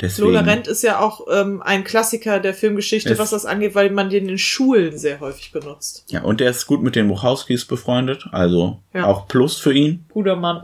Deswegen, 0.00 0.28
Lola 0.28 0.40
Rent 0.40 0.66
ist 0.68 0.82
ja 0.82 0.98
auch 1.00 1.26
ähm, 1.32 1.62
ein 1.62 1.82
Klassiker 1.84 2.38
der 2.38 2.52
Filmgeschichte, 2.52 3.12
Es- 3.14 3.18
was 3.18 3.30
das 3.30 3.46
angeht, 3.46 3.74
weil 3.74 3.90
man 3.90 4.10
den 4.10 4.28
in 4.28 4.36
Schulen 4.38 4.98
sehr 4.98 5.20
häufig 5.20 5.52
benutzt. 5.52 6.04
Ja, 6.08 6.22
und 6.22 6.40
der 6.40 6.50
ist 6.50 6.66
gut 6.66 6.82
mit 6.82 6.96
den 6.96 7.08
Buchowskis 7.08 7.64
befreundet, 7.64 8.26
also 8.32 8.80
Ja. 8.92 9.06
auch 9.06 9.26
Plus 9.26 9.56
für 9.58 9.72
ihn. 9.72 10.04
Guter 10.10 10.36
Mann. 10.36 10.62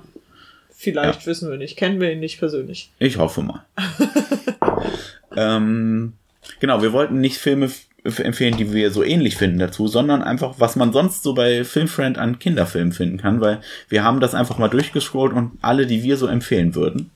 Vielleicht 0.76 1.26
wissen 1.26 1.48
wir 1.50 1.56
nicht. 1.58 1.76
Kennen 1.78 2.00
wir 2.00 2.12
ihn 2.12 2.20
nicht 2.20 2.38
persönlich. 2.40 2.90
Ich 2.98 3.16
hoffe 3.16 3.40
mal. 3.42 3.64
ähm, 5.36 6.12
genau, 6.60 6.82
wir 6.82 6.92
wollten 6.92 7.20
nicht 7.20 7.38
Filme 7.38 7.70
empfehlen, 8.04 8.56
die 8.56 8.72
wir 8.72 8.90
so 8.90 9.04
ähnlich 9.04 9.36
finden 9.36 9.60
dazu, 9.60 9.86
sondern 9.86 10.22
einfach, 10.22 10.54
was 10.58 10.74
man 10.74 10.92
sonst 10.92 11.22
so 11.22 11.34
bei 11.34 11.62
Filmfriend 11.64 12.18
an 12.18 12.40
Kinderfilmen 12.40 12.92
finden 12.92 13.18
kann, 13.18 13.40
weil 13.40 13.60
wir 13.88 14.02
haben 14.02 14.18
das 14.18 14.34
einfach 14.34 14.58
mal 14.58 14.68
durchgescrollt 14.68 15.32
und 15.32 15.52
alle, 15.62 15.86
die 15.86 16.02
wir 16.02 16.16
so 16.16 16.26
empfehlen 16.26 16.74
würden. 16.74 17.10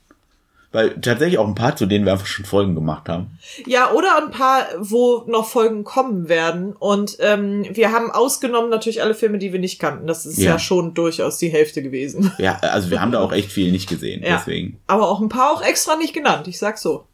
Weil 0.73 1.01
tatsächlich 1.01 1.39
auch 1.39 1.47
ein 1.47 1.55
paar, 1.55 1.75
zu 1.77 1.87
denen 1.87 2.05
wir 2.05 2.13
einfach 2.13 2.27
schon 2.27 2.45
Folgen 2.45 2.75
gemacht 2.75 3.09
haben. 3.09 3.39
Ja, 3.67 3.93
oder 3.93 4.19
ein 4.19 4.31
paar, 4.31 4.67
wo 4.79 5.23
noch 5.27 5.47
Folgen 5.49 5.85
kommen 5.85 6.29
werden. 6.29 6.75
Und 6.75 7.17
ähm, 7.21 7.65
wir 7.71 7.93
haben 7.93 8.11
ausgenommen 8.11 8.69
natürlich 8.69 9.01
alle 9.01 9.15
Filme, 9.15 9.39
die 9.39 9.53
wir 9.53 9.61
nicht 9.61 9.79
kannten. 9.79 10.07
Das 10.07 10.27
ist 10.27 10.39
ja, 10.39 10.53
Ja. 10.53 10.59
schon 10.59 10.93
durchaus 10.93 11.39
die 11.39 11.49
Hälfte 11.49 11.83
gewesen. 11.83 12.33
Ja, 12.39 12.59
also 12.61 12.91
wir 12.91 13.01
haben 13.01 13.13
da 13.13 13.21
auch 13.21 13.33
echt 13.33 13.51
viel 13.53 13.71
nicht 13.73 13.89
gesehen, 13.89 14.23
Ja. 14.23 14.37
deswegen. 14.37 14.79
Aber 14.87 15.09
auch 15.09 15.21
ein 15.21 15.29
paar 15.31 15.53
auch 15.53 15.63
extra 15.63 15.97
nicht 15.97 16.13
genannt. 16.13 16.47
Ich 16.49 16.59
sag 16.59 16.77
so. 16.79 17.07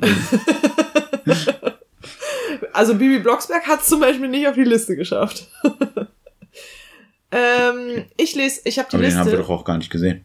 also 2.72 2.94
Bibi 2.94 3.18
Blocksberg 3.20 3.66
hat 3.66 3.84
zum 3.84 4.00
Beispiel 4.00 4.28
nicht 4.28 4.46
auf 4.48 4.54
die 4.54 4.64
Liste 4.64 4.96
geschafft. 4.96 5.48
ähm, 7.32 8.04
ich 8.16 8.34
lese, 8.34 8.60
ich 8.64 8.78
habe 8.78 8.88
die 8.90 8.96
Aber 8.96 9.04
den 9.04 9.16
haben 9.16 9.26
wir 9.26 9.32
Liste. 9.38 9.46
doch 9.48 9.50
auch 9.60 9.64
gar 9.64 9.78
nicht 9.78 9.90
gesehen. 9.90 10.24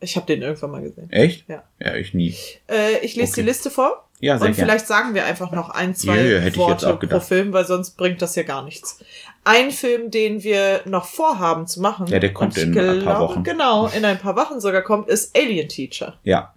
Ich 0.00 0.16
habe 0.16 0.26
den 0.26 0.42
irgendwann 0.42 0.70
mal 0.70 0.82
gesehen. 0.82 1.10
Echt? 1.10 1.48
Ja. 1.48 1.62
Ja, 1.78 1.94
ich 1.94 2.12
nie. 2.12 2.34
Äh, 2.70 2.98
ich 3.02 3.16
lese 3.16 3.32
Okay. 3.32 3.40
die 3.42 3.46
Liste 3.46 3.70
vor. 3.70 4.06
Ja, 4.20 4.38
sehr 4.38 4.48
Und 4.48 4.54
gerne. 4.56 4.68
vielleicht 4.70 4.86
sagen 4.86 5.14
wir 5.14 5.26
einfach 5.26 5.50
noch 5.52 5.70
ein, 5.70 5.94
zwei 5.94 6.16
Ja, 6.16 6.40
ja, 6.40 6.56
Worte 6.56 6.96
pro 6.96 7.20
Film, 7.20 7.52
weil 7.52 7.66
sonst 7.66 7.96
bringt 7.96 8.22
das 8.22 8.34
ja 8.34 8.42
gar 8.44 8.62
nichts. 8.62 8.98
Ein 9.44 9.70
Film, 9.70 10.10
den 10.10 10.42
wir 10.42 10.80
noch 10.86 11.06
vorhaben 11.06 11.66
zu 11.66 11.80
machen. 11.80 12.06
Ja, 12.06 12.18
der 12.18 12.32
kommt 12.32 12.56
in 12.56 12.70
ein 12.70 13.04
paar 13.04 13.16
glaube, 13.18 13.20
Wochen. 13.20 13.42
Genau, 13.44 13.86
in 13.88 14.04
ein 14.04 14.18
paar 14.18 14.36
Wochen 14.36 14.60
sogar 14.60 14.82
kommt, 14.82 15.08
ist 15.08 15.36
Alien 15.36 15.68
Teacher. 15.68 16.18
Ja. 16.24 16.54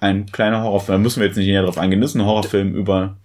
Ein 0.00 0.26
kleiner 0.26 0.62
Horrorfilm. 0.62 0.98
Da 0.98 1.02
müssen 1.02 1.20
wir 1.20 1.26
jetzt 1.28 1.36
nicht 1.36 1.46
näher 1.46 1.62
drauf 1.62 1.78
eingehen. 1.78 2.00
Das 2.00 2.10
ist 2.10 2.16
ein 2.16 2.24
Horrorfilm 2.24 2.74
über. 2.74 3.16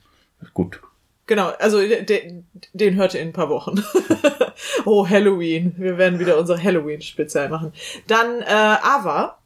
Gut. 0.54 0.82
Genau, 1.26 1.50
also 1.60 1.80
den, 1.82 2.48
den 2.74 2.96
hört 2.96 3.14
ihr 3.14 3.22
in 3.22 3.30
ein 3.30 3.34
paar 3.34 3.50
Wochen. 3.50 3.84
oh, 4.86 5.08
Halloween. 5.08 5.74
Wir 5.78 5.98
werden 5.98 6.20
wieder 6.20 6.38
unser 6.38 6.62
Halloween-Spezial 6.62 7.50
machen. 7.50 7.74
Dann 8.08 8.42
äh, 8.42 8.46
Ava 8.46 9.39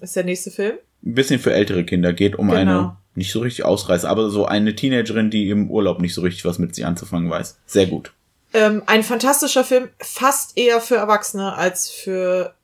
ist 0.00 0.16
der 0.16 0.24
nächste 0.24 0.50
Film. 0.50 0.74
Ein 1.04 1.14
bisschen 1.14 1.40
für 1.40 1.52
ältere 1.52 1.84
Kinder 1.84 2.12
geht 2.12 2.36
um 2.36 2.48
Genau. 2.48 2.58
eine 2.60 2.96
nicht 3.14 3.32
so 3.32 3.40
richtig 3.40 3.64
ausreißt, 3.64 4.04
aber 4.04 4.30
so 4.30 4.46
eine 4.46 4.74
Teenagerin, 4.76 5.30
die 5.30 5.50
im 5.50 5.70
Urlaub 5.70 6.00
nicht 6.00 6.14
so 6.14 6.20
richtig 6.22 6.44
was 6.44 6.58
mit 6.58 6.74
sie 6.74 6.84
anzufangen 6.84 7.28
weiß. 7.30 7.58
Sehr 7.66 7.86
gut. 7.86 8.12
Ähm, 8.54 8.82
ein 8.86 9.02
fantastischer 9.02 9.64
Film, 9.64 9.88
fast 9.98 10.56
eher 10.56 10.80
für 10.80 10.96
Erwachsene 10.96 11.54
als 11.54 11.90
für. 11.90 12.54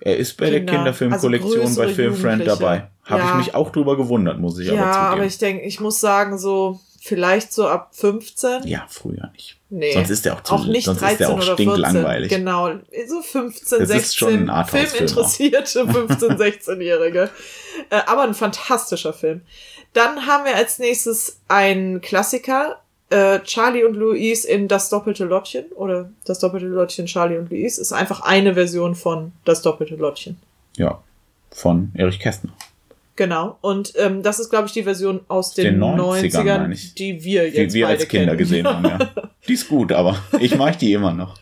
Er 0.00 0.16
ist 0.18 0.36
bei 0.36 0.50
der 0.50 0.60
Kinder, 0.60 0.74
Kinderfilmkollektion 0.74 1.60
also 1.62 1.80
bei 1.82 1.88
Filmfriend 1.88 2.46
dabei. 2.46 2.88
Habe 3.04 3.22
Ja. 3.22 3.30
ich 3.30 3.46
mich 3.46 3.54
auch 3.54 3.70
drüber 3.70 3.96
gewundert, 3.96 4.38
muss 4.38 4.58
ich 4.58 4.66
ja, 4.68 4.74
aber 4.74 4.92
zugeben. 4.92 5.12
aber 5.12 5.24
ich 5.24 5.38
denke, 5.38 5.64
ich 5.64 5.80
muss 5.80 6.00
sagen, 6.00 6.38
so 6.38 6.80
vielleicht 7.04 7.52
so 7.52 7.68
ab 7.68 7.90
15. 7.92 8.66
ja, 8.66 8.86
früher 8.88 9.30
nicht. 9.34 9.60
Nee. 9.68 9.92
Sonst 9.92 10.08
ist 10.08 10.24
der 10.24 10.36
auch 10.36 10.42
zu 10.42 10.54
auch 10.54 10.64
nicht 10.64 10.86
sonst 10.86 11.02
13 11.02 11.12
ist 11.12 11.20
der 11.20 11.28
auch 11.28 11.34
oder 11.34 11.56
14. 11.56 11.68
stinklangweilig. 11.68 12.30
Genau, 12.30 12.70
so 13.06 13.20
15, 13.20 13.78
Das 13.80 13.88
16 13.88 13.96
ist 13.98 14.16
schon 14.16 14.32
ein 14.32 14.50
Arthouse-Film 14.50 15.08
Filminteressierte 15.08 15.86
15, 15.92 16.28
16-Jährige. 16.38 17.28
Äh, 17.90 18.00
aber 18.06 18.22
ein 18.22 18.32
fantastischer 18.32 19.12
Film. 19.12 19.42
Dann 19.92 20.26
haben 20.26 20.46
wir 20.46 20.56
als 20.56 20.78
nächstes 20.78 21.40
einen 21.46 22.00
Klassiker, 22.00 22.80
äh, 23.10 23.40
Charlie 23.40 23.84
und 23.84 23.96
Louise 23.96 24.48
in 24.48 24.66
Das 24.66 24.88
doppelte 24.88 25.26
Lottchen 25.26 25.66
oder 25.72 26.08
Das 26.24 26.38
doppelte 26.38 26.66
Lottchen 26.66 27.04
Charlie 27.04 27.36
und 27.36 27.50
Louise 27.50 27.78
ist 27.82 27.92
einfach 27.92 28.22
eine 28.22 28.54
Version 28.54 28.94
von 28.94 29.32
Das 29.44 29.60
doppelte 29.60 29.96
Lottchen. 29.96 30.38
Ja, 30.78 31.02
von 31.50 31.92
Erich 31.94 32.18
Kästner. 32.18 32.54
Genau. 33.16 33.58
Und 33.60 33.92
ähm, 33.96 34.22
das 34.22 34.40
ist, 34.40 34.50
glaube 34.50 34.66
ich, 34.66 34.72
die 34.72 34.82
Version 34.82 35.20
aus 35.28 35.54
den, 35.54 35.64
Den 35.74 35.82
90ern, 35.82 36.32
90ern, 36.32 36.58
meine 36.58 36.74
ich. 36.74 36.94
die 36.94 37.22
wir 37.22 37.50
Die 37.50 37.56
jetzt 37.56 37.74
wir 37.74 37.86
beide 37.86 38.00
als 38.00 38.08
Kinder 38.08 38.26
kennen. 38.26 38.38
gesehen 38.38 38.66
haben, 38.66 38.84
ja. 38.84 38.98
Die 39.46 39.52
ist 39.52 39.68
gut, 39.68 39.92
aber 39.92 40.18
ich 40.40 40.56
mag 40.56 40.78
die 40.78 40.92
immer 40.92 41.12
noch. 41.12 41.36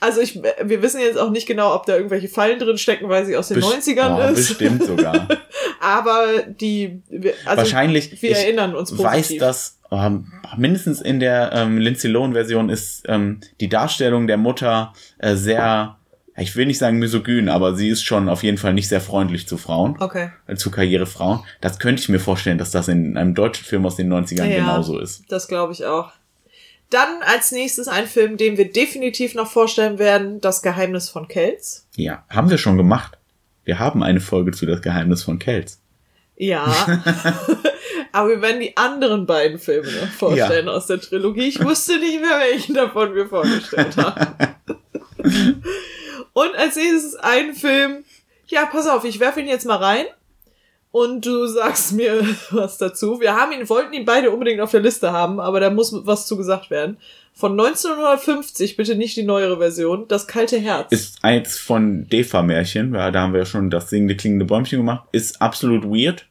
Also 0.00 0.20
ich, 0.20 0.38
wir 0.42 0.82
wissen 0.82 1.00
jetzt 1.00 1.16
auch 1.18 1.30
nicht 1.30 1.46
genau, 1.46 1.74
ob 1.74 1.86
da 1.86 1.96
irgendwelche 1.96 2.28
Fallen 2.28 2.58
drin 2.58 2.76
stecken, 2.76 3.08
weil 3.08 3.24
sie 3.24 3.36
aus 3.38 3.48
den 3.48 3.54
Best- 3.60 3.88
90ern 3.88 4.18
oh, 4.18 4.32
ist. 4.32 4.48
Bestimmt 4.48 4.84
sogar. 4.84 5.26
Aber 5.80 6.26
die, 6.60 7.00
wir- 7.08 7.32
also 7.46 7.58
Wahrscheinlich, 7.58 8.20
wir 8.20 8.32
ich 8.32 8.36
erinnern 8.36 8.74
uns 8.74 8.92
weiß, 8.98 9.16
positiv. 9.28 9.40
dass 9.40 9.78
ähm, 9.90 10.30
mindestens 10.58 11.00
in 11.00 11.20
der 11.20 11.52
ähm, 11.54 11.78
Lindsay 11.78 12.10
Lohan-Version 12.10 12.68
ist 12.68 13.04
ähm, 13.08 13.40
die 13.60 13.68
Darstellung 13.70 14.26
der 14.26 14.36
Mutter 14.36 14.92
äh, 15.18 15.36
sehr, 15.36 15.96
ich 16.36 16.56
will 16.56 16.66
nicht 16.66 16.78
sagen 16.78 16.98
misogyn, 16.98 17.48
aber 17.48 17.74
sie 17.76 17.88
ist 17.88 18.02
schon 18.02 18.28
auf 18.28 18.42
jeden 18.42 18.58
Fall 18.58 18.74
nicht 18.74 18.88
sehr 18.88 19.00
freundlich 19.00 19.46
zu 19.46 19.56
Frauen, 19.56 19.96
Okay. 20.00 20.30
zu 20.56 20.70
Karrierefrauen. 20.70 21.40
Das 21.60 21.78
könnte 21.78 22.02
ich 22.02 22.08
mir 22.08 22.18
vorstellen, 22.20 22.58
dass 22.58 22.70
das 22.72 22.88
in 22.88 23.16
einem 23.16 23.34
deutschen 23.34 23.64
Film 23.64 23.86
aus 23.86 23.96
den 23.96 24.08
90ern 24.12 24.46
Ja. 24.50 24.56
genauso 24.58 24.98
ist. 24.98 25.24
Das 25.28 25.46
glaube 25.48 25.72
ich 25.72 25.84
auch. 25.84 26.10
Dann 26.90 27.22
als 27.26 27.50
nächstes 27.52 27.88
ein 27.88 28.06
Film, 28.06 28.36
den 28.36 28.56
wir 28.56 28.70
definitiv 28.70 29.34
noch 29.34 29.50
vorstellen 29.50 29.98
werden, 29.98 30.40
Das 30.40 30.60
Geheimnis 30.62 31.08
von 31.08 31.28
Kelz. 31.28 31.86
Ja, 31.96 32.24
haben 32.28 32.50
wir 32.50 32.58
schon 32.58 32.76
gemacht. 32.76 33.16
Wir 33.64 33.78
haben 33.78 34.02
eine 34.02 34.20
Folge 34.20 34.52
zu 34.52 34.66
Das 34.66 34.82
Geheimnis 34.82 35.22
von 35.22 35.38
Kelz. 35.38 35.80
Ja. 36.36 36.64
Aber 38.12 38.28
wir 38.28 38.42
werden 38.42 38.60
die 38.60 38.76
anderen 38.76 39.24
beiden 39.26 39.58
Filme 39.58 39.86
noch 39.90 40.08
vorstellen 40.08 40.68
aus 40.68 40.86
der 40.86 41.00
Trilogie. 41.00 41.48
Ich 41.48 41.62
wusste 41.64 41.98
nicht 41.98 42.20
mehr, 42.20 42.38
welchen 42.50 42.74
davon 42.74 43.14
wir 43.14 43.26
vorgestellt 43.28 43.96
haben. 43.96 44.36
Und 46.34 46.54
als 46.56 46.76
nächstes 46.76 47.16
ein 47.16 47.54
Film. 47.54 48.04
Ja, 48.48 48.66
pass 48.66 48.86
auf, 48.86 49.04
ich 49.04 49.18
werfe 49.20 49.40
ihn 49.40 49.48
jetzt 49.48 49.64
mal 49.66 49.76
rein. 49.76 50.04
Und 50.90 51.26
du 51.26 51.46
sagst 51.46 51.92
mir 51.92 52.22
was 52.50 52.78
dazu. 52.78 53.18
Wir 53.20 53.34
haben 53.34 53.50
ihn, 53.52 53.68
wollten 53.68 53.94
ihn 53.94 54.04
beide 54.04 54.30
unbedingt 54.30 54.60
auf 54.60 54.70
der 54.70 54.80
Liste 54.80 55.10
haben, 55.12 55.40
aber 55.40 55.58
da 55.58 55.70
muss 55.70 55.92
was 56.06 56.26
zu 56.26 56.36
gesagt 56.36 56.70
werden. 56.70 56.98
Von 57.32 57.52
1950, 57.58 58.76
bitte 58.76 58.94
nicht 58.94 59.16
die 59.16 59.24
neuere 59.24 59.58
Version, 59.58 60.06
Das 60.06 60.28
kalte 60.28 60.56
Herz. 60.58 60.92
Ist 60.92 61.18
eins 61.22 61.58
von 61.58 62.06
Defa-Märchen, 62.08 62.94
ja, 62.94 63.10
da 63.10 63.22
haben 63.22 63.32
wir 63.32 63.40
ja 63.40 63.46
schon 63.46 63.70
das 63.70 63.90
singende, 63.90 64.14
klingende 64.16 64.44
Bäumchen 64.44 64.78
gemacht. 64.78 65.08
Ist 65.10 65.42
absolut 65.42 65.82
weird, 65.84 66.26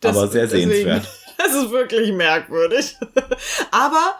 Das- 0.00 0.14
aber 0.14 0.28
sehr 0.28 0.42
deswegen- 0.42 0.70
sehenswert. 0.70 1.08
Das 1.38 1.54
ist 1.54 1.70
wirklich 1.70 2.12
merkwürdig. 2.12 2.96
Aber 3.70 4.14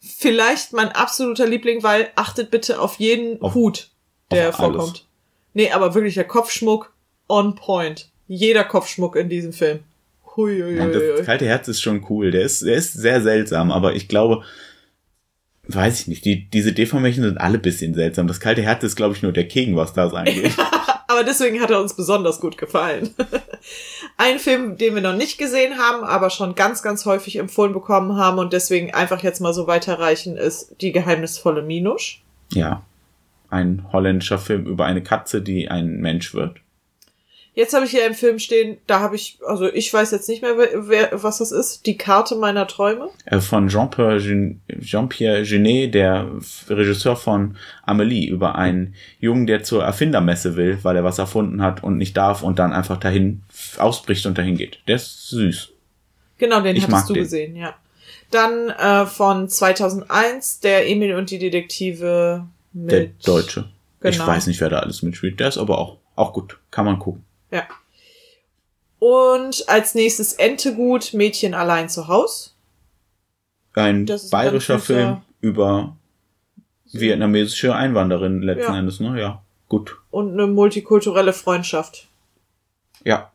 vielleicht 0.00 0.72
mein 0.72 0.88
absoluter 0.90 1.46
Liebling, 1.46 1.84
weil 1.84 2.10
achtet 2.16 2.50
bitte 2.50 2.80
auf 2.80 2.96
jeden 2.98 3.40
Auf- 3.40 3.54
Hut, 3.54 3.88
der 4.30 4.48
auf 4.50 4.60
alles. 4.60 4.76
vorkommt. 4.76 5.06
Nee, 5.54 5.70
aber 5.70 5.94
wirklich 5.94 6.14
der 6.14 6.24
Kopfschmuck 6.24 6.92
on 7.28 7.54
point. 7.54 8.08
Jeder 8.28 8.64
Kopfschmuck 8.64 9.16
in 9.16 9.28
diesem 9.28 9.52
Film. 9.52 9.80
Hui, 10.36 10.60
hui, 10.60 10.76
Ja, 10.76 10.84
hui, 10.84 10.92
das 10.92 11.24
kalte 11.24 11.46
Herz 11.46 11.68
ist 11.68 11.80
schon 11.80 12.04
cool. 12.10 12.30
Der 12.30 12.42
ist, 12.42 12.62
der 12.62 12.74
ist 12.76 12.92
sehr 12.92 13.22
seltsam, 13.22 13.70
aber 13.70 13.94
ich 13.94 14.08
glaube, 14.08 14.42
weiß 15.68 16.00
ich 16.00 16.06
nicht, 16.08 16.24
die, 16.24 16.48
diese 16.50 16.72
Deformation 16.72 17.24
sind 17.24 17.38
alle 17.38 17.58
bisschen 17.58 17.94
seltsam. 17.94 18.26
Das 18.26 18.40
kalte 18.40 18.62
Herz 18.62 18.82
ist, 18.84 18.96
glaube 18.96 19.14
ich, 19.14 19.22
nur 19.22 19.32
der 19.32 19.48
King, 19.48 19.76
was 19.76 19.92
das 19.92 20.12
angeht. 20.14 20.52
Aber 21.08 21.22
deswegen 21.22 21.60
hat 21.60 21.70
er 21.70 21.80
uns 21.80 21.94
besonders 21.94 22.40
gut 22.40 22.58
gefallen. 22.58 23.14
Ein 24.16 24.40
Film, 24.40 24.76
den 24.76 24.96
wir 24.96 25.02
noch 25.02 25.14
nicht 25.14 25.38
gesehen 25.38 25.78
haben, 25.78 26.02
aber 26.02 26.30
schon 26.30 26.56
ganz, 26.56 26.82
ganz 26.82 27.06
häufig 27.06 27.36
empfohlen 27.36 27.72
bekommen 27.72 28.16
haben 28.16 28.38
und 28.38 28.52
deswegen 28.52 28.92
einfach 28.92 29.22
jetzt 29.22 29.40
mal 29.40 29.54
so 29.54 29.66
weiterreichen, 29.68 30.36
ist 30.36 30.74
Die 30.80 30.90
geheimnisvolle 30.92 31.62
Minusch. 31.62 32.22
ja. 32.52 32.82
Ein 33.56 33.86
holländischer 33.92 34.38
Film 34.38 34.66
über 34.66 34.84
eine 34.84 35.02
Katze, 35.02 35.40
die 35.40 35.70
ein 35.70 35.96
Mensch 36.00 36.34
wird. 36.34 36.58
Jetzt 37.54 37.72
habe 37.72 37.86
ich 37.86 37.90
hier 37.92 38.04
einen 38.04 38.14
Film 38.14 38.38
stehen, 38.38 38.76
da 38.86 39.00
habe 39.00 39.16
ich, 39.16 39.38
also 39.46 39.72
ich 39.72 39.90
weiß 39.90 40.10
jetzt 40.10 40.28
nicht 40.28 40.42
mehr, 40.42 40.58
wer, 40.58 40.88
wer, 40.90 41.22
was 41.22 41.38
das 41.38 41.52
ist. 41.52 41.86
Die 41.86 41.96
Karte 41.96 42.34
meiner 42.36 42.66
Träume. 42.66 43.08
Äh, 43.24 43.40
Von 43.40 43.68
Jean-Pierre 43.68 44.20
Gen- 44.20 44.60
Jean-Pierre 44.78 45.42
Genet, 45.42 45.94
der 45.94 46.26
Regisseur 46.68 47.16
von 47.16 47.56
Amelie, 47.82 48.28
über 48.28 48.56
einen 48.56 48.94
Jungen, 49.20 49.46
der 49.46 49.62
zur 49.62 49.82
Erfindermesse 49.82 50.54
will, 50.56 50.78
weil 50.82 50.96
er 50.96 51.04
was 51.04 51.18
erfunden 51.18 51.62
hat 51.62 51.82
und 51.82 51.96
nicht 51.96 52.14
darf 52.14 52.42
und 52.42 52.58
dann 52.58 52.74
einfach 52.74 52.98
dahin 52.98 53.40
ausbricht 53.78 54.26
und 54.26 54.36
dahin 54.36 54.58
geht. 54.58 54.80
Der 54.86 54.96
ist 54.96 55.30
süß. 55.30 55.70
Genau, 56.36 56.60
den 56.60 56.76
Ich 56.76 56.86
hattest 56.86 57.08
du 57.08 57.14
den. 57.14 57.22
gesehen, 57.22 57.56
ja. 57.56 57.74
Dann 58.30 58.68
äh, 58.68 59.06
von 59.06 59.48
2001, 59.48 60.60
der 60.60 60.86
Emil 60.90 61.14
und 61.14 61.30
die 61.30 61.38
Detektive 61.38 62.44
mit... 62.76 62.90
Der 62.92 63.06
Deutsche. 63.24 63.68
Ich 64.02 64.12
Genau. 64.12 64.26
weiß 64.26 64.46
nicht, 64.46 64.60
wer 64.60 64.68
da 64.68 64.78
alles 64.80 65.02
mitspielt. 65.02 65.40
Der 65.40 65.48
ist 65.48 65.58
aber 65.58 65.78
auch, 65.78 65.96
auch 66.14 66.32
gut. 66.32 66.58
Kann 66.70 66.84
man 66.84 66.98
gucken. 66.98 67.24
Ja. 67.50 67.62
Und 68.98 69.68
als 69.68 69.94
nächstes 69.94 70.34
Entegut, 70.34 71.12
Mädchen 71.12 71.54
allein 71.54 71.88
zu 71.88 72.08
Haus. 72.08 72.54
Ein 73.74 74.06
bayerischer 74.30 74.78
Film 74.78 75.22
über 75.40 75.96
vietnamesische 76.92 77.74
Einwanderin 77.74 78.42
letzten 78.42 78.72
Ja. 78.72 78.78
Endes, 78.78 79.00
ne? 79.00 79.20
Ja, 79.20 79.42
gut. 79.68 79.98
Und 80.10 80.32
eine 80.32 80.46
multikulturelle 80.46 81.32
Freundschaft. 81.32 82.08
Ja, 83.04 83.30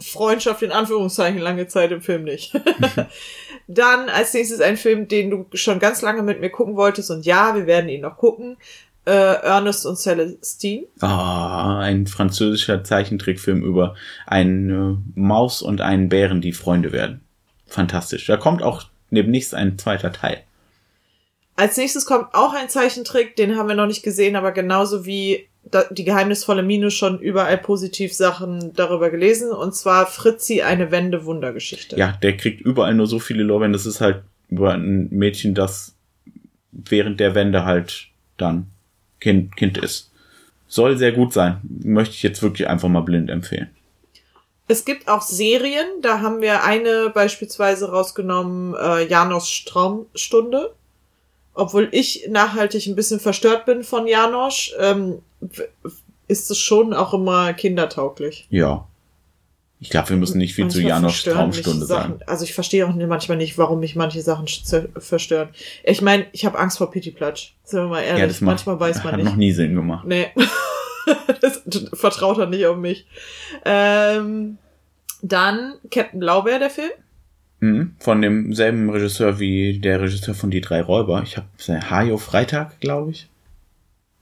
Freundschaft 0.00 0.62
in 0.62 0.72
Anführungszeichen 0.72 1.40
lange 1.40 1.66
Zeit 1.68 1.90
im 1.92 2.02
Film 2.02 2.24
nicht. 2.24 2.52
Dann 3.72 4.08
als 4.08 4.34
nächstes 4.34 4.60
ein 4.60 4.76
Film, 4.76 5.06
den 5.06 5.30
du 5.30 5.46
schon 5.52 5.78
ganz 5.78 6.02
lange 6.02 6.22
mit 6.22 6.40
mir 6.40 6.50
gucken 6.50 6.74
wolltest 6.74 7.10
und 7.10 7.24
ja, 7.24 7.54
wir 7.54 7.66
werden 7.66 7.88
ihn 7.88 8.00
noch 8.00 8.16
gucken. 8.16 8.56
Äh, 9.06 9.12
Ernest 9.12 9.86
und 9.86 9.96
Celestine. 9.96 10.86
ah, 11.00 11.78
ein 11.78 12.06
französischer 12.06 12.82
Zeichentrickfilm 12.82 13.62
über 13.62 13.94
eine 14.26 14.98
Maus 15.14 15.62
und 15.62 15.80
einen 15.80 16.08
Bären, 16.08 16.40
die 16.40 16.52
Freunde 16.52 16.92
werden. 16.92 17.20
Fantastisch. 17.66 18.26
Da 18.26 18.36
kommt 18.36 18.62
auch 18.62 18.82
demnächst 19.10 19.54
ein 19.54 19.78
zweiter 19.78 20.12
Teil. 20.12 20.42
Als 21.54 21.76
nächstes 21.76 22.06
kommt 22.06 22.34
auch 22.34 22.54
ein 22.54 22.68
Zeichentrick, 22.68 23.36
den 23.36 23.56
haben 23.56 23.68
wir 23.68 23.76
noch 23.76 23.86
nicht 23.86 24.02
gesehen, 24.02 24.34
aber 24.34 24.50
genauso 24.50 25.06
wie 25.06 25.46
die 25.90 26.04
geheimnisvolle 26.04 26.62
Mine 26.62 26.90
schon 26.90 27.18
überall 27.20 27.58
positiv 27.58 28.14
Sachen 28.14 28.72
darüber 28.74 29.10
gelesen. 29.10 29.52
Und 29.52 29.74
zwar 29.74 30.06
Fritzi, 30.06 30.62
eine 30.62 30.90
Wende-Wundergeschichte. 30.90 31.96
Ja, 31.96 32.18
der 32.22 32.36
kriegt 32.36 32.60
überall 32.60 32.94
nur 32.94 33.06
so 33.06 33.18
viele 33.18 33.42
Lorbeeren. 33.42 33.72
Das 33.72 33.86
ist 33.86 34.00
halt 34.00 34.22
über 34.48 34.72
ein 34.74 35.08
Mädchen, 35.10 35.54
das 35.54 35.94
während 36.72 37.20
der 37.20 37.34
Wende 37.34 37.64
halt 37.64 38.08
dann 38.36 38.66
Kind, 39.20 39.56
kind 39.56 39.78
ist. 39.78 40.10
Soll 40.66 40.96
sehr 40.96 41.12
gut 41.12 41.32
sein. 41.32 41.60
Möchte 41.62 42.14
ich 42.14 42.22
jetzt 42.22 42.42
wirklich 42.42 42.68
einfach 42.68 42.88
mal 42.88 43.00
blind 43.00 43.28
empfehlen. 43.28 43.70
Es 44.66 44.84
gibt 44.84 45.08
auch 45.08 45.22
Serien, 45.22 45.86
da 46.00 46.20
haben 46.20 46.40
wir 46.40 46.62
eine 46.62 47.10
beispielsweise 47.10 47.90
rausgenommen, 47.90 48.74
äh, 48.74 49.06
Janos 49.06 49.64
Traumstunde. 49.66 50.72
Obwohl 51.54 51.88
ich 51.90 52.28
nachhaltig 52.30 52.86
ein 52.86 52.94
bisschen 52.94 53.18
verstört 53.18 53.66
bin 53.66 53.82
von 53.82 54.06
Janosch, 54.06 54.72
ähm, 54.78 55.18
ist 56.28 56.50
es 56.50 56.58
schon 56.58 56.92
auch 56.94 57.14
immer 57.14 57.52
kindertauglich. 57.52 58.46
Ja. 58.50 58.86
Ich 59.82 59.88
glaube, 59.88 60.10
wir 60.10 60.16
müssen 60.18 60.36
nicht 60.36 60.54
viel 60.54 60.68
zu 60.68 60.76
Manchmal 60.78 60.90
Janos 60.90 61.12
verstören 61.12 61.46
mich 61.48 61.62
Traumstunde 61.62 61.86
Sachen. 61.86 62.12
sagen. 62.18 62.22
Also 62.26 62.44
ich 62.44 62.52
verstehe 62.52 62.86
auch 62.86 62.94
manchmal 62.94 63.38
nicht, 63.38 63.56
warum 63.56 63.80
mich 63.80 63.96
manche 63.96 64.20
Sachen 64.20 64.46
verstören. 64.98 65.48
Ich 65.84 66.02
meine, 66.02 66.26
ich 66.32 66.44
habe 66.44 66.58
Angst 66.58 66.76
vor 66.76 66.90
Pittiplatsch. 66.90 67.52
Sind 67.64 67.80
wir 67.80 67.88
mal 67.88 68.02
ehrlich, 68.02 68.20
Ja, 68.20 68.26
das 68.26 68.42
macht, 68.42 68.66
manchmal 68.66 68.78
weiß 68.78 68.98
man 69.02 69.12
hat 69.12 69.16
nicht. 69.16 69.24
noch 69.24 69.36
nie 69.36 69.52
Sinn 69.52 69.74
gemacht. 69.74 70.06
Nee. 70.06 70.26
das 71.40 71.62
vertraut 71.94 72.36
er 72.36 72.46
nicht 72.46 72.66
auf 72.66 72.76
mich. 72.76 73.06
Ähm, 73.64 74.58
dann 75.22 75.76
Captain 75.90 76.20
Blaubeer, 76.20 76.58
der 76.58 76.70
Film. 76.70 76.90
Mhm. 77.60 77.94
Von 77.98 78.20
demselben 78.20 78.90
Regisseur 78.90 79.38
wie 79.40 79.78
der 79.78 80.02
Regisseur 80.02 80.34
von 80.34 80.50
Die 80.50 80.60
drei 80.60 80.82
Räuber. 80.82 81.22
Ich 81.24 81.38
habe 81.38 81.46
Hajo 81.90 82.18
Freitag, 82.18 82.80
glaube 82.80 83.12
ich. 83.12 83.29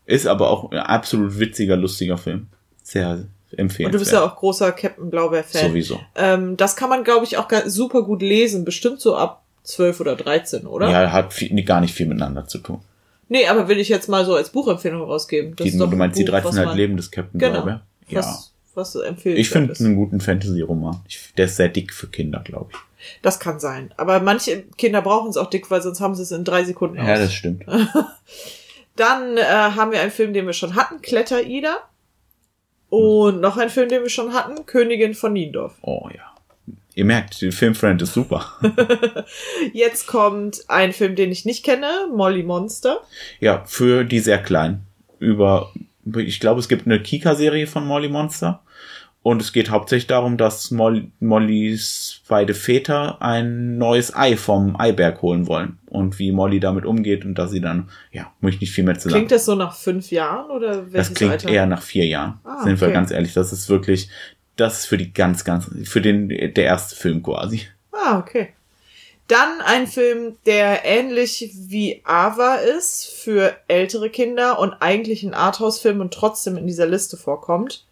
Ist 0.08 0.26
aber 0.26 0.50
auch 0.50 0.70
ein 0.72 0.78
absolut 0.78 1.38
witziger, 1.38 1.76
lustiger 1.76 2.16
Film. 2.16 2.46
Sehr, 2.82 3.24
empfehlen. 3.56 3.86
Und 3.88 3.92
du 3.94 3.98
bist 3.98 4.12
ja 4.12 4.24
auch 4.24 4.36
großer 4.36 4.72
Captain 4.72 5.10
Blaubeer-Fan. 5.10 5.68
Sowieso. 5.68 6.00
Ähm, 6.14 6.56
das 6.56 6.76
kann 6.76 6.88
man, 6.90 7.04
glaube 7.04 7.24
ich, 7.24 7.36
auch 7.36 7.48
super 7.66 8.02
gut 8.02 8.22
lesen. 8.22 8.64
Bestimmt 8.64 9.00
so 9.00 9.16
ab 9.16 9.42
12 9.64 10.00
oder 10.00 10.16
13, 10.16 10.66
oder? 10.66 10.88
Ja, 10.90 11.12
hat 11.12 11.32
viel, 11.32 11.62
gar 11.64 11.80
nicht 11.80 11.94
viel 11.94 12.06
miteinander 12.06 12.46
zu 12.46 12.58
tun. 12.58 12.80
Nee, 13.28 13.46
aber 13.46 13.68
will 13.68 13.78
ich 13.78 13.88
jetzt 13.90 14.08
mal 14.08 14.24
so 14.24 14.34
als 14.34 14.48
Buchempfehlung 14.50 15.02
rausgeben. 15.02 15.54
Das 15.56 15.64
Die, 15.64 15.70
ist 15.72 15.78
doch 15.80 15.86
du 15.86 15.92
ein 15.96 15.98
meinst 15.98 16.18
die 16.18 16.24
Buch, 16.24 16.30
13 16.30 16.48
was 16.48 16.56
halt 16.56 16.66
man- 16.68 16.76
Leben 16.76 16.96
des 16.96 17.10
Captain 17.10 17.38
Genau. 17.38 17.52
Blaubeer? 17.62 17.82
Ja. 18.08 18.18
Was, 18.20 18.52
was 18.74 18.92
du 18.94 19.00
empfehlst. 19.00 19.38
Ich 19.38 19.50
finde 19.50 19.74
einen 19.78 19.96
guten 19.96 20.20
Fantasy-Roman. 20.20 21.00
Der 21.36 21.44
ist 21.44 21.56
sehr 21.56 21.68
dick 21.68 21.92
für 21.92 22.06
Kinder, 22.06 22.40
glaube 22.42 22.70
ich. 22.72 22.78
Das 23.22 23.38
kann 23.38 23.60
sein. 23.60 23.92
Aber 23.98 24.20
manche 24.20 24.62
Kinder 24.78 25.02
brauchen 25.02 25.28
es 25.30 25.36
auch 25.36 25.50
dick, 25.50 25.70
weil 25.70 25.82
sonst 25.82 26.00
haben 26.00 26.14
sie 26.14 26.22
es 26.22 26.30
in 26.32 26.44
drei 26.44 26.64
Sekunden 26.64 26.96
Ja, 26.96 27.12
aus. 27.14 27.18
das 27.20 27.34
stimmt. 27.34 27.64
Dann 28.98 29.36
äh, 29.36 29.42
haben 29.44 29.92
wir 29.92 30.00
einen 30.00 30.10
Film, 30.10 30.32
den 30.32 30.46
wir 30.46 30.52
schon 30.52 30.74
hatten, 30.74 31.00
Kletter-Ida. 31.00 31.78
Und 32.90 33.40
noch 33.40 33.56
einen 33.56 33.70
Film, 33.70 33.88
den 33.88 34.02
wir 34.02 34.10
schon 34.10 34.32
hatten, 34.32 34.66
Königin 34.66 35.14
von 35.14 35.32
Niendorf. 35.32 35.74
Oh 35.82 36.08
ja. 36.12 36.22
Ihr 36.94 37.04
merkt, 37.04 37.40
der 37.42 37.52
Filmfriend 37.52 38.02
ist 38.02 38.14
super. 38.14 38.54
Jetzt 39.72 40.08
kommt 40.08 40.64
ein 40.66 40.92
Film, 40.92 41.14
den 41.14 41.30
ich 41.30 41.44
nicht 41.44 41.64
kenne, 41.64 42.08
Molly 42.12 42.42
Monster. 42.42 43.00
ja, 43.38 43.62
für 43.66 44.02
die 44.02 44.18
sehr 44.18 44.42
kleinen. 44.42 44.84
Über, 45.20 45.72
ich 46.16 46.40
glaube, 46.40 46.58
es 46.58 46.68
gibt 46.68 46.86
eine 46.86 47.00
Kika-Serie 47.00 47.68
von 47.68 47.86
Molly 47.86 48.08
Monster. 48.08 48.62
Und 49.28 49.42
es 49.42 49.52
geht 49.52 49.68
hauptsächlich 49.68 50.06
darum, 50.06 50.38
dass 50.38 50.70
Moll, 50.70 51.08
Mollys 51.20 52.22
beide 52.28 52.54
Väter 52.54 53.20
ein 53.20 53.76
neues 53.76 54.16
Ei 54.16 54.38
vom 54.38 54.74
Eiberg 54.80 55.20
holen 55.20 55.46
wollen. 55.46 55.76
Und 55.84 56.18
wie 56.18 56.32
Molly 56.32 56.60
damit 56.60 56.86
umgeht 56.86 57.26
und 57.26 57.34
dass 57.34 57.50
sie 57.50 57.60
dann, 57.60 57.90
ja, 58.10 58.32
muss 58.40 58.54
ich 58.54 58.62
nicht 58.62 58.72
viel 58.72 58.84
mehr 58.84 58.94
zu 58.94 59.10
sagen. 59.10 59.16
Klingt 59.16 59.32
das 59.32 59.44
so 59.44 59.54
nach 59.54 59.76
fünf 59.76 60.10
Jahren 60.10 60.50
oder 60.50 60.80
Das 60.90 61.12
klingt 61.12 61.32
Alter? 61.32 61.50
eher 61.50 61.66
nach 61.66 61.82
vier 61.82 62.06
Jahren. 62.06 62.40
Ah, 62.42 62.62
Sind 62.64 62.80
wir 62.80 62.86
okay. 62.88 62.94
ganz 62.94 63.10
ehrlich. 63.10 63.34
Das 63.34 63.52
ist 63.52 63.68
wirklich, 63.68 64.08
das 64.56 64.78
ist 64.78 64.86
für 64.86 64.96
die 64.96 65.12
ganz, 65.12 65.44
ganz, 65.44 65.68
für 65.84 66.00
den, 66.00 66.30
der 66.30 66.64
erste 66.64 66.96
Film 66.96 67.22
quasi. 67.22 67.66
Ah, 67.92 68.18
okay. 68.18 68.54
Dann 69.26 69.60
ein 69.62 69.86
Film, 69.86 70.36
der 70.46 70.86
ähnlich 70.86 71.50
wie 71.54 72.00
Ava 72.04 72.54
ist 72.54 73.10
für 73.10 73.54
ältere 73.68 74.08
Kinder 74.08 74.58
und 74.58 74.72
eigentlich 74.80 75.22
ein 75.22 75.34
Arthouse-Film 75.34 76.00
und 76.00 76.14
trotzdem 76.14 76.56
in 76.56 76.66
dieser 76.66 76.86
Liste 76.86 77.18
vorkommt. 77.18 77.84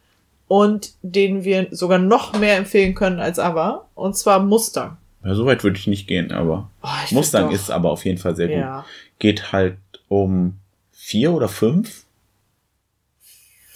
Und 0.48 0.92
den 1.02 1.44
wir 1.44 1.68
sogar 1.72 1.98
noch 1.98 2.38
mehr 2.38 2.56
empfehlen 2.56 2.94
können 2.94 3.18
als 3.20 3.38
Ava. 3.38 3.86
Und 3.94 4.16
zwar 4.16 4.40
Mustang. 4.40 4.96
Ja, 5.24 5.34
so 5.34 5.44
weit 5.46 5.64
würde 5.64 5.76
ich 5.78 5.86
nicht 5.88 6.06
gehen, 6.06 6.30
aber 6.30 6.70
Oh, 6.82 6.88
Mustang 7.10 7.50
ist 7.50 7.70
aber 7.70 7.90
auf 7.90 8.04
jeden 8.04 8.18
Fall 8.18 8.36
sehr 8.36 8.48
gut. 8.48 8.56
Ja, 8.58 8.84
Geht 9.18 9.52
halt 9.52 9.76
um 10.08 10.54
vier 10.92 11.32
oder 11.32 11.48
fünf 11.48 12.06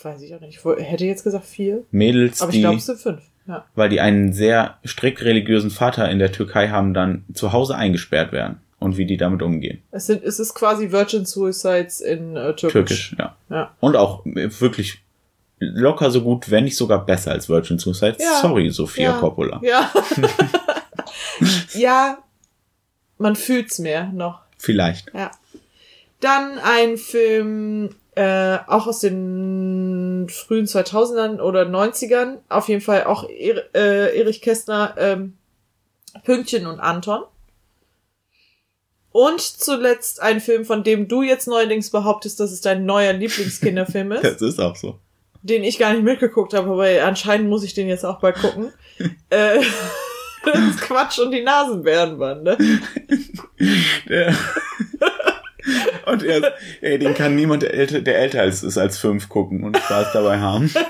weiß 0.05 0.23
ich 0.23 0.35
auch 0.35 0.41
nicht. 0.41 0.61
Ich 0.65 0.85
hätte 0.87 1.05
jetzt 1.05 1.25
gesagt 1.25 1.45
vier. 1.45 1.85
Mädels, 1.91 2.41
Aber 2.41 2.53
ich 2.53 2.61
glaube, 2.61 2.77
es 2.79 2.87
sind 2.87 2.99
fünf. 3.01 3.21
Ja. 3.47 3.65
weil 3.75 3.89
die 3.89 4.01
einen 4.01 4.33
sehr 4.33 4.79
strikt 4.87 5.23
religiösen 5.23 5.71
Vater 5.71 6.09
in 6.11 6.19
der 6.21 6.31
Türkei 6.31 6.69
haben, 6.69 6.95
dann 6.95 7.25
zu 7.33 7.53
Hause 7.53 7.75
eingesperrt 7.75 8.33
werden. 8.33 8.61
Und 8.79 8.97
wie 8.97 9.05
die 9.05 9.19
damit 9.19 9.43
umgehen. 9.43 9.83
Es, 9.91 10.07
sind, 10.07 10.23
es 10.25 10.39
ist 10.41 10.55
quasi 10.55 10.91
Virgin 10.91 11.27
Suicides 11.27 12.01
in 12.01 12.35
äh, 12.35 12.55
Türkisch. 12.55 12.73
Türkisch, 12.73 13.17
ja. 13.19 13.37
Ja. 13.51 13.75
Und 13.81 13.95
auch 13.95 14.25
äh, 14.25 14.49
wirklich 14.61 15.03
locker 15.61 16.11
so 16.11 16.23
gut, 16.23 16.51
wenn 16.51 16.65
nicht 16.65 16.77
sogar 16.77 17.05
besser 17.05 17.33
als 17.33 17.49
Virgin 17.49 17.79
Suicide. 17.79 18.17
Ja. 18.19 18.41
Sorry, 18.41 18.71
Sophia 18.71 19.11
Ja. 19.11 19.19
Coppola. 19.19 19.61
Ja. 19.63 19.93
ja, 21.75 22.19
man 23.19 23.37
fühlt's 23.37 23.79
mehr 23.79 24.11
noch. 24.13 24.41
Vielleicht. 24.59 25.13
Ja. 25.15 25.31
Dann 26.21 26.59
ein 26.59 26.97
Film, 26.97 27.95
äh, 28.15 28.59
auch 28.67 28.87
aus 28.87 29.01
den 29.01 30.29
frühen 30.29 30.67
2000ern 30.67 31.41
oder 31.41 31.63
90ern. 31.63 32.39
Auf 32.49 32.69
jeden 32.69 32.81
Fall 32.81 33.05
auch 33.05 33.29
er 33.29 33.75
äh, 33.75 34.19
Erich 34.19 34.43
Kästner, 34.43 34.95
ähm, 34.99 35.37
Pünktchen 36.25 36.67
und 36.67 36.81
Anton. 36.81 37.23
Und 39.13 39.41
zuletzt 39.41 40.23
ein 40.23 40.41
Film, 40.41 40.65
von 40.65 40.85
dem 40.85 41.09
du 41.09 41.23
jetzt 41.23 41.49
neuerdings 41.49 41.91
behauptest, 41.91 42.39
dass 42.39 42.53
es 42.53 42.61
dein 42.61 42.87
neuer 42.87 43.13
Lieblingskinderfilm 43.13 44.13
ist, 44.13 44.25
Das 44.25 44.41
ist 44.41 44.61
auch 44.61 44.77
so. 44.77 44.99
Den 45.43 45.65
ich 45.65 45.79
gar 45.79 45.93
nicht 45.93 46.03
mitgeguckt 46.05 46.55
habe, 46.55 46.71
aber 46.71 47.05
anscheinend 47.07 47.49
muss 47.49 47.65
ich 47.65 47.75
den 47.75 47.89
jetzt 47.89 48.05
auch 48.05 48.21
bald 48.21 48.37
gucken. 48.37 48.73
äh, 49.31 49.61
das 50.45 50.59
ist 50.59 50.81
Quatsch 50.83 51.19
und 51.19 51.31
die 51.31 51.43
Nasenbärenbande. 51.43 52.57
Der 54.09 54.35
und 56.07 56.23
er, 56.23 56.55
ey, 56.81 56.99
den 56.99 57.15
kann 57.15 57.35
niemand, 57.37 57.63
der 57.63 57.75
älter, 57.75 58.01
der 58.01 58.19
älter 58.19 58.41
als 58.41 58.63
ist 58.63 58.79
als 58.79 58.99
fünf 58.99 59.29
gucken 59.29 59.63
und 59.63 59.77
Spaß 59.77 60.13
dabei 60.13 60.39
haben. 60.41 60.73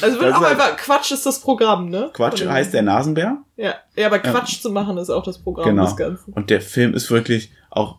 Also 0.00 0.20
wird 0.20 0.32
auch 0.34 0.40
ist 0.40 0.46
halt- 0.48 0.60
einfach 0.60 0.76
Quatsch 0.76 1.12
ist 1.12 1.24
das 1.24 1.40
Programm, 1.40 1.88
ne? 1.88 2.10
Quatsch 2.12 2.44
heißt 2.44 2.74
der 2.74 2.82
Nasenbär. 2.82 3.38
Ja, 3.56 3.74
ja, 3.96 4.06
aber 4.06 4.18
Quatsch 4.18 4.60
zu 4.60 4.70
machen 4.70 4.98
ist 4.98 5.10
auch 5.10 5.22
das 5.22 5.38
Programm 5.38 5.68
Genau. 5.68 5.84
des 5.84 5.96
Ganzen. 5.96 6.32
Und 6.32 6.50
der 6.50 6.60
Film 6.60 6.94
ist 6.94 7.10
wirklich 7.10 7.52
auch, 7.70 7.98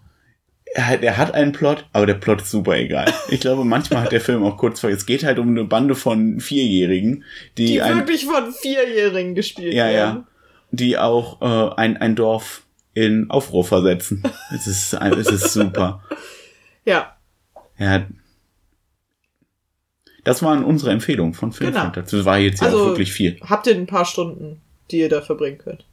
er 0.75 0.87
hat, 0.87 1.01
er 1.03 1.17
hat 1.17 1.33
einen 1.33 1.51
Plot, 1.51 1.85
aber 1.93 2.05
der 2.05 2.13
Plot 2.15 2.41
ist 2.41 2.51
super 2.51 2.77
egal. 2.77 3.11
Ich 3.29 3.39
glaube, 3.39 3.65
manchmal 3.65 4.03
hat 4.03 4.11
der 4.11 4.21
Film 4.21 4.43
auch 4.43 4.57
kurz 4.57 4.79
vor, 4.79 4.89
es 4.89 5.05
geht 5.05 5.23
halt 5.23 5.39
um 5.39 5.49
eine 5.49 5.63
Bande 5.63 5.95
von 5.95 6.39
Vierjährigen, 6.39 7.23
die, 7.57 7.65
Die 7.65 7.81
ein, 7.81 7.97
wirklich 7.97 8.25
von 8.25 8.51
Vierjährigen 8.51 9.35
gespielt 9.35 9.73
ja, 9.73 9.87
werden. 9.89 10.15
ja, 10.17 10.27
die 10.71 10.97
auch 10.97 11.41
äh, 11.41 11.75
ein, 11.75 11.97
ein 11.97 12.15
Dorf 12.15 12.63
in 12.93 13.29
Aufruhr 13.29 13.63
versetzen. 13.63 14.23
Es 14.53 14.67
ist, 14.67 14.93
es 14.93 15.27
ist 15.31 15.53
super. 15.53 16.03
Ja, 16.85 17.15
Ja. 17.77 18.05
Das 20.23 20.43
waren 20.43 20.63
unsere 20.63 20.91
Empfehlungen 20.91 21.33
von 21.33 21.51
Film. 21.53 21.71
Genau. 21.73 21.89
Das 21.89 22.13
war 22.25 22.37
jetzt 22.37 22.61
ja 22.61 22.67
Also- 22.67 22.81
auch 22.83 22.87
wirklich 22.89 23.11
viel. 23.11 23.39
habt 23.41 23.67
ihr 23.67 23.75
ein 23.75 23.87
paar 23.87 24.05
Stunden, 24.05 24.61
die 24.91 24.99
ihr 24.99 25.09
da 25.09 25.21
verbringen 25.21 25.57
könnt. 25.57 25.85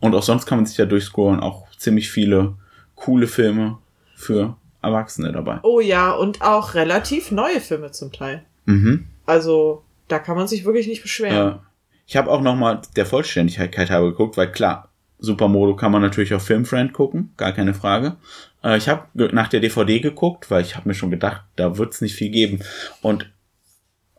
Und 0.00 0.14
auch 0.14 0.22
sonst 0.22 0.46
kann 0.46 0.58
man 0.58 0.66
sich 0.66 0.76
ja 0.76 0.84
durchscrollen, 0.84 1.40
auch 1.40 1.70
ziemlich 1.76 2.10
viele 2.10 2.54
coole 3.02 3.26
Filme 3.26 3.78
für 4.14 4.56
Erwachsene 4.80 5.32
dabei. 5.32 5.58
Oh 5.64 5.80
ja, 5.80 6.12
und 6.12 6.40
auch 6.40 6.74
relativ 6.74 7.32
neue 7.32 7.60
Filme 7.60 7.90
zum 7.90 8.12
Teil. 8.12 8.44
Mhm. 8.66 9.06
Also, 9.26 9.82
da 10.08 10.18
kann 10.18 10.36
man 10.36 10.46
sich 10.46 10.64
wirklich 10.64 10.86
nicht 10.86 11.02
beschweren. 11.02 11.54
Äh, 11.54 11.58
ich 12.06 12.16
habe 12.16 12.30
auch 12.30 12.40
noch 12.40 12.54
mal 12.54 12.80
der 12.96 13.06
Vollständigkeit 13.06 13.90
halber 13.90 14.10
geguckt, 14.10 14.36
weil 14.36 14.52
klar, 14.52 14.92
Supermodo 15.18 15.74
kann 15.74 15.92
man 15.92 16.02
natürlich 16.02 16.34
auf 16.34 16.44
Filmfriend 16.44 16.92
gucken, 16.92 17.32
gar 17.36 17.52
keine 17.52 17.74
Frage. 17.74 18.16
Äh, 18.62 18.76
ich 18.76 18.88
habe 18.88 19.06
nach 19.32 19.48
der 19.48 19.60
DVD 19.60 19.98
geguckt, 19.98 20.50
weil 20.50 20.62
ich 20.62 20.76
habe 20.76 20.88
mir 20.88 20.94
schon 20.94 21.10
gedacht, 21.10 21.42
da 21.56 21.78
wird's 21.78 22.00
nicht 22.00 22.14
viel 22.14 22.30
geben. 22.30 22.60
Und 23.02 23.32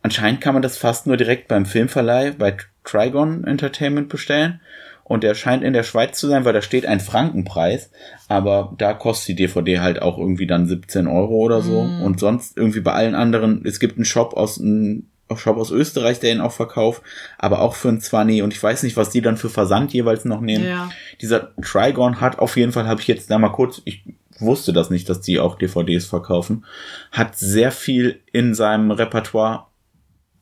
anscheinend 0.02 0.42
kann 0.42 0.54
man 0.54 0.62
das 0.62 0.78
fast 0.78 1.08
nur 1.08 1.16
direkt 1.16 1.48
beim 1.48 1.66
Filmverleih 1.66 2.32
bei 2.32 2.58
Trigon 2.84 3.46
Entertainment 3.46 4.10
bestellen. 4.10 4.60
Und 5.04 5.24
der 5.24 5.36
scheint 5.36 5.64
in 5.64 5.74
der 5.74 5.84
Schweiz 5.84 6.18
zu 6.18 6.28
sein, 6.28 6.45
weil 6.45 6.54
da 6.54 6.62
steht 6.62 6.86
ein 6.86 6.99
Frankenpreis. 6.99 7.91
Aber 8.30 8.74
da 8.78 8.93
kostet 8.93 9.30
die 9.30 9.43
DVD 9.43 9.80
halt 9.80 10.01
auch 10.01 10.18
irgendwie 10.18 10.47
dann 10.47 10.68
17 10.68 11.08
Euro 11.08 11.36
oder 11.36 11.62
so. 11.62 11.84
Mm. 11.84 12.01
Und 12.04 12.20
sonst 12.20 12.58
irgendwie 12.58 12.80
bei 12.80 12.93
allen 12.93 13.16
anderen, 13.16 13.64
es 13.66 13.80
gibt 13.80 13.97
einen 13.97 14.06
Shop 14.06 14.34
aus, 14.34 14.60
einen 14.60 15.10
Shop 15.36 15.58
aus 15.58 15.72
Österreich, 15.72 16.20
der 16.20 16.32
ihn 16.32 16.41
auch 16.41 16.51
verkauft, 16.51 17.01
aber 17.38 17.62
auch 17.62 17.76
für 17.76 17.89
ein 17.89 18.01
20. 18.01 18.43
Und 18.43 18.54
ich 18.54 18.62
weiß 18.62 18.84
nicht, 18.84 18.97
was 18.97 19.10
die 19.10 19.22
dann 19.22 19.38
für 19.38 19.49
Versand 19.49 19.93
jeweils 19.93 20.26
noch 20.26 20.41
nehmen. 20.41 20.66
Ja. 20.66 20.91
Dieser 21.22 21.56
Trigon 21.62 22.22
hat 22.22 22.39
auf 22.39 22.56
jeden 22.56 22.72
Fall, 22.72 22.88
habe 22.88 23.01
ich 23.01 23.08
jetzt 23.08 23.30
da 23.30 23.38
mal 23.38 23.49
kurz, 23.49 23.82
ich 23.86 24.04
wusste 24.39 24.74
das 24.74 24.89
nicht, 24.89 25.10
dass 25.10 25.22
die 25.22 25.39
auch 25.39 25.58
DVDs 25.58 26.06
verkaufen, 26.06 26.66
hat 27.12 27.38
sehr 27.38 27.72
viel 27.72 28.22
in 28.32 28.54
seinem 28.54 28.91
Repertoire, 28.91 29.68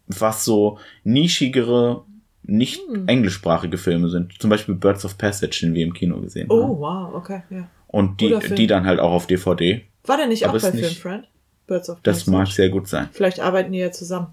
was 0.07 0.43
so 0.43 0.77
nischigere, 1.03 2.03
nicht 2.43 2.81
Hm. 2.87 3.07
englischsprachige 3.07 3.77
Filme 3.77 4.09
sind. 4.09 4.39
Zum 4.41 4.49
Beispiel 4.49 4.75
Birds 4.75 5.05
of 5.05 5.17
Passage, 5.17 5.59
den 5.61 5.73
wir 5.73 5.83
im 5.85 5.93
Kino 5.93 6.19
gesehen 6.19 6.49
haben. 6.49 6.57
Oh, 6.59 6.79
wow, 6.79 7.13
okay, 7.13 7.43
ja. 7.49 7.67
Und 7.87 8.21
die, 8.21 8.29
Film. 8.39 8.55
die 8.55 8.67
dann 8.67 8.85
halt 8.85 8.99
auch 8.99 9.11
auf 9.11 9.27
DVD. 9.27 9.85
War 10.05 10.17
der 10.17 10.27
nicht 10.27 10.45
Aber 10.47 10.57
auch 10.57 10.61
bei 10.61 10.71
nicht- 10.71 10.85
Filmfriend? 10.85 11.27
Birds 11.67 11.89
of 11.89 11.99
Das 12.03 12.19
Passage? 12.25 12.37
mag 12.37 12.47
sehr 12.47 12.69
gut 12.69 12.87
sein. 12.87 13.09
Vielleicht 13.11 13.39
arbeiten 13.39 13.71
die 13.71 13.79
ja 13.79 13.91
zusammen. 13.91 14.27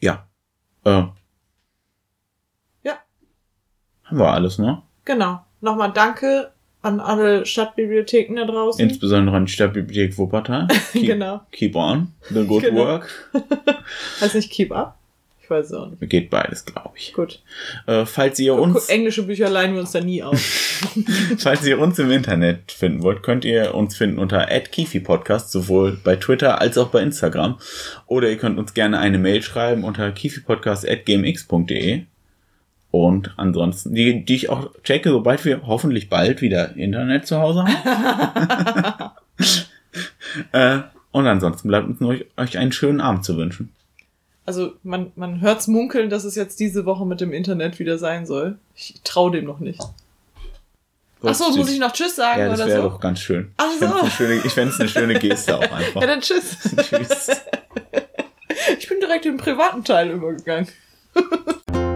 Ja. 0.00 0.26
Äh, 0.84 1.02
Ja. 2.84 2.98
haben 4.04 4.18
wir 4.18 4.30
alles, 4.32 4.58
ne? 4.58 4.82
Genau. 5.04 5.40
Nochmal 5.60 5.92
danke 5.92 6.52
an 6.82 7.00
alle 7.00 7.44
Stadtbibliotheken 7.44 8.36
da 8.36 8.44
draußen. 8.44 8.80
Insbesondere 8.88 9.36
an 9.36 9.46
die 9.46 9.52
Stadtbibliothek 9.52 10.16
Wuppertal. 10.16 10.68
Keep, 10.92 11.06
Genau. 11.06 11.40
Keep 11.50 11.74
on. 11.74 12.12
The 12.30 12.46
good 12.46 12.62
Genau. 12.62 12.80
work. 12.84 13.30
heißt 14.20 14.34
nicht 14.36 14.50
Keep 14.52 14.70
Up? 14.72 14.97
Ich 15.48 15.50
weiß 15.50 15.66
es 15.68 15.72
auch 15.72 15.88
nicht. 15.88 16.10
Geht 16.10 16.28
beides, 16.28 16.66
glaube 16.66 16.90
ich. 16.94 17.14
Gut. 17.14 17.40
Äh, 17.86 18.04
falls 18.04 18.38
ihr 18.38 18.54
uns, 18.54 18.90
Englische 18.90 19.22
Bücher 19.22 19.48
leihen 19.48 19.72
wir 19.72 19.80
uns 19.80 19.92
da 19.92 20.00
nie 20.02 20.22
auf. 20.22 20.38
falls 21.38 21.66
ihr 21.66 21.78
uns 21.78 21.98
im 21.98 22.10
Internet 22.10 22.70
finden 22.70 23.02
wollt, 23.02 23.22
könnt 23.22 23.46
ihr 23.46 23.74
uns 23.74 23.96
finden 23.96 24.18
unter 24.18 24.46
@kifi_podcast 24.46 25.50
sowohl 25.50 25.98
bei 26.04 26.16
Twitter 26.16 26.60
als 26.60 26.76
auch 26.76 26.88
bei 26.88 27.00
Instagram. 27.00 27.58
Oder 28.06 28.28
ihr 28.28 28.36
könnt 28.36 28.58
uns 28.58 28.74
gerne 28.74 28.98
eine 28.98 29.16
Mail 29.16 29.40
schreiben 29.40 29.84
unter 29.84 30.12
kifipodcast@gmx.de. 30.12 32.02
Und 32.90 33.32
ansonsten, 33.38 33.94
die, 33.94 34.26
die 34.26 34.34
ich 34.34 34.50
auch 34.50 34.70
checke, 34.82 35.08
sobald 35.08 35.46
wir 35.46 35.66
hoffentlich 35.66 36.10
bald 36.10 36.42
wieder 36.42 36.76
Internet 36.76 37.26
zu 37.26 37.38
Hause 37.38 37.64
haben. 37.64 39.12
äh, 40.52 40.80
Und 41.10 41.26
ansonsten 41.26 41.68
bleibt 41.68 41.88
uns 41.88 42.00
nur 42.00 42.16
euch 42.36 42.58
einen 42.58 42.72
schönen 42.72 43.00
Abend 43.00 43.24
zu 43.24 43.38
wünschen. 43.38 43.72
Also 44.48 44.72
man, 44.82 45.12
man 45.14 45.42
hört's 45.42 45.66
munkeln, 45.66 46.08
dass 46.08 46.24
es 46.24 46.34
jetzt 46.34 46.58
diese 46.58 46.86
Woche 46.86 47.04
mit 47.04 47.20
dem 47.20 47.34
Internet 47.34 47.78
wieder 47.78 47.98
sein 47.98 48.24
soll. 48.24 48.56
Ich 48.74 48.94
traue 49.04 49.30
dem 49.30 49.44
noch 49.44 49.60
nicht. 49.60 49.78
Achso, 51.22 51.50
muss 51.54 51.70
ich 51.70 51.78
noch 51.78 51.92
Tschüss 51.92 52.16
sagen 52.16 52.40
ja, 52.40 52.48
das 52.48 52.58
oder 52.60 52.68
wäre 52.70 52.82
so? 52.82 52.88
doch 52.88 52.98
ganz 53.00 53.20
schön. 53.20 53.52
Ach 53.58 53.66
Ich 53.74 53.78
so. 53.78 53.86
fände 53.88 53.98
es 53.98 54.00
eine, 54.00 54.10
schöne- 54.10 54.40
ich 54.46 54.52
fänd's 54.54 54.80
eine 54.80 54.88
schöne 54.88 55.18
Geste 55.18 55.54
auch 55.58 55.60
einfach. 55.70 56.00
Ja, 56.00 56.06
dann 56.06 56.22
Tschüss. 56.22 56.56
Tschüss. 56.88 57.28
Ich 58.78 58.88
bin 58.88 59.00
direkt 59.00 59.26
in 59.26 59.32
den 59.32 59.38
privaten 59.38 59.84
Teil 59.84 60.08
übergegangen. 60.12 60.66